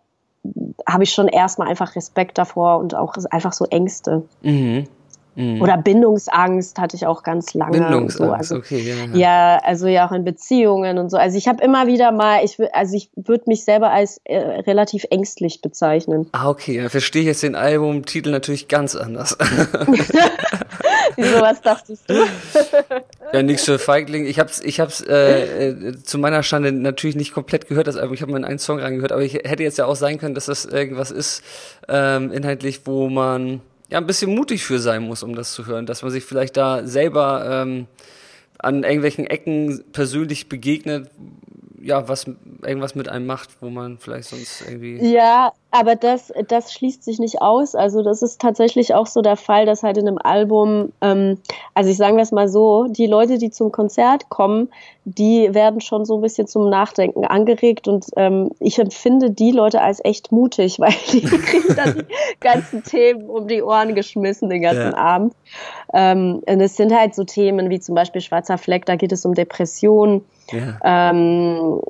habe 0.89 1.05
ich 1.05 1.13
schon 1.13 1.29
erstmal 1.29 1.69
einfach 1.69 1.97
Respekt 1.97 2.39
davor 2.39 2.79
und 2.79 2.95
auch 2.95 3.15
einfach 3.31 3.53
so 3.53 3.65
Ängste. 3.67 4.23
Mhm. 4.43 4.87
Mhm. 5.37 5.61
Oder 5.61 5.77
Bindungsangst 5.77 6.79
hatte 6.79 6.96
ich 6.96 7.07
auch 7.07 7.22
ganz 7.22 7.53
lange. 7.53 7.79
Bindungsangst, 7.79 8.16
so. 8.18 8.33
also, 8.33 8.57
okay. 8.57 8.79
Ja, 8.79 8.94
ja. 8.94 9.16
ja, 9.16 9.61
also 9.62 9.87
ja 9.87 10.09
auch 10.09 10.12
in 10.12 10.25
Beziehungen 10.25 10.99
und 10.99 11.11
so. 11.11 11.18
Also 11.18 11.37
ich 11.37 11.46
habe 11.46 11.62
immer 11.62 11.87
wieder 11.87 12.11
mal, 12.11 12.42
ich 12.42 12.59
also 12.72 12.96
ich 12.96 13.11
würde 13.14 13.44
mich 13.46 13.64
selber 13.64 13.90
als 13.90 14.20
äh, 14.25 14.38
relativ 14.38 15.05
ängstlich 15.11 15.61
bezeichnen. 15.61 16.29
Ah, 16.33 16.49
okay, 16.49 16.79
dann 16.79 16.88
verstehe 16.88 17.22
ich 17.22 17.29
jetzt 17.29 17.42
den 17.42 17.55
Albumtitel 17.55 18.31
natürlich 18.31 18.68
ganz 18.68 18.96
anders. 18.96 19.37
Wieso, 21.16 21.40
was 21.40 21.61
dachtest 21.62 22.09
du? 22.09 22.14
ja, 23.33 23.42
nix 23.42 23.64
für 23.64 23.79
Feigling. 23.79 24.27
Ich 24.27 24.38
hab's, 24.38 24.61
ich 24.61 24.81
hab's 24.81 25.01
äh, 25.01 25.68
äh, 25.68 26.03
zu 26.03 26.18
meiner 26.18 26.42
Schande 26.42 26.72
natürlich 26.72 27.16
nicht 27.16 27.33
komplett 27.33 27.68
gehört, 27.68 27.87
das 27.87 27.96
Album. 27.96 28.14
Ich 28.14 28.22
habe 28.22 28.33
mal 28.33 28.38
in 28.38 28.44
einen 28.44 28.59
Song 28.59 28.81
reingehört, 28.81 29.12
aber 29.12 29.22
ich 29.22 29.35
hätte 29.35 29.62
jetzt 29.62 29.79
ja 29.79 29.87
auch 29.87 29.96
sein 29.96 30.18
können, 30.18 30.35
dass 30.35 30.46
das 30.46 30.64
irgendwas 30.64 31.11
ist, 31.11 31.42
ähm, 31.88 32.33
inhaltlich, 32.33 32.83
wo 32.85 33.09
man 33.09 33.61
ja 33.88 33.99
ein 33.99 34.07
bisschen 34.07 34.35
mutig 34.35 34.64
für 34.64 34.79
sein 34.79 35.03
muss, 35.03 35.22
um 35.22 35.35
das 35.35 35.53
zu 35.53 35.66
hören, 35.66 35.87
dass 35.87 36.03
man 36.03 36.11
sich 36.11 36.25
vielleicht 36.25 36.57
da 36.57 36.87
selber 36.87 37.62
ähm, 37.62 37.87
an 38.59 38.85
irgendwelchen 38.85 39.27
Ecken 39.27 39.85
persönlich 39.92 40.49
begegnet, 40.49 41.11
ja, 41.81 42.09
was 42.09 42.27
irgendwas 42.67 42.95
mit 42.95 43.09
einem 43.09 43.27
macht, 43.27 43.51
wo 43.61 43.71
man 43.71 43.99
vielleicht 43.99 44.29
sonst 44.29 44.63
irgendwie. 44.67 44.99
Ja, 45.13 45.53
aber 45.71 45.95
das, 45.95 46.33
das 46.49 46.73
schließt 46.73 47.05
sich 47.05 47.19
nicht 47.19 47.43
aus. 47.43 47.75
Also 47.75 48.03
das 48.03 48.23
ist 48.23 48.41
tatsächlich 48.41 48.95
auch 48.95 49.07
so 49.07 49.21
der 49.21 49.37
Fall, 49.37 49.67
dass 49.67 49.83
halt 49.83 49.99
in 49.99 50.09
einem 50.09 50.19
Album, 50.19 50.93
ähm, 51.01 51.39
also 51.75 51.91
ich 51.91 51.97
sage 51.97 52.17
das 52.17 52.33
mal 52.33 52.49
so, 52.49 52.87
die 52.89 53.07
Leute, 53.07 53.39
die 53.39 53.51
zum 53.51 53.73
Konzert 53.73 54.29
kommen, 54.29 54.69
die 55.05 55.53
werden 55.53 55.81
schon 55.81 56.05
so 56.05 56.17
ein 56.17 56.23
bisschen 56.23 56.47
zum 56.47 56.71
Nachdenken 56.71 57.25
angeregt 57.25 57.89
und 57.89 58.07
ähm, 58.17 58.51
ich 58.59 58.79
empfinde 58.79 59.31
die 59.31 59.53
Leute 59.53 59.83
als 59.83 60.05
echt 60.05 60.33
mutig, 60.33 60.79
weil 60.81 60.95
die 61.13 61.23
kriegen 61.23 61.77
dann 61.77 61.95
die 61.99 62.07
ganzen 62.41 62.83
Themen 62.83 63.29
um 63.29 63.47
die 63.47 63.63
Ohren 63.63 63.95
geschmissen 63.95 64.49
den 64.49 64.63
ganzen 64.63 64.93
ja. 64.93 64.97
Abend. 64.97 65.35
Ähm, 65.93 66.43
und 66.47 66.61
es 66.61 66.77
sind 66.77 66.93
halt 66.93 67.15
so 67.15 67.25
Themen 67.25 67.71
wie 67.71 67.81
zum 67.81 67.95
Beispiel 67.95 68.21
Schwarzer 68.21 68.59
Fleck, 68.59 68.87
da 68.87 68.97
geht 68.97 69.13
es 69.13 69.25
um 69.25 69.35
Depressionen 69.35 70.25
ja. 70.53 70.79
Ähm, 70.85 71.81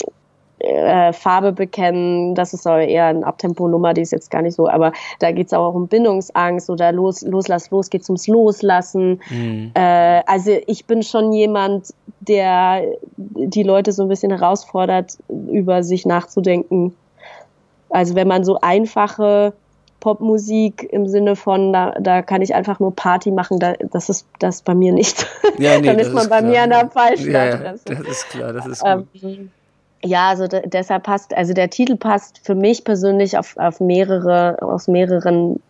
äh, 0.66 1.12
Farbe 1.12 1.52
bekennen, 1.52 2.34
das 2.34 2.52
ist 2.52 2.66
aber 2.66 2.82
eher 2.82 3.06
eine 3.06 3.26
Abtempo-Nummer, 3.26 3.94
die 3.94 4.02
ist 4.02 4.12
jetzt 4.12 4.30
gar 4.30 4.42
nicht 4.42 4.54
so, 4.54 4.68
aber 4.68 4.92
da 5.20 5.32
geht 5.32 5.46
es 5.46 5.52
auch 5.52 5.74
um 5.74 5.88
Bindungsangst 5.88 6.68
oder 6.70 6.92
los, 6.92 7.22
loslass, 7.22 7.70
los 7.70 7.90
geht's 7.90 8.08
ums 8.08 8.26
Loslassen. 8.26 9.20
Mhm. 9.30 9.70
Äh, 9.74 10.22
also 10.26 10.56
ich 10.66 10.86
bin 10.86 11.02
schon 11.02 11.32
jemand, 11.32 11.94
der 12.20 12.82
die 13.16 13.62
Leute 13.62 13.92
so 13.92 14.02
ein 14.02 14.08
bisschen 14.08 14.30
herausfordert, 14.30 15.18
über 15.28 15.82
sich 15.82 16.06
nachzudenken. 16.06 16.94
Also 17.90 18.14
wenn 18.14 18.28
man 18.28 18.44
so 18.44 18.58
einfache 18.60 19.52
Popmusik 20.00 20.86
im 20.92 21.08
Sinne 21.08 21.36
von, 21.36 21.72
da, 21.72 21.92
da 21.98 22.22
kann 22.22 22.42
ich 22.42 22.54
einfach 22.54 22.78
nur 22.78 22.94
Party 22.94 23.30
machen, 23.30 23.58
da, 23.58 23.74
das 23.90 24.08
ist 24.08 24.26
das 24.38 24.62
bei 24.62 24.74
mir 24.74 24.92
nicht. 24.92 25.26
Ja, 25.58 25.80
nee, 25.80 25.86
Dann 25.86 25.98
ist 25.98 26.12
man 26.12 26.24
ist 26.24 26.30
bei 26.30 26.38
klar. 26.38 26.50
mir 26.50 26.62
an 26.62 26.70
der 26.70 26.90
falschen 26.90 27.32
ja, 27.32 27.42
Adresse. 27.54 27.84
Ja, 27.88 27.94
das 27.94 28.08
ist 28.08 28.28
klar, 28.28 28.52
das 28.52 28.66
ist 28.66 28.80
gut. 28.80 29.06
Ähm, 29.22 29.50
ja, 30.06 30.28
also 30.30 30.46
deshalb 30.46 31.04
passt, 31.04 31.34
also 31.34 31.52
der 31.52 31.70
Titel 31.70 31.96
passt 31.96 32.40
für 32.44 32.54
mich 32.54 32.84
persönlich 32.84 33.36
auf, 33.36 33.56
auf 33.56 33.80
mehrere, 33.80 34.56
aus 34.62 34.88
mehreren, 34.88 35.60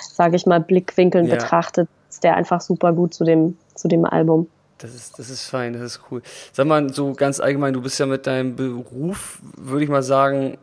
sage 0.00 0.36
ich 0.36 0.46
mal, 0.46 0.60
Blickwinkeln 0.60 1.26
ja. 1.26 1.34
betrachtet, 1.34 1.88
ist 2.08 2.24
der 2.24 2.36
einfach 2.36 2.60
super 2.60 2.92
gut 2.92 3.14
zu 3.14 3.24
dem, 3.24 3.56
zu 3.74 3.88
dem 3.88 4.04
Album. 4.04 4.48
Das 4.78 4.94
ist, 4.94 5.18
das 5.18 5.30
ist 5.30 5.48
fein, 5.48 5.72
das 5.72 5.82
ist 5.82 6.00
cool. 6.10 6.22
Sag 6.52 6.66
mal, 6.66 6.92
so 6.92 7.14
ganz 7.14 7.40
allgemein, 7.40 7.72
du 7.72 7.80
bist 7.80 7.98
ja 7.98 8.06
mit 8.06 8.26
deinem 8.26 8.56
Beruf, 8.56 9.38
würde 9.56 9.84
ich 9.84 9.90
mal 9.90 10.02
sagen, 10.02 10.58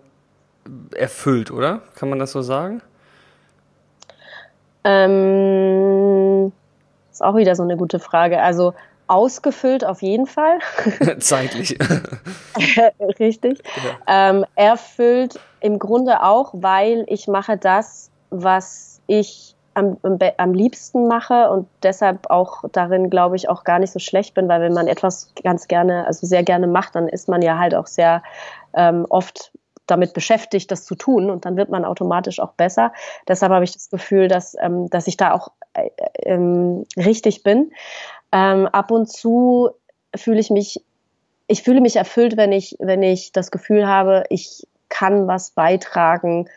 erfüllt, 0.95 1.51
oder? 1.51 1.81
Kann 1.95 2.09
man 2.09 2.19
das 2.19 2.31
so 2.31 2.41
sagen? 2.41 2.81
Ähm, 4.83 6.51
ist 7.11 7.23
auch 7.23 7.35
wieder 7.35 7.55
so 7.55 7.63
eine 7.63 7.77
gute 7.77 7.99
Frage. 7.99 8.41
Also 8.41 8.73
ausgefüllt 9.13 9.85
auf 9.85 10.01
jeden 10.01 10.25
Fall. 10.25 10.59
Zeitlich. 11.19 11.77
Richtig. 13.19 13.59
Ja. 14.07 14.29
Ähm, 14.29 14.45
erfüllt 14.55 15.39
im 15.59 15.79
Grunde 15.79 16.23
auch, 16.23 16.51
weil 16.53 17.05
ich 17.07 17.27
mache 17.27 17.57
das, 17.57 18.09
was 18.31 19.01
ich 19.07 19.55
am, 19.75 19.97
am 20.37 20.53
liebsten 20.53 21.07
mache 21.07 21.49
und 21.49 21.67
deshalb 21.83 22.29
auch 22.29 22.63
darin, 22.71 23.09
glaube 23.09 23.35
ich, 23.35 23.49
auch 23.49 23.63
gar 23.63 23.79
nicht 23.79 23.91
so 23.91 23.99
schlecht 23.99 24.33
bin, 24.33 24.47
weil 24.47 24.61
wenn 24.61 24.73
man 24.73 24.87
etwas 24.87 25.31
ganz 25.43 25.67
gerne, 25.67 26.05
also 26.05 26.27
sehr 26.27 26.43
gerne 26.43 26.67
macht, 26.67 26.95
dann 26.95 27.07
ist 27.07 27.27
man 27.27 27.41
ja 27.41 27.57
halt 27.57 27.75
auch 27.75 27.87
sehr 27.87 28.23
ähm, 28.73 29.05
oft 29.09 29.51
damit 29.85 30.13
beschäftigt, 30.13 30.71
das 30.71 30.85
zu 30.85 30.95
tun 30.95 31.29
und 31.29 31.45
dann 31.45 31.57
wird 31.57 31.69
man 31.69 31.85
automatisch 31.85 32.39
auch 32.39 32.53
besser. 32.53 32.93
Deshalb 33.27 33.51
habe 33.51 33.65
ich 33.65 33.73
das 33.73 33.89
Gefühl, 33.89 34.27
dass, 34.27 34.55
ähm, 34.59 34.89
dass 34.89 35.07
ich 35.07 35.17
da 35.17 35.33
auch 35.33 35.49
äh, 35.73 35.89
ähm, 36.23 36.85
richtig 36.95 37.43
bin. 37.43 37.71
Ähm, 38.33 38.67
ab 38.67 38.91
und 38.91 39.09
zu 39.09 39.69
fühle 40.15 40.39
ich 40.39 40.49
mich, 40.49 40.83
ich 41.47 41.63
fühle 41.63 41.79
mich 41.79 41.95
erfüllt, 41.95 42.35
wenn 42.35 42.51
ich, 42.51 42.75
wenn 42.79 43.03
ich 43.03 43.31
das 43.31 43.51
Gefühl 43.51 43.87
habe, 43.87 44.23
ich 44.29 44.67
kann 44.89 45.27
was 45.27 45.51
beitragen 45.51 46.49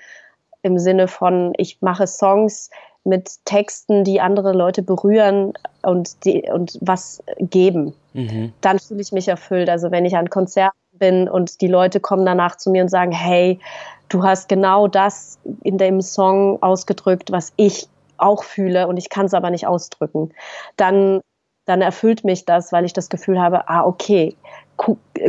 im 0.63 0.79
Sinne 0.79 1.07
von, 1.07 1.53
ich 1.59 1.79
mache 1.83 2.07
Songs 2.07 2.71
mit 3.05 3.45
Texten, 3.45 4.03
die 4.03 4.21
andere 4.21 4.53
Leute 4.53 4.83
berühren 4.83 5.53
und, 5.83 6.25
die, 6.25 6.49
und 6.53 6.77
was 6.81 7.23
geben. 7.39 7.95
Mhm. 8.15 8.53
Dann 8.61 8.79
fühle 8.81 9.01
ich 9.01 9.13
mich 9.13 9.29
erfüllt. 9.29 9.69
Also 9.69 9.93
wenn 9.93 10.05
ich 10.05 10.17
an 10.17 10.29
Konzerten 10.29 10.77
bin 10.93 11.29
und 11.29 11.61
die 11.61 11.69
Leute 11.69 12.01
kommen 12.01 12.27
danach 12.27 12.57
zu 12.57 12.71
mir 12.71 12.83
und 12.83 12.89
sagen, 12.89 13.13
hey, 13.13 13.61
du 14.09 14.25
hast 14.25 14.49
genau 14.49 14.89
das 14.89 15.39
in 15.63 15.79
dem 15.79 16.01
Song 16.01 16.63
ausgedrückt, 16.63 17.31
was 17.31 17.53
ich 17.57 17.89
auch 18.17 18.45
fühle 18.45 18.89
und 18.89 18.97
ich 18.97 19.11
kann 19.11 19.27
es 19.27 19.35
aber 19.35 19.51
nicht 19.51 19.67
ausdrücken, 19.67 20.33
dann, 20.77 21.21
dann 21.67 21.83
erfüllt 21.83 22.25
mich 22.25 22.45
das, 22.45 22.73
weil 22.73 22.85
ich 22.85 22.93
das 22.93 23.09
Gefühl 23.09 23.41
habe, 23.41 23.69
ah, 23.69 23.85
okay, 23.85 24.35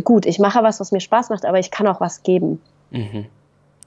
gut, 0.04 0.26
ich 0.26 0.39
mache 0.39 0.63
was, 0.63 0.80
was 0.80 0.91
mir 0.91 1.00
Spaß 1.00 1.30
macht, 1.30 1.45
aber 1.45 1.60
ich 1.60 1.71
kann 1.71 1.88
auch 1.88 2.00
was 2.00 2.23
geben. 2.23 2.62
Mhm. 2.91 3.26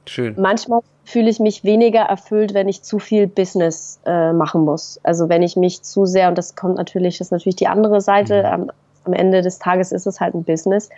Schön. 0.06 0.34
Manchmal 0.38 0.80
fühle 1.04 1.30
ich 1.30 1.38
mich 1.38 1.62
weniger 1.62 2.00
erfüllt, 2.00 2.54
wenn 2.54 2.68
ich 2.68 2.82
zu 2.82 2.98
viel 2.98 3.26
Business 3.26 4.00
äh, 4.06 4.32
machen 4.32 4.64
muss. 4.64 4.98
Also 5.02 5.28
wenn 5.28 5.42
ich 5.42 5.56
mich 5.56 5.82
zu 5.82 6.06
sehr, 6.06 6.28
und 6.28 6.38
das 6.38 6.56
kommt 6.56 6.76
natürlich, 6.76 7.18
das 7.18 7.28
ist 7.28 7.32
natürlich 7.32 7.56
die 7.56 7.68
andere 7.68 8.00
Seite, 8.00 8.42
mhm. 8.42 8.62
ähm, 8.62 8.70
am 9.04 9.12
Ende 9.12 9.42
des 9.42 9.58
Tages 9.58 9.92
ist 9.92 10.06
es 10.06 10.20
halt 10.20 10.34
ein 10.34 10.44
Business, 10.44 10.88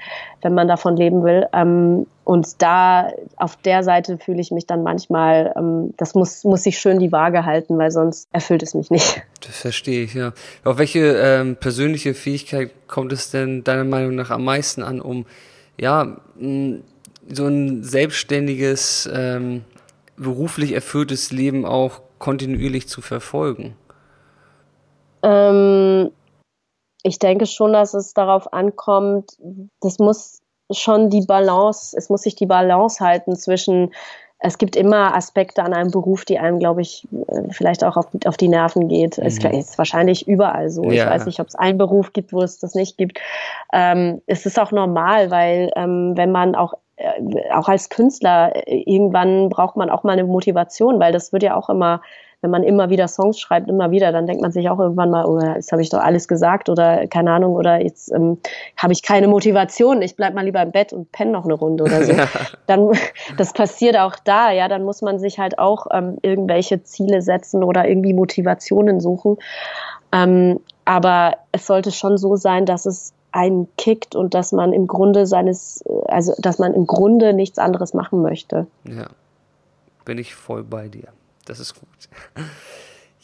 wenn 0.40 0.54
man 0.54 0.68
davon 0.68 0.96
leben 0.96 1.22
will. 1.24 1.46
Ähm, 1.52 2.06
und 2.24 2.62
da 2.62 3.10
auf 3.36 3.56
der 3.56 3.82
Seite 3.82 4.18
fühle 4.18 4.40
ich 4.40 4.50
mich 4.50 4.66
dann 4.66 4.82
manchmal, 4.82 5.52
ähm, 5.56 5.94
das 5.96 6.14
muss, 6.14 6.44
muss 6.44 6.66
ich 6.66 6.78
schön 6.78 6.98
die 6.98 7.12
Waage 7.12 7.44
halten, 7.44 7.78
weil 7.78 7.90
sonst 7.90 8.28
erfüllt 8.32 8.62
es 8.62 8.74
mich 8.74 8.90
nicht. 8.90 9.22
Das 9.44 9.58
verstehe 9.58 10.04
ich, 10.04 10.14
ja. 10.14 10.32
Auf 10.62 10.78
welche 10.78 11.00
ähm, 11.00 11.56
persönliche 11.56 12.14
Fähigkeit 12.14 12.70
kommt 12.86 13.12
es 13.12 13.30
denn 13.30 13.64
deiner 13.64 13.84
Meinung 13.84 14.14
nach 14.14 14.30
am 14.30 14.44
meisten 14.44 14.82
an, 14.82 15.00
um 15.00 15.26
ja 15.80 16.16
so 16.38 17.46
ein 17.46 17.82
selbstständiges, 17.82 19.10
ähm, 19.12 19.64
beruflich 20.16 20.72
erfülltes 20.72 21.32
Leben 21.32 21.64
auch 21.64 22.02
kontinuierlich 22.18 22.86
zu 22.86 23.00
verfolgen? 23.00 23.74
Ähm, 25.22 26.10
ich 27.02 27.18
denke 27.18 27.46
schon, 27.46 27.72
dass 27.72 27.94
es 27.94 28.14
darauf 28.14 28.52
ankommt, 28.52 29.36
das 29.80 29.98
muss 29.98 30.40
schon 30.70 31.10
die 31.10 31.24
Balance, 31.26 31.96
es 31.96 32.08
muss 32.08 32.22
sich 32.22 32.34
die 32.34 32.46
Balance 32.46 33.04
halten 33.04 33.36
zwischen, 33.36 33.92
es 34.38 34.58
gibt 34.58 34.74
immer 34.74 35.14
Aspekte 35.14 35.62
an 35.62 35.72
einem 35.72 35.90
Beruf, 35.90 36.24
die 36.24 36.38
einem, 36.38 36.58
glaube 36.58 36.80
ich, 36.80 37.06
vielleicht 37.50 37.84
auch 37.84 37.96
auf, 37.96 38.06
auf 38.24 38.36
die 38.36 38.48
Nerven 38.48 38.88
geht. 38.88 39.18
Mhm. 39.18 39.24
Es 39.26 39.38
ist 39.38 39.78
wahrscheinlich 39.78 40.26
überall 40.26 40.70
so. 40.70 40.84
Ja. 40.84 41.04
Ich 41.04 41.10
weiß 41.10 41.26
nicht, 41.26 41.40
ob 41.40 41.48
es 41.48 41.54
einen 41.54 41.78
Beruf 41.78 42.12
gibt, 42.12 42.32
wo 42.32 42.42
es 42.42 42.58
das 42.58 42.74
nicht 42.74 42.96
gibt. 42.96 43.20
Ähm, 43.72 44.22
es 44.26 44.46
ist 44.46 44.58
auch 44.58 44.72
normal, 44.72 45.30
weil 45.30 45.70
ähm, 45.76 46.14
wenn 46.16 46.32
man 46.32 46.54
auch 46.54 46.74
äh, 46.96 47.52
auch 47.52 47.68
als 47.68 47.88
Künstler 47.88 48.52
irgendwann 48.66 49.48
braucht 49.48 49.76
man 49.76 49.90
auch 49.90 50.02
mal 50.02 50.12
eine 50.12 50.24
Motivation, 50.24 50.98
weil 50.98 51.12
das 51.12 51.32
wird 51.32 51.42
ja 51.42 51.56
auch 51.56 51.68
immer 51.68 52.00
wenn 52.42 52.50
man 52.50 52.64
immer 52.64 52.90
wieder 52.90 53.08
Songs 53.08 53.38
schreibt, 53.38 53.68
immer 53.68 53.90
wieder, 53.92 54.12
dann 54.12 54.26
denkt 54.26 54.42
man 54.42 54.52
sich 54.52 54.68
auch 54.68 54.78
irgendwann 54.78 55.10
mal, 55.10 55.24
oh, 55.24 55.40
jetzt 55.40 55.70
habe 55.70 55.80
ich 55.80 55.90
doch 55.90 56.00
alles 56.00 56.26
gesagt 56.26 56.68
oder 56.68 57.06
keine 57.06 57.30
Ahnung, 57.30 57.54
oder 57.54 57.80
jetzt 57.80 58.12
ähm, 58.12 58.38
habe 58.76 58.92
ich 58.92 59.02
keine 59.02 59.28
Motivation, 59.28 60.02
ich 60.02 60.16
bleib 60.16 60.34
mal 60.34 60.44
lieber 60.44 60.60
im 60.60 60.72
Bett 60.72 60.92
und 60.92 61.10
penne 61.12 61.30
noch 61.30 61.44
eine 61.44 61.54
Runde 61.54 61.84
oder 61.84 62.04
so. 62.04 62.12
dann, 62.66 62.90
das 63.38 63.52
passiert 63.52 63.96
auch 63.96 64.16
da, 64.24 64.50
ja, 64.50 64.66
dann 64.68 64.84
muss 64.84 65.02
man 65.02 65.20
sich 65.20 65.38
halt 65.38 65.58
auch 65.58 65.86
ähm, 65.92 66.18
irgendwelche 66.22 66.82
Ziele 66.82 67.22
setzen 67.22 67.62
oder 67.62 67.88
irgendwie 67.88 68.12
Motivationen 68.12 69.00
suchen. 69.00 69.38
Ähm, 70.10 70.58
aber 70.84 71.36
es 71.52 71.66
sollte 71.66 71.92
schon 71.92 72.18
so 72.18 72.34
sein, 72.34 72.66
dass 72.66 72.86
es 72.86 73.14
einen 73.30 73.68
kickt 73.78 74.16
und 74.16 74.34
dass 74.34 74.50
man 74.50 74.72
im 74.72 74.88
Grunde 74.88 75.26
seines, 75.26 75.82
also 76.06 76.34
dass 76.38 76.58
man 76.58 76.74
im 76.74 76.86
Grunde 76.86 77.32
nichts 77.32 77.58
anderes 77.58 77.94
machen 77.94 78.20
möchte. 78.20 78.66
Ja, 78.84 79.06
bin 80.04 80.18
ich 80.18 80.34
voll 80.34 80.64
bei 80.64 80.88
dir. 80.88 81.08
Das 81.44 81.60
ist 81.60 81.74
gut. 81.74 81.88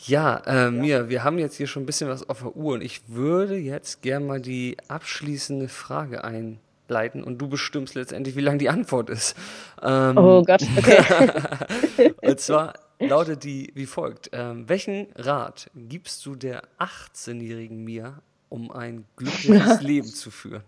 Ja, 0.06 0.36
äh, 0.46 0.70
Mia, 0.70 1.08
wir 1.08 1.24
haben 1.24 1.38
jetzt 1.38 1.56
hier 1.56 1.66
schon 1.66 1.82
ein 1.82 1.86
bisschen 1.86 2.08
was 2.08 2.28
auf 2.28 2.40
der 2.40 2.56
Uhr 2.56 2.74
und 2.74 2.82
ich 2.82 3.02
würde 3.08 3.56
jetzt 3.56 4.00
gerne 4.00 4.24
mal 4.24 4.40
die 4.40 4.76
abschließende 4.88 5.68
Frage 5.68 6.22
einleiten 6.24 7.24
und 7.24 7.38
du 7.38 7.48
bestimmst 7.48 7.94
letztendlich, 7.94 8.36
wie 8.36 8.40
lang 8.40 8.58
die 8.58 8.68
Antwort 8.68 9.10
ist. 9.10 9.36
Ähm, 9.82 10.16
oh 10.16 10.42
Gott, 10.42 10.62
okay. 10.76 12.14
und 12.22 12.40
zwar 12.40 12.74
lautet 13.00 13.44
die 13.44 13.72
wie 13.74 13.86
folgt. 13.86 14.30
Ähm, 14.32 14.68
welchen 14.68 15.08
Rat 15.16 15.70
gibst 15.74 16.24
du 16.26 16.36
der 16.36 16.62
18-jährigen 16.78 17.82
Mia, 17.82 18.20
um 18.48 18.70
ein 18.70 19.04
glückliches 19.16 19.80
Leben 19.82 20.08
zu 20.08 20.30
führen? 20.30 20.62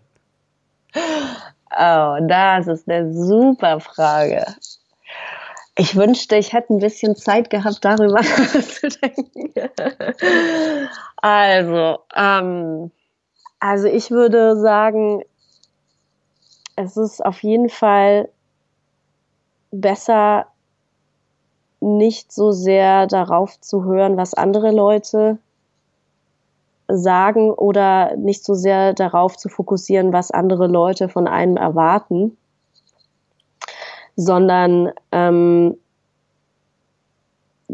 Oh, 0.93 2.17
das 2.27 2.67
ist 2.67 2.89
eine 2.89 3.13
super 3.13 3.79
Frage. 3.79 4.45
Ich 5.75 5.95
wünschte, 5.95 6.35
ich 6.35 6.53
hätte 6.53 6.73
ein 6.73 6.79
bisschen 6.79 7.15
Zeit 7.15 7.49
gehabt, 7.49 7.79
darüber 7.81 8.21
nachzudenken. 8.21 9.53
also, 11.17 11.99
ähm, 12.15 12.91
also 13.59 13.87
ich 13.87 14.11
würde 14.11 14.59
sagen, 14.59 15.23
es 16.75 16.97
ist 16.97 17.23
auf 17.23 17.41
jeden 17.43 17.69
Fall 17.69 18.29
besser, 19.71 20.47
nicht 21.79 22.31
so 22.31 22.51
sehr 22.51 23.07
darauf 23.07 23.59
zu 23.59 23.83
hören, 23.85 24.17
was 24.17 24.33
andere 24.33 24.71
Leute 24.71 25.39
sagen 26.87 27.51
oder 27.51 28.15
nicht 28.17 28.43
so 28.43 28.53
sehr 28.53 28.93
darauf 28.93 29.37
zu 29.37 29.49
fokussieren, 29.49 30.13
was 30.13 30.31
andere 30.31 30.67
Leute 30.67 31.09
von 31.09 31.27
einem 31.27 31.57
erwarten, 31.57 32.37
sondern 34.21 34.91
ähm, 35.11 35.75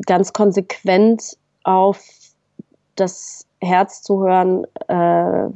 ganz 0.05 0.31
konsequent 0.31 1.37
auf 1.63 2.01
das 2.95 3.45
Herz 3.59 4.01
zu 4.01 4.21
hören, 4.23 4.65
äh, 4.87 5.49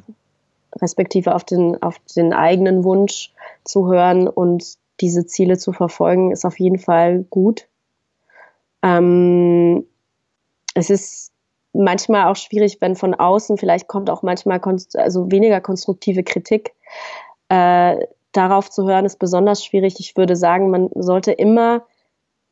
respektive 0.81 1.33
auf 1.33 1.43
den, 1.43 1.81
auf 1.81 1.97
den 2.15 2.33
eigenen 2.33 2.83
Wunsch 2.83 3.31
zu 3.63 3.87
hören 3.87 4.27
und 4.27 4.75
diese 4.99 5.25
Ziele 5.25 5.57
zu 5.57 5.71
verfolgen, 5.71 6.31
ist 6.31 6.45
auf 6.45 6.59
jeden 6.59 6.77
Fall 6.77 7.25
gut. 7.29 7.67
Ähm, 8.83 9.85
es 10.73 10.89
ist 10.89 11.31
manchmal 11.73 12.27
auch 12.27 12.35
schwierig, 12.35 12.79
wenn 12.81 12.95
von 12.95 13.13
außen 13.15 13.57
vielleicht 13.57 13.87
kommt 13.87 14.09
auch 14.09 14.23
manchmal 14.23 14.59
also 14.95 15.31
weniger 15.31 15.61
konstruktive 15.61 16.23
Kritik. 16.23 16.73
Äh, 17.49 18.05
darauf 18.31 18.69
zu 18.69 18.87
hören 18.87 19.05
ist 19.05 19.19
besonders 19.19 19.63
schwierig. 19.63 19.95
Ich 19.99 20.15
würde 20.17 20.35
sagen, 20.35 20.69
man 20.69 20.89
sollte 20.95 21.31
immer, 21.31 21.83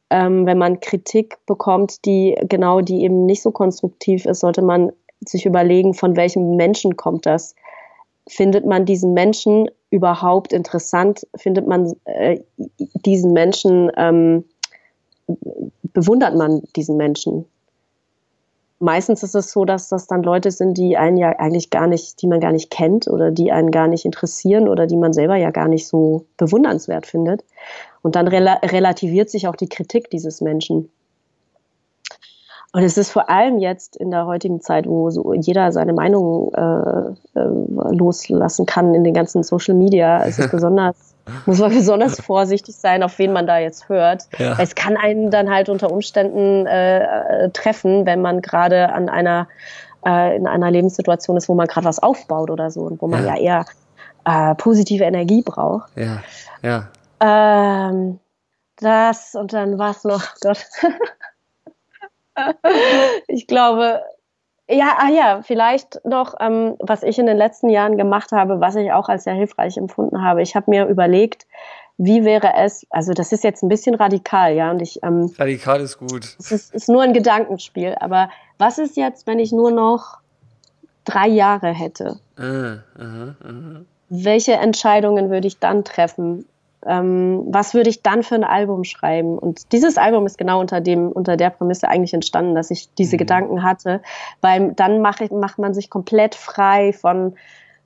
ähm, 0.10 0.46
wenn 0.46 0.58
man 0.58 0.80
Kritik 0.80 1.38
bekommt, 1.46 2.06
die 2.06 2.38
genau 2.44 2.82
die 2.82 3.04
eben 3.04 3.26
nicht 3.26 3.42
so 3.42 3.52
konstruktiv 3.52 4.26
ist, 4.26 4.42
sollte 4.42 4.62
man 4.62 4.92
sich 5.26 5.46
überlegen, 5.46 5.94
von 5.94 6.16
welchem 6.16 6.56
Menschen 6.56 6.98
kommt 6.98 7.26
das. 7.26 7.56
Findet 8.28 8.66
man 8.66 8.86
diesen 8.86 9.14
Menschen 9.14 9.70
überhaupt 9.90 10.54
interessant? 10.54 11.28
Findet 11.36 11.68
man 11.68 11.94
äh, 12.06 12.40
diesen 13.06 13.34
Menschen 13.34 13.92
ähm, 13.98 14.46
bewundert 15.94 16.36
man 16.36 16.62
diesen 16.76 16.98
Menschen. 16.98 17.46
Meistens 18.82 19.24
ist 19.24 19.36
es 19.36 19.52
so, 19.52 19.66
dass 19.66 19.90
das 19.90 20.08
dann 20.08 20.24
Leute 20.24 20.52
sind, 20.52 20.78
die 20.78 20.96
einen 20.96 21.18
ja 21.18 21.38
eigentlich 21.38 21.70
gar 21.70 21.86
nicht, 21.86 22.22
die 22.22 22.28
man 22.28 22.40
gar 22.40 22.54
nicht 22.54 22.70
kennt 22.70 23.10
oder 23.10 23.30
die 23.30 23.52
einen 23.52 23.72
gar 23.72 23.88
nicht 23.88 24.06
interessieren 24.06 24.70
oder 24.70 24.88
die 24.88 24.96
man 24.96 25.12
selber 25.12 25.36
ja 25.36 25.52
gar 25.52 25.68
nicht 25.68 25.86
so 25.86 26.26
bewundernswert 26.38 27.06
findet. 27.06 27.44
Und 28.02 28.16
dann 28.16 28.30
rel 28.30 28.48
relativiert 28.48 29.30
sich 29.30 29.48
auch 29.48 29.58
die 29.58 29.68
Kritik 29.68 30.10
dieses 30.10 30.40
Menschen. 30.40 30.90
Und 32.72 32.84
es 32.84 32.98
ist 32.98 33.12
vor 33.12 33.30
allem 33.30 33.58
jetzt 33.58 33.98
in 33.98 34.12
der 34.12 34.28
heutigen 34.28 34.62
Zeit, 34.62 34.88
wo 34.88 35.10
so 35.10 35.34
jeder 35.34 35.72
seine 35.72 35.92
Meinung 35.92 36.54
äh, 36.54 37.40
äh, 37.40 37.96
loslassen 37.96 38.66
kann 38.66 38.94
in 38.94 39.04
den 39.04 39.14
ganzen 39.14 39.44
Social 39.44 39.74
Media, 39.74 40.24
es 40.24 40.38
ist 40.40 40.52
besonders, 40.52 41.16
muss 41.46 41.60
man 41.60 41.74
besonders 41.74 42.20
vorsichtig 42.22 42.76
sein, 42.76 43.04
auf 43.04 43.18
wen 43.20 43.34
man 43.34 43.48
da 43.48 43.58
jetzt 43.58 43.90
hört. 43.90 44.28
Ja. 44.38 44.58
Es 44.60 44.76
kann 44.76 44.98
einen 44.98 45.32
dann 45.32 45.50
halt 45.50 45.70
unter 45.70 45.92
Umständen 45.92 46.66
äh, 46.66 47.50
treffen, 47.52 48.06
wenn 48.06 48.22
man 48.22 48.42
gerade 48.42 48.92
an 48.92 49.10
einer 49.10 49.48
äh, 50.06 50.36
in 50.36 50.48
einer 50.48 50.72
Lebenssituation 50.72 51.38
ist, 51.38 51.50
wo 51.50 51.56
man 51.56 51.68
gerade 51.68 51.86
was 51.86 52.00
aufbaut 52.00 52.50
oder 52.50 52.72
so 52.72 52.82
und 52.82 53.02
wo 53.02 53.08
man 53.08 53.26
ja, 53.26 53.36
ja 53.36 53.66
eher 54.26 54.52
äh, 54.52 54.56
positive 54.56 55.04
Energie 55.04 55.42
braucht. 55.42 55.92
Ja, 55.96 56.22
ja. 56.62 56.88
Ähm, 57.20 58.20
das 58.78 59.36
und 59.36 59.54
dann 59.54 59.78
war 59.78 59.92
es 59.92 60.04
noch, 60.04 60.24
Gott. 60.42 60.66
ich 63.28 63.48
glaube, 63.48 64.02
ja, 64.70 64.98
ah 65.00 65.10
ja, 65.10 65.42
vielleicht 65.42 66.00
noch, 66.06 66.36
ähm, 66.40 66.76
was 66.80 67.04
ich 67.04 67.18
in 67.18 67.26
den 67.26 67.38
letzten 67.38 67.70
Jahren 67.70 67.98
gemacht 67.98 68.32
habe, 68.32 68.60
was 68.60 68.76
ich 68.76 68.92
auch 68.92 69.10
als 69.10 69.24
sehr 69.24 69.34
hilfreich 69.34 69.78
empfunden 69.78 70.24
habe. 70.24 70.42
Ich 70.42 70.56
habe 70.56 70.70
mir 70.70 70.86
überlegt, 70.86 71.48
wie 71.98 72.24
wäre 72.24 72.54
es, 72.56 72.86
also 72.90 73.14
das 73.14 73.32
ist 73.32 73.44
jetzt 73.44 73.64
ein 73.64 73.68
bisschen 73.68 73.96
radikal, 73.96 74.54
ja, 74.54 74.72
und 74.72 74.82
ich. 74.82 75.04
Ähm, 75.04 75.34
radikal 75.38 75.82
ist 75.82 75.98
gut. 75.98 76.36
Es 76.40 76.52
ist, 76.52 76.74
ist 76.74 76.88
nur 76.88 77.02
ein 77.02 77.14
Gedankenspiel, 77.14 77.96
aber 78.00 78.30
was 78.58 78.78
ist 78.78 78.96
jetzt, 78.96 79.28
wenn 79.28 79.40
ich 79.40 79.52
nur 79.52 79.72
noch 79.72 80.20
drei 81.04 81.28
Jahre 81.28 81.74
hätte? 81.74 82.20
Uh, 82.40 82.78
uh, 83.02 83.30
uh. 83.44 83.86
Welche 84.10 84.54
Entscheidungen 84.54 85.30
würde 85.30 85.48
ich 85.48 85.60
dann 85.60 85.84
treffen? 85.84 86.46
Ähm, 86.86 87.46
was 87.48 87.74
würde 87.74 87.90
ich 87.90 88.02
dann 88.02 88.24
für 88.24 88.36
ein 88.36 88.44
Album 88.44 88.84
schreiben? 88.84 89.38
Und 89.38 89.72
dieses 89.72 89.98
Album 89.98 90.26
ist 90.26 90.38
genau 90.38 90.60
unter 90.60 90.82
dem, 90.82 91.12
unter 91.12 91.38
der 91.38 91.50
Prämisse 91.50 91.88
eigentlich 91.88 92.14
entstanden, 92.14 92.56
dass 92.56 92.72
ich 92.72 92.94
diese 92.94 93.16
mhm. 93.16 93.20
Gedanken 93.20 93.64
hatte, 93.64 94.02
weil 94.42 94.72
dann 94.74 95.02
mache 95.02 95.26
ich, 95.26 95.32
macht 95.32 95.60
man 95.60 95.74
sich 95.74 95.90
komplett 95.90 96.36
frei 96.36 96.94
von 96.94 97.36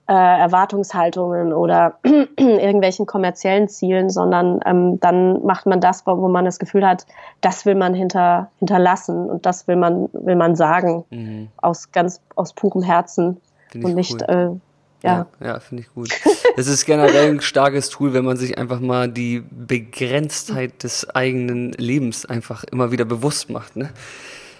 äh, 0.07 0.13
Erwartungshaltungen 0.13 1.53
oder 1.53 1.97
irgendwelchen 2.37 3.05
kommerziellen 3.05 3.69
Zielen, 3.69 4.09
sondern 4.09 4.59
ähm, 4.65 4.99
dann 4.99 5.43
macht 5.45 5.65
man 5.65 5.79
das, 5.79 6.05
wo 6.05 6.27
man 6.27 6.45
das 6.45 6.59
Gefühl 6.59 6.85
hat, 6.85 7.05
das 7.41 7.65
will 7.65 7.75
man 7.75 7.93
hinter, 7.93 8.51
hinterlassen 8.59 9.29
und 9.29 9.45
das 9.45 9.67
will 9.67 9.77
man, 9.77 10.09
will 10.11 10.35
man 10.35 10.55
sagen, 10.55 11.05
mhm. 11.09 11.47
aus 11.57 11.91
ganz, 11.91 12.21
aus 12.35 12.53
purem 12.53 12.83
Herzen 12.83 13.39
und 13.73 13.95
nicht 13.95 14.21
cool. 14.21 14.59
äh, 15.03 15.07
ja, 15.07 15.25
ja, 15.39 15.47
ja 15.47 15.59
finde 15.59 15.83
ich 15.83 15.93
gut. 15.93 16.09
Es 16.55 16.67
ist 16.67 16.85
generell 16.85 17.31
ein 17.31 17.41
starkes 17.41 17.89
Tool, 17.89 18.13
wenn 18.13 18.25
man 18.25 18.37
sich 18.37 18.57
einfach 18.57 18.79
mal 18.79 19.09
die 19.09 19.43
Begrenztheit 19.49 20.83
des 20.83 21.09
eigenen 21.09 21.71
Lebens 21.73 22.25
einfach 22.25 22.63
immer 22.65 22.91
wieder 22.91 23.05
bewusst 23.05 23.49
macht, 23.49 23.75
ne? 23.75 23.91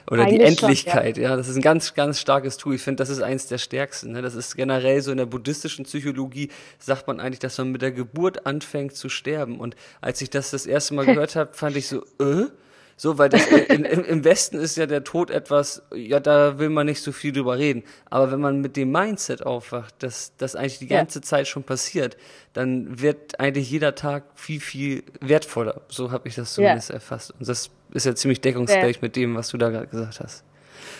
Oder 0.10 0.24
Eigentlich 0.24 0.40
die 0.40 0.46
Endlichkeit, 0.46 1.16
schon, 1.16 1.24
ja. 1.24 1.30
ja. 1.32 1.36
Das 1.38 1.48
ist 1.48 1.56
ein 1.56 1.62
ganz, 1.62 1.94
ganz 1.94 2.20
starkes 2.20 2.58
Tool. 2.58 2.76
Ich 2.76 2.82
finde, 2.82 3.02
das 3.02 3.10
ist 3.10 3.22
eins 3.22 3.48
der 3.48 3.58
stärksten. 3.58 4.12
Ne? 4.12 4.22
Das 4.22 4.36
ist 4.36 4.56
generell 4.56 5.02
so 5.02 5.12
in 5.12 5.18
der 5.18 5.26
buddhistischen 5.26 5.86
Psychologie, 5.86 6.50
sagt 6.78 7.08
man 7.08 7.22
eigentlich, 7.22 7.40
dass 7.40 7.58
man 7.58 7.72
mit 7.72 7.82
der 7.82 7.94
Geburt 7.94 8.46
anfängt 8.46 8.96
zu 8.96 9.08
sterben. 9.08 9.60
Und 9.60 9.78
als 10.02 10.22
ich 10.22 10.30
das 10.30 10.52
das 10.52 10.66
erste 10.66 10.94
Mal 10.94 11.06
gehört 11.08 11.38
habe, 11.38 11.54
fand 11.54 11.78
ich 11.78 11.88
so, 11.88 12.04
äh? 12.20 12.48
So, 12.96 13.18
weil 13.18 13.30
das, 13.30 13.46
in, 13.48 13.86
im 13.86 14.24
Westen 14.24 14.58
ist 14.58 14.78
ja 14.78 14.86
der 14.86 15.04
Tod 15.04 15.32
etwas, 15.32 15.82
ja, 15.94 16.20
da 16.20 16.60
will 16.60 16.70
man 16.70 16.86
nicht 16.86 17.02
so 17.02 17.12
viel 17.12 17.32
drüber 17.32 17.58
reden. 17.58 17.84
Aber 18.10 18.32
wenn 18.32 18.40
man 18.40 18.62
mit 18.62 18.78
dem 18.78 18.92
Mindset 18.92 19.46
aufwacht, 19.46 19.96
dass 20.04 20.34
das 20.38 20.56
eigentlich 20.56 20.80
die 20.80 20.88
ganze 20.88 21.20
ja. 21.20 21.24
Zeit 21.24 21.48
schon 21.48 21.64
passiert, 21.64 22.18
dann 22.54 23.02
wird 23.02 23.40
eigentlich 23.40 23.70
jeder 23.70 23.96
Tag 23.96 24.24
viel, 24.36 24.60
viel 24.60 25.04
wertvoller. 25.20 25.82
So 25.88 26.12
habe 26.12 26.28
ich 26.28 26.36
das 26.36 26.54
zumindest 26.54 26.90
ja. 26.90 26.96
erfasst. 26.96 27.32
Und 27.32 27.48
das 27.48 27.72
ist 27.94 28.06
ja 28.06 28.16
ziemlich 28.16 28.42
deckungsgleich 28.42 28.98
ja. 28.98 29.02
mit 29.02 29.16
dem, 29.16 29.36
was 29.36 29.50
du 29.50 29.58
da 29.58 29.70
gerade 29.70 29.88
gesagt 29.88 30.20
hast. 30.20 30.44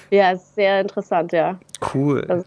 Ja, 0.10 0.36
sehr 0.36 0.82
interessant, 0.82 1.32
ja. 1.32 1.60
Cool. 1.94 2.26
Also, 2.28 2.46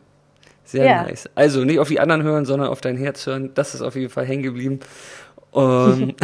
sehr 0.66 1.05
nice. 1.05 1.30
Also 1.36 1.64
nicht 1.64 1.78
auf 1.78 1.88
die 1.88 2.01
anderen 2.01 2.24
hören, 2.24 2.44
sondern 2.44 2.68
auf 2.68 2.80
dein 2.80 2.97
Herz 2.97 3.24
hören. 3.26 3.53
Das 3.55 3.74
ist 3.74 3.82
auf 3.82 3.94
jeden 3.94 4.11
Fall 4.11 4.26
hängen 4.26 4.42
geblieben. 4.42 4.80
Um, 5.57 6.15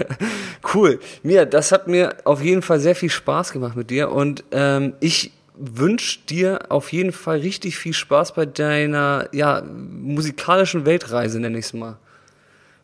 cool. 0.74 0.98
Mir, 1.22 1.46
das 1.46 1.70
hat 1.70 1.86
mir 1.86 2.16
auf 2.24 2.42
jeden 2.42 2.62
Fall 2.62 2.80
sehr 2.80 2.96
viel 2.96 3.10
Spaß 3.10 3.52
gemacht 3.52 3.76
mit 3.76 3.90
dir 3.90 4.10
und 4.10 4.42
ähm, 4.50 4.94
ich 4.98 5.30
wünsche 5.54 6.18
dir 6.28 6.58
auf 6.68 6.92
jeden 6.92 7.12
Fall 7.12 7.38
richtig 7.38 7.78
viel 7.78 7.92
Spaß 7.92 8.34
bei 8.34 8.44
deiner 8.44 9.28
ja, 9.30 9.62
musikalischen 9.62 10.84
Weltreise, 10.84 11.38
nenne 11.38 11.58
ich 11.58 11.66
es 11.66 11.72
mal. 11.74 11.96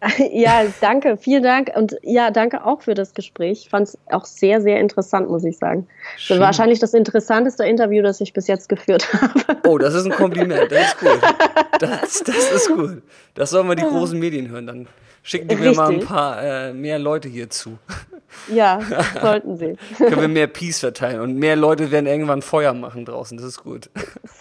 Ja, 0.32 0.62
danke, 0.80 1.16
vielen 1.16 1.42
Dank 1.42 1.72
und 1.74 1.96
ja, 2.02 2.30
danke 2.30 2.64
auch 2.64 2.82
für 2.82 2.94
das 2.94 3.14
Gespräch. 3.14 3.62
Ich 3.64 3.68
fand 3.68 3.88
es 3.88 3.98
auch 4.06 4.24
sehr, 4.24 4.60
sehr 4.60 4.78
interessant, 4.78 5.28
muss 5.28 5.42
ich 5.42 5.58
sagen. 5.58 5.88
Das 6.28 6.38
wahrscheinlich 6.38 6.78
das 6.78 6.94
interessanteste 6.94 7.64
Interview, 7.64 8.04
das 8.04 8.20
ich 8.20 8.32
bis 8.32 8.46
jetzt 8.46 8.68
geführt 8.68 9.12
habe. 9.20 9.56
Oh, 9.66 9.76
das 9.76 9.94
ist 9.94 10.04
ein 10.04 10.12
Kompliment, 10.12 10.70
das 10.70 10.92
ist 10.92 11.00
gut. 11.00 11.20
Das, 11.80 12.22
das 12.22 12.52
ist 12.52 12.68
gut. 12.68 13.02
Das 13.34 13.50
sollen 13.50 13.66
wir 13.66 13.74
die 13.74 13.82
großen 13.82 14.16
Medien 14.16 14.48
hören, 14.48 14.68
dann 14.68 14.88
Schicken 15.28 15.48
die 15.48 15.56
mir 15.56 15.74
mal 15.74 15.90
ein 15.90 16.00
paar 16.00 16.42
äh, 16.42 16.72
mehr 16.72 16.98
Leute 16.98 17.28
hier 17.28 17.50
zu. 17.50 17.76
Ja, 18.50 18.80
sollten 19.20 19.58
sie. 19.58 19.76
Können 19.98 20.22
wir 20.22 20.28
mehr 20.28 20.46
Peace 20.46 20.80
verteilen 20.80 21.20
und 21.20 21.34
mehr 21.34 21.54
Leute 21.54 21.90
werden 21.90 22.06
irgendwann 22.06 22.40
Feuer 22.40 22.72
machen 22.72 23.04
draußen. 23.04 23.36
Das 23.36 23.46
ist 23.46 23.62
gut. 23.62 23.90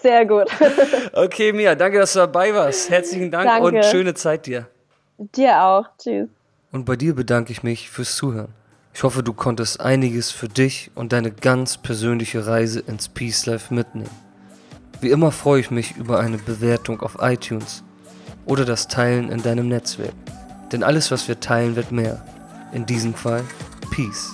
Sehr 0.02 0.26
gut. 0.26 0.48
Okay, 1.12 1.52
Mia, 1.52 1.76
danke, 1.76 2.00
dass 2.00 2.14
du 2.14 2.20
dabei 2.20 2.54
warst. 2.54 2.90
Herzlichen 2.90 3.32
Dank 3.32 3.50
danke. 3.50 3.68
und 3.68 3.86
schöne 3.86 4.14
Zeit 4.14 4.46
dir. 4.46 4.68
Dir 5.18 5.62
auch. 5.62 5.88
Tschüss. 5.98 6.30
Und 6.72 6.86
bei 6.86 6.96
dir 6.96 7.16
bedanke 7.16 7.52
ich 7.52 7.64
mich 7.64 7.90
fürs 7.90 8.16
Zuhören. 8.16 8.54
Ich 8.94 9.04
hoffe, 9.04 9.24
du 9.24 9.34
konntest 9.34 9.82
einiges 9.82 10.32
für 10.32 10.48
dich 10.48 10.90
und 10.96 11.12
deine 11.12 11.32
ganz 11.32 11.78
persönliche 11.78 12.48
Reise 12.48 12.80
ins 12.80 13.10
Peace 13.10 13.46
Life 13.46 13.74
mitnehmen. 13.74 14.10
Wie 15.02 15.10
immer 15.10 15.34
freue 15.34 15.60
ich 15.60 15.70
mich 15.70 15.98
über 15.98 16.20
eine 16.20 16.38
Bewertung 16.38 17.02
auf 17.02 17.18
iTunes 17.20 17.84
oder 18.46 18.64
das 18.64 18.88
Teilen 18.88 19.30
in 19.30 19.44
deinem 19.44 19.68
Netzwerk. 19.68 20.14
Denn 20.72 20.84
alles, 20.84 21.12
was 21.12 21.28
wir 21.28 21.40
teilen, 21.40 21.76
wird 21.76 21.92
mehr. 21.92 22.24
In 22.74 22.86
diesem 22.86 23.14
Fall 23.14 23.44
Peace. 23.92 24.34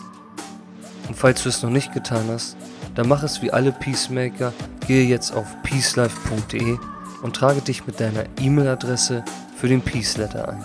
Und 1.07 1.15
falls 1.15 1.43
du 1.43 1.49
es 1.49 1.61
noch 1.61 1.69
nicht 1.69 1.93
getan 1.93 2.25
hast, 2.29 2.55
dann 2.95 3.07
mach 3.07 3.23
es 3.23 3.41
wie 3.41 3.51
alle 3.51 3.71
Peacemaker, 3.71 4.53
gehe 4.87 5.05
jetzt 5.05 5.33
auf 5.33 5.47
peacelife.de 5.63 6.77
und 7.21 7.35
trage 7.35 7.61
dich 7.61 7.85
mit 7.87 7.99
deiner 7.99 8.25
E-Mail-Adresse 8.39 9.23
für 9.55 9.67
den 9.67 9.81
Peace 9.81 10.17
Letter 10.17 10.49
ein. 10.49 10.63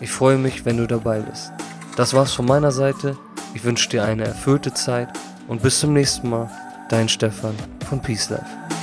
Ich 0.00 0.10
freue 0.10 0.38
mich, 0.38 0.64
wenn 0.64 0.78
du 0.78 0.86
dabei 0.86 1.20
bist. 1.20 1.52
Das 1.96 2.14
war's 2.14 2.32
von 2.32 2.46
meiner 2.46 2.72
Seite. 2.72 3.16
Ich 3.54 3.64
wünsche 3.64 3.88
dir 3.88 4.04
eine 4.04 4.24
erfüllte 4.24 4.72
Zeit 4.72 5.08
und 5.48 5.62
bis 5.62 5.80
zum 5.80 5.92
nächsten 5.92 6.30
Mal. 6.30 6.50
Dein 6.88 7.08
Stefan 7.08 7.54
von 7.88 8.00
Peace 8.00 8.30
Life. 8.30 8.79